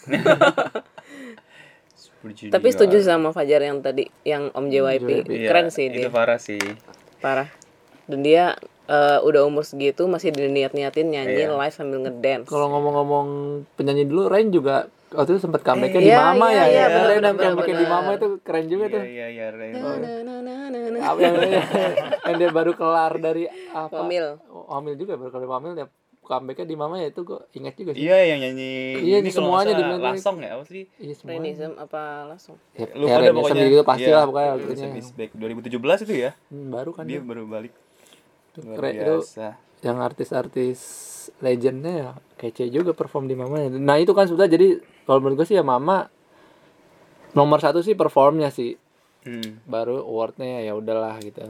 Tapi 2.24 2.68
setuju 2.70 2.98
sama 3.00 3.30
Fajar 3.30 3.60
yang 3.60 3.78
tadi 3.78 4.08
yang 4.22 4.48
Om 4.48 4.66
JYP. 4.66 5.28
Iya, 5.28 5.44
Keren 5.46 5.68
sih 5.68 5.86
Itu 5.86 5.98
dia. 5.98 6.08
parah 6.08 6.40
sih. 6.40 6.60
Parah. 7.20 7.52
Dan 8.06 8.20
dia 8.20 8.56
eh, 8.86 9.18
udah 9.20 9.44
umur 9.44 9.60
segitu 9.62 10.04
masih 10.06 10.28
diniat-niatin 10.30 11.04
nyanyi 11.06 11.44
Iya. 11.44 11.52
live 11.52 11.72
sambil 11.74 12.00
ngedance. 12.00 12.48
kalau 12.48 12.68
ngomong-ngomong 12.70 13.28
penyanyi 13.74 14.04
dulu 14.04 14.28
Rain 14.28 14.48
juga 14.48 14.88
waktu 15.14 15.30
itu 15.30 15.40
sempat 15.40 15.60
comebacknya 15.60 16.00
di 16.00 16.06
Iya, 16.06 16.18
Mama 16.20 16.46
iya, 16.46 16.54
ya, 16.54 16.64
iya, 16.64 16.74
ya. 16.74 16.86
benar, 16.86 17.02
Rain 17.02 17.14
benar, 17.14 17.24
yang 17.24 17.36
comebacknya 17.40 17.74
di. 17.74 17.86
Mama 17.86 18.10
itu 18.12 18.26
keren 18.40 18.66
juga 18.66 18.84
Iya 18.84 18.92
tuh 18.92 19.02
iya 19.02 19.26
iya. 19.28 19.46
Na. 19.50 19.78
apa 21.04 21.18
yang, 21.20 21.34
yang 22.26 22.36
dia 22.36 22.50
baru 22.50 22.72
kelar 22.72 23.12
dari 23.16 23.44
apa 23.70 23.96
Hamil. 23.96 24.26
Oh, 24.46 24.66
hamil 24.70 24.94
juga 24.94 25.14
baru 25.14 25.30
kelar 25.30 25.48
hamil 25.52 25.72
ya 25.74 25.86
comebacknya 26.20 26.64
di 26.64 26.74
Mama 26.74 26.96
ya 26.96 27.08
itu 27.08 27.20
gue 27.20 27.36
ingat 27.52 27.74
juga 27.74 27.90
sih 27.92 28.00
Iya 28.00 28.18
yang 28.26 28.38
nyanyi 28.40 28.72
Iya, 28.98 29.16
ini 29.18 29.28
di 29.28 29.30
semuanya 29.30 29.70
salah 29.70 29.80
dibilang- 29.92 30.14
Lasong 30.14 30.36
ya 30.38 30.50
apa 30.50 30.64
sih? 30.64 30.82
iya 30.96 31.14
Renism 31.22 31.72
apa 31.76 32.00
langsung? 32.26 32.56
ya, 32.72 32.86
Lupa 32.90 33.18
ya 33.18 33.30
pokoknya. 33.30 33.64
gitu 33.66 33.84
pasti 33.84 34.06
Iya. 34.06 34.14
lah 34.14 34.24
pokoknya 34.24 34.48
waktunya 34.50 34.86
Renism 34.88 34.98
is 34.98 35.08
back 35.12 35.30
2017 35.34 36.00
itu 36.02 36.14
ya. 36.18 36.30
Hmm, 36.48 36.68
baru 36.70 36.90
kan 36.90 37.04
Dia 37.04 37.12
dia. 37.14 37.20
baru 37.22 37.42
balik. 37.44 37.72
Luar 38.56 38.76
Keren, 38.78 38.92
itu 38.94 39.14
biasa. 39.20 39.46
yang 39.82 39.98
artis-artis 39.98 40.80
legendnya 41.36 41.92
ya 41.92 42.08
kece 42.38 42.64
juga 42.68 42.92
perform 42.92 43.26
di 43.26 43.34
Mama 43.34 43.58
nah 43.68 43.96
itu 43.96 44.12
kan 44.12 44.24
sudah 44.24 44.46
jadi 44.46 44.78
kalau 45.04 45.18
menurut 45.18 45.36
gue 45.38 45.46
sih 45.46 45.54
ya 45.54 45.62
Mama 45.62 46.08
nomor 47.32 47.58
satu 47.58 47.80
sih 47.80 47.92
performnya 47.92 48.48
sih 48.48 48.76
Hmm. 49.20 49.56
baru 49.64 50.00
awardnya 50.00 50.60
ya 50.60 50.72
udahlah 50.72 51.16
gitu 51.18 51.48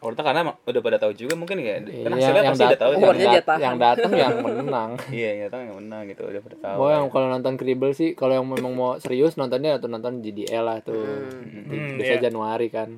Orta 0.00 0.24
karena 0.24 0.42
emang 0.42 0.56
udah 0.58 0.80
pada 0.80 0.96
tahu 0.96 1.12
juga 1.12 1.36
mungkin 1.36 1.60
ya. 1.60 1.76
Kan 1.76 1.92
Iya, 2.10 2.32
hasilnya 2.32 2.42
pasti 2.48 2.64
dat- 2.64 2.66
udah 2.66 2.80
tahu. 2.80 2.90
yang, 2.90 2.96
kan. 2.96 3.04
Awardnya 3.04 3.26
dat- 3.26 3.36
jatahan. 3.36 3.60
yang 3.62 3.76
datang 3.78 4.12
yang 4.16 4.34
menang 4.40 4.90
Iya, 5.06 5.30
ya 5.36 5.46
tahu 5.46 5.60
yang 5.60 5.76
menang 5.76 6.02
gitu 6.08 6.22
udah 6.24 6.40
pada 6.40 6.56
tahu. 6.58 6.76
Gue 6.78 6.90
yang 6.90 7.06
kalau 7.06 7.26
nonton 7.28 7.54
Kribble 7.54 7.92
sih 7.92 8.10
kalau 8.10 8.32
yang 8.32 8.42
memang 8.42 8.72
mau 8.72 8.96
serius 8.96 9.36
nontonnya 9.36 9.76
atau 9.76 9.86
nonton 9.86 10.18
JDL 10.18 10.64
lah 10.64 10.78
tuh 10.80 11.04
Di- 11.44 11.68
Hmm, 11.68 11.94
biasa 11.94 12.12
iya. 12.12 12.22
Januari 12.22 12.68
kan 12.68 12.88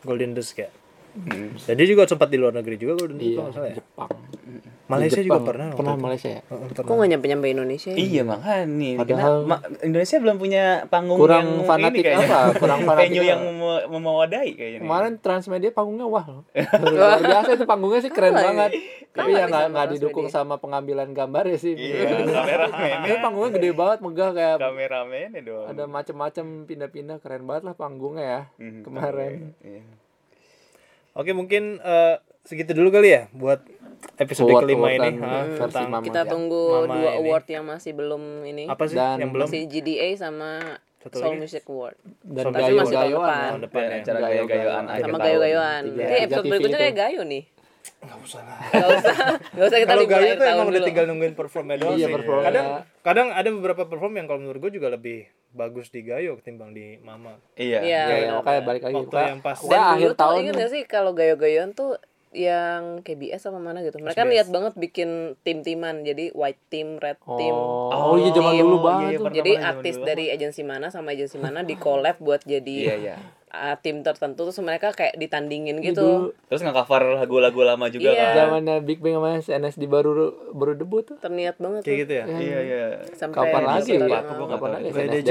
Golden 0.00 0.32
Disc 0.32 0.56
ya. 0.56 0.72
Hmm. 1.14 1.52
Jadi 1.54 1.82
juga 1.84 2.08
sempat 2.08 2.26
di 2.26 2.34
luar 2.34 2.56
negeri 2.56 2.74
juga 2.76 2.96
Golden 2.96 3.18
Disc 3.18 3.28
iya 3.28 3.36
kalau 3.38 3.52
salah 3.52 3.68
ya. 3.68 3.76
Jepang 3.76 4.10
Malaysia 4.84 5.14
Di 5.16 5.24
juga 5.24 5.36
Jepang. 5.36 5.46
pernah. 5.46 5.68
pernah 5.70 5.94
itu. 5.94 6.02
Malaysia 6.02 6.28
ya 6.28 6.40
Kok 6.42 6.56
pernah. 6.74 6.94
nggak 6.94 7.08
nyampe 7.08 7.26
nyampe 7.26 7.46
Indonesia? 7.48 7.88
ya? 7.88 7.96
Iya 7.96 8.22
makanya. 8.24 8.90
Padahal- 8.98 9.44
ma- 9.44 9.62
Indonesia 9.80 10.16
belum 10.18 10.36
punya 10.36 10.64
panggung 10.86 11.16
Kurang 11.16 11.38
yang 11.38 11.48
fanatik 11.64 12.02
ini 12.02 12.14
apa? 12.18 12.38
Kurang 12.60 12.80
fanatik 12.82 13.08
venue 13.08 13.24
yang 13.24 13.40
mem- 13.42 13.86
memadai 13.88 14.50
kayaknya. 14.50 14.80
kemarin 14.80 15.12
Transmedia 15.16 15.70
panggungnya 15.70 16.04
wah 16.04 16.24
loh 16.24 16.42
luar 16.92 17.18
biasa 17.20 17.50
itu 17.52 17.64
panggungnya 17.64 18.00
sih 18.00 18.10
keren 18.10 18.30
Kalah 18.30 18.44
banget 18.44 18.70
ini. 18.72 18.82
tapi 19.12 19.30
ya 19.30 19.38
nih 19.38 19.44
nggak 19.46 19.64
nggak 19.70 19.86
didukung 19.92 20.26
sama 20.26 20.54
pengambilan 20.56 21.08
gambar 21.10 21.44
ya 21.46 21.58
sih 21.58 21.72
Iya, 21.72 22.04
kameramennya. 22.28 22.96
ini 23.06 23.16
panggungnya 23.18 23.50
gede 23.54 23.70
banget 23.72 23.98
megah 24.00 24.30
kayak 24.30 24.56
Kameramennya 24.58 25.40
doang. 25.42 25.66
ada 25.68 25.84
macem-macem 25.86 26.46
pindah-pindah 26.64 27.16
keren 27.18 27.42
banget 27.42 27.62
lah 27.64 27.74
panggungnya 27.74 28.24
ya 28.24 28.40
Mhm, 28.58 28.80
kemarin 28.82 29.52
Iya. 29.58 29.82
Oke, 31.12 31.30
mungkin 31.30 31.76
eh, 31.78 32.16
segitu 32.42 32.72
dulu 32.72 32.88
kali 32.90 33.08
ya 33.10 33.28
buat 33.30 33.60
episode 34.14 34.46
Award- 34.46 34.64
kelima 34.64 34.86
awardan 34.88 35.12
ini. 35.12 35.20
Ha, 35.20 35.30
versi 35.48 35.60
tentang 35.64 35.86
Mama. 35.88 36.04
Kita 36.04 36.20
tunggu 36.24 36.62
Mama 36.80 36.86
dua 36.92 37.10
ini. 37.10 37.18
award 37.20 37.44
yang 37.46 37.64
masih 37.64 37.92
belum 37.92 38.22
ini. 38.44 38.64
apa 38.66 38.84
sih 38.84 38.96
Dan- 38.96 39.18
yang 39.18 39.30
belum? 39.30 39.46
Masih 39.46 39.60
GDA 39.66 40.08
sama 40.14 40.50
Satu 40.98 41.16
Soul 41.16 41.34
lagi? 41.34 41.40
Music 41.40 41.64
Award. 41.64 41.96
dan 42.22 42.44
Tapi 42.44 42.54
gayo 42.56 42.74
masih 42.76 42.94
tahun 42.94 43.04
gayoan 43.04 43.18
depan. 43.18 43.34
ya. 43.34 43.48
Tahun 43.48 43.62
depan 43.62 43.82
ya. 43.82 43.96
Acara 43.96 44.18
gayo-gayoan 44.20 44.84
akhir 44.84 45.02
Sama. 45.02 45.16
Tiga- 45.18 45.26
Berarti 45.32 45.90
tiga 45.92 46.16
episode 46.22 46.46
berikutnya 46.46 46.78
kayak 46.80 46.96
gayo 46.96 47.22
nih. 47.24 47.44
Nggak 47.82 48.18
usah 48.20 48.40
lah. 48.40 48.58
Gak 48.72 48.88
usah. 48.92 49.14
Gak 49.52 49.64
usah 49.64 49.78
kita 49.80 49.92
Kalau 49.92 50.06
akhir 50.08 50.34
tuh 50.36 50.46
emang 50.48 50.68
udah 50.68 50.74
dulu. 50.76 50.86
tinggal 50.86 51.04
nungguin 51.06 51.34
performnya 51.34 51.76
doang 51.76 51.94
Iya, 51.94 52.06
sih. 52.06 52.14
performnya. 52.14 52.46
Kadang 52.46 52.66
kadang 53.00 53.28
ada 53.32 53.48
beberapa 53.52 53.82
perform 53.84 54.12
yang 54.14 54.26
kalau 54.26 54.40
menurut 54.40 54.60
gue 54.60 54.72
juga 54.72 54.88
lebih 54.88 55.18
bagus 55.50 55.86
di 55.88 56.00
Gayo 56.00 56.38
ketimbang 56.38 56.70
di 56.70 56.98
Mama. 57.00 57.34
Iya. 57.52 57.78
Iya. 57.82 58.02
Ya, 58.04 58.16
ya, 58.16 58.30
makanya 58.36 58.62
balik 58.62 58.82
lagi 58.84 58.94
Waktu 58.96 59.16
yang 59.28 59.40
pas 59.40 59.58
Dan 59.60 59.80
akhir 59.92 60.10
tahun 60.14 60.34
inget 60.40 60.54
gak 60.56 60.70
sih 60.70 60.82
kalau 60.84 61.10
gayo-gayoan 61.12 61.70
tuh 61.72 61.98
yang 62.34 62.82
KBS 63.00 63.44
apa 63.44 63.56
mana 63.56 63.80
gitu 63.80 63.96
mereka 63.98 64.24
niat 64.24 64.48
banget 64.48 64.72
bikin 64.74 65.08
tim-timan 65.38 66.00
jadi 66.00 66.32
white 66.32 66.60
team 66.66 66.96
red 66.96 67.20
team 67.20 67.52
Oh, 67.52 67.92
oh 67.92 68.16
iya 68.16 68.30
zaman 68.30 68.56
dulu 68.56 68.74
iya, 68.74 68.82
banget 68.82 69.04
iya, 69.04 69.12
tuh. 69.12 69.22
pernah 69.22 69.36
jadi 69.36 69.52
zaman 69.52 69.68
artis 69.70 69.94
dulu. 69.94 70.06
dari 70.06 70.24
agensi 70.26 70.62
mana 70.62 70.86
sama 70.88 71.08
agensi 71.10 71.36
mana 71.36 71.60
di 71.60 71.74
collab 71.74 72.16
buat 72.18 72.40
jadi 72.42 72.76
Iya, 72.82 72.94
iya. 72.98 73.16
uh, 73.48 73.76
tim 73.76 74.00
tertentu 74.00 74.42
terus 74.42 74.56
mereka 74.58 74.90
kayak 74.90 75.12
ditandingin 75.14 75.76
gitu 75.78 76.32
Terus 76.48 76.60
nge-cover 76.62 77.02
lagu-lagu 77.16 77.60
lama 77.62 77.86
juga 77.86 78.08
Iya. 78.08 78.24
kan. 78.24 78.34
Zamannya 78.42 78.76
Big 78.80 78.98
Bang 78.98 79.14
sama 79.14 79.36
SNSD 79.36 79.84
baru 79.84 80.12
baru 80.50 80.72
debut 80.74 81.04
tuh. 81.04 81.16
terniat 81.18 81.56
banget 81.56 81.80
kayak 81.82 81.92
tuh. 81.92 82.02
gitu 82.02 82.12
ya 82.14 82.24
Iya, 82.26 82.58
iya. 82.62 82.82
sampai 83.12 83.36
Kapan 83.44 83.62
lagi? 83.62 83.90
aku 83.92 84.08
nggak 84.08 84.24
Kapan 84.50 84.70
lagi 84.72 84.88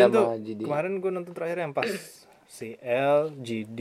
tuh 0.08 0.26
kemarin 0.62 0.92
gue 0.96 1.12
nonton 1.12 1.34
terakhir 1.34 1.58
yang 1.60 1.74
pas 1.74 1.90
CL, 2.48 3.32
GD, 3.38 3.80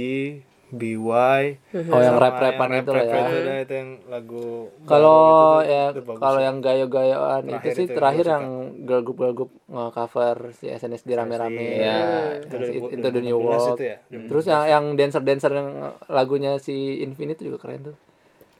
BY 0.70 1.42
Oh 1.90 1.98
yang 1.98 2.14
sama 2.14 2.22
rap-rapan 2.22 2.68
yang 2.70 2.82
itu 2.82 2.90
lah 2.90 3.02
ya. 3.02 3.14
itu 3.26 3.38
itu 3.60 3.74
yang 3.74 3.90
lagu 4.06 4.44
Kalau 4.82 5.18
gitu 5.20 5.42
tuh, 5.42 5.60
ya 5.66 5.84
itu 5.90 6.00
kalau 6.16 6.40
yang 6.40 6.56
gayo-gayoan 6.58 7.42
itu 7.42 7.50
Terakhir 7.50 7.72
sih 7.74 7.84
itu 7.84 7.92
terakhir 7.94 8.24
yang 8.26 8.44
girl 8.82 9.02
group 9.02 9.18
girl 9.18 9.34
group 9.34 9.50
nge-cover 9.66 10.36
si 10.52 10.66
SNSD 10.66 11.10
rame-rame. 11.12 11.58
Iya. 11.58 11.98
itu 12.38 12.46
Yang 12.46 12.50
dari 12.50 12.64
si- 12.66 12.92
Into 12.92 13.08
the 13.08 13.20
New 13.20 13.38
2016 13.38 13.44
World. 13.44 13.76
itu 13.76 13.84
ya 13.84 13.96
Terus 14.28 14.44
yang 14.46 14.62
yang 14.64 14.84
dancer-dancer 14.94 15.50
yang 15.50 15.68
lagunya 16.06 16.52
si 16.56 16.74
Infinite 17.00 17.40
juga 17.40 17.58
keren 17.58 17.92
tuh. 17.92 17.96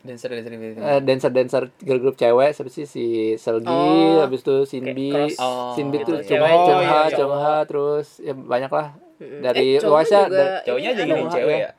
Dancer 0.00 0.32
dancer 0.32 0.48
dancer. 0.50 0.80
Eh, 0.80 1.00
dancer-dancer 1.04 1.62
girl 1.78 2.00
group 2.00 2.16
cewek 2.16 2.56
siapa 2.56 2.70
sih 2.72 2.88
si 2.88 3.04
Selgi, 3.36 3.68
Oh, 3.68 4.24
habis 4.24 4.40
itu 4.40 4.64
Sinbi, 4.64 5.12
Oh, 5.36 5.76
Sinbi 5.76 6.00
tuh 6.00 6.16
gitu, 6.18 6.32
Ha, 6.32 7.04
cowok. 7.04 7.12
Chung 7.12 7.32
Ha, 7.36 7.54
terus 7.68 8.06
ya 8.18 8.32
banyak 8.32 8.72
lah 8.72 8.96
dari 9.20 9.76
Eh, 9.76 9.76
da- 9.76 10.64
Cowoknya 10.64 10.90
ini 10.90 10.96
aja 10.96 11.02
gini 11.04 11.22
cewek 11.28 11.58
ya. 11.60 11.70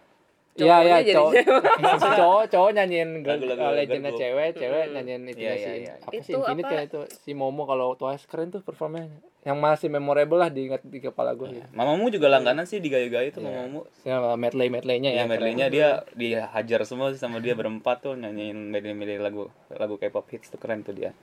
Ya. 0.64 0.78
Iya 0.82 0.98
iya 1.02 1.14
Cowoknya 1.14 1.42
jadi 1.42 1.98
cowok 1.98 2.12
cowok 2.22 2.44
cowok 2.48 2.70
nyanyiin 2.74 3.10
Lagu-lagu 3.22 3.62
uh, 3.62 3.74
legendnya 3.74 4.12
cewek 4.14 4.50
cewek 4.54 4.84
nyanyiin 4.94 5.24
itu 5.26 5.40
Iya, 5.40 5.54
si 5.54 5.62
iya, 5.62 5.74
iya. 5.76 5.94
apa 5.98 6.12
sih 6.16 6.34
Itu 6.34 6.40
Infinite 6.42 6.62
apa? 6.62 6.72
kayak 6.72 6.86
itu 6.88 7.00
si 7.20 7.32
Momo 7.32 7.64
kalau 7.64 7.88
Twice 7.94 8.26
keren 8.26 8.50
tuh 8.50 8.62
performanya 8.62 9.10
yang 9.42 9.58
masih 9.58 9.90
memorable 9.90 10.38
lah 10.38 10.54
diingat 10.54 10.86
di 10.86 11.02
kepala 11.02 11.34
gue 11.34 11.50
gitu. 11.50 11.66
Mamamu 11.74 12.14
juga 12.14 12.30
langganan 12.30 12.70
sih 12.70 12.78
di 12.78 12.94
gayo-gayo 12.94 13.34
tuh 13.34 13.42
mamamu. 13.42 13.90
ya 14.06 14.38
medley 14.38 14.70
medleynya 14.70 15.10
ya 15.10 15.26
Ya 15.26 15.26
medley-nya 15.26 15.66
dia 15.68 16.06
dihajar 16.14 16.86
semua 16.86 17.10
sih 17.10 17.18
sama 17.18 17.42
dia 17.42 17.58
berempat 17.58 18.06
tuh 18.06 18.14
nyanyiin 18.14 18.70
medley-medley 18.70 19.18
lagu 19.18 19.50
lagu 19.74 19.98
K-pop 19.98 20.30
hits 20.30 20.54
tuh 20.54 20.62
keren 20.62 20.86
tuh 20.86 20.94
dia. 20.94 21.18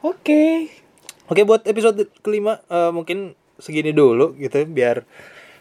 Oke. 0.00 0.68
Oke 1.26 1.42
buat 1.44 1.64
episode 1.64 2.12
kelima 2.20 2.60
eh, 2.68 2.92
mungkin 2.92 3.32
segini 3.56 3.92
dulu 3.92 4.36
gitu 4.36 4.60
biar 4.68 5.04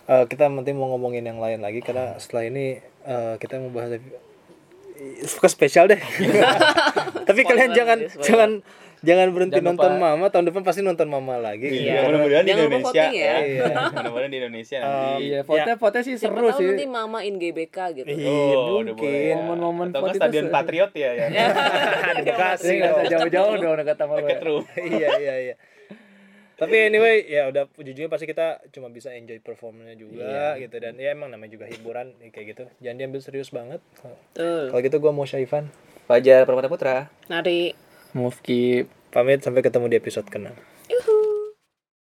eh, 0.10 0.26
kita 0.26 0.50
nanti 0.50 0.72
mau 0.72 0.90
ngomongin 0.90 1.24
yang 1.24 1.38
lain 1.38 1.60
lagi 1.60 1.80
karena 1.80 2.18
setelah 2.18 2.44
ini 2.44 2.66
eh, 3.04 3.34
kita 3.38 3.58
mau 3.60 3.70
bahas 3.70 4.02
suka 5.24 5.48
spesial 5.48 5.88
deh. 5.88 6.02
Tapi 7.28 7.42
kalian 7.42 7.72
jangan 7.72 7.98
spoiler. 8.04 8.26
jangan 8.26 8.52
jangan 9.00 9.28
berhenti 9.32 9.56
Jangan 9.56 9.70
nonton 9.72 9.92
lupa- 9.96 10.12
Mama 10.12 10.26
tahun 10.28 10.46
depan 10.52 10.62
pasti 10.62 10.82
nonton 10.84 11.08
Mama 11.08 11.40
lagi. 11.40 11.72
Iya, 11.72 12.04
mudah-mudahan 12.06 12.44
di 12.44 12.52
Indonesia 12.52 13.04
ya. 13.08 13.36
Iya. 13.40 13.64
Mudah-mudahan 13.96 14.28
di 14.28 14.40
Indonesia 14.44 14.78
nanti. 14.78 15.24
iya 15.24 15.40
foto 15.42 15.72
foto 15.80 15.98
sih 16.04 16.14
Siapa 16.20 16.36
seru 16.36 16.48
tahu 16.52 16.60
sih 16.60 16.68
nanti 16.68 16.86
mama 16.86 17.20
in 17.24 17.40
GBK 17.40 17.78
gitu 17.96 18.08
Iya, 18.12 18.28
Oh, 18.28 18.84
mungkin. 18.84 19.08
ya. 19.08 19.36
Momen-momen 19.40 19.88
itu 19.88 20.20
Stadion 20.20 20.48
Patriot 20.52 20.92
ya 20.92 21.10
ya. 21.16 21.28
di 22.20 22.24
Bekasi. 22.28 22.66
Sih 22.66 22.76
nggak 22.76 22.92
usah 22.92 23.06
jauh-jauh 23.08 23.56
dong 23.56 23.76
dekat 23.80 23.96
sama 23.96 24.14
iya 24.20 25.10
iya 25.16 25.36
iya. 25.40 25.56
Tapi 26.60 26.92
anyway 26.92 27.24
ya 27.24 27.48
udah 27.48 27.72
jujurnya 27.80 28.12
pasti 28.12 28.28
kita 28.28 28.60
cuma 28.76 28.92
bisa 28.92 29.16
enjoy 29.16 29.40
performanya 29.40 29.96
juga 29.96 30.60
gitu 30.60 30.76
dan 30.76 31.00
ya 31.00 31.16
emang 31.16 31.32
namanya 31.32 31.56
juga 31.56 31.72
hiburan 31.72 32.12
ya, 32.20 32.28
kayak 32.36 32.48
gitu. 32.52 32.64
Jangan 32.84 32.98
diambil 33.00 33.20
serius 33.24 33.50
banget. 33.50 33.80
Kalau 34.36 34.80
gitu 34.84 35.00
gua 35.00 35.16
mau 35.16 35.24
Syaifan 35.24 35.72
Fajar 36.04 36.44
Permata 36.44 36.68
Putra. 36.68 37.08
nari 37.32 37.72
Mufki 38.12 38.84
pamit 39.14 39.40
sampai 39.40 39.64
ketemu 39.64 39.88
di 39.88 39.98
episode 40.02 40.28
ke-6. 40.28 40.52
Yuhu. 40.92 41.19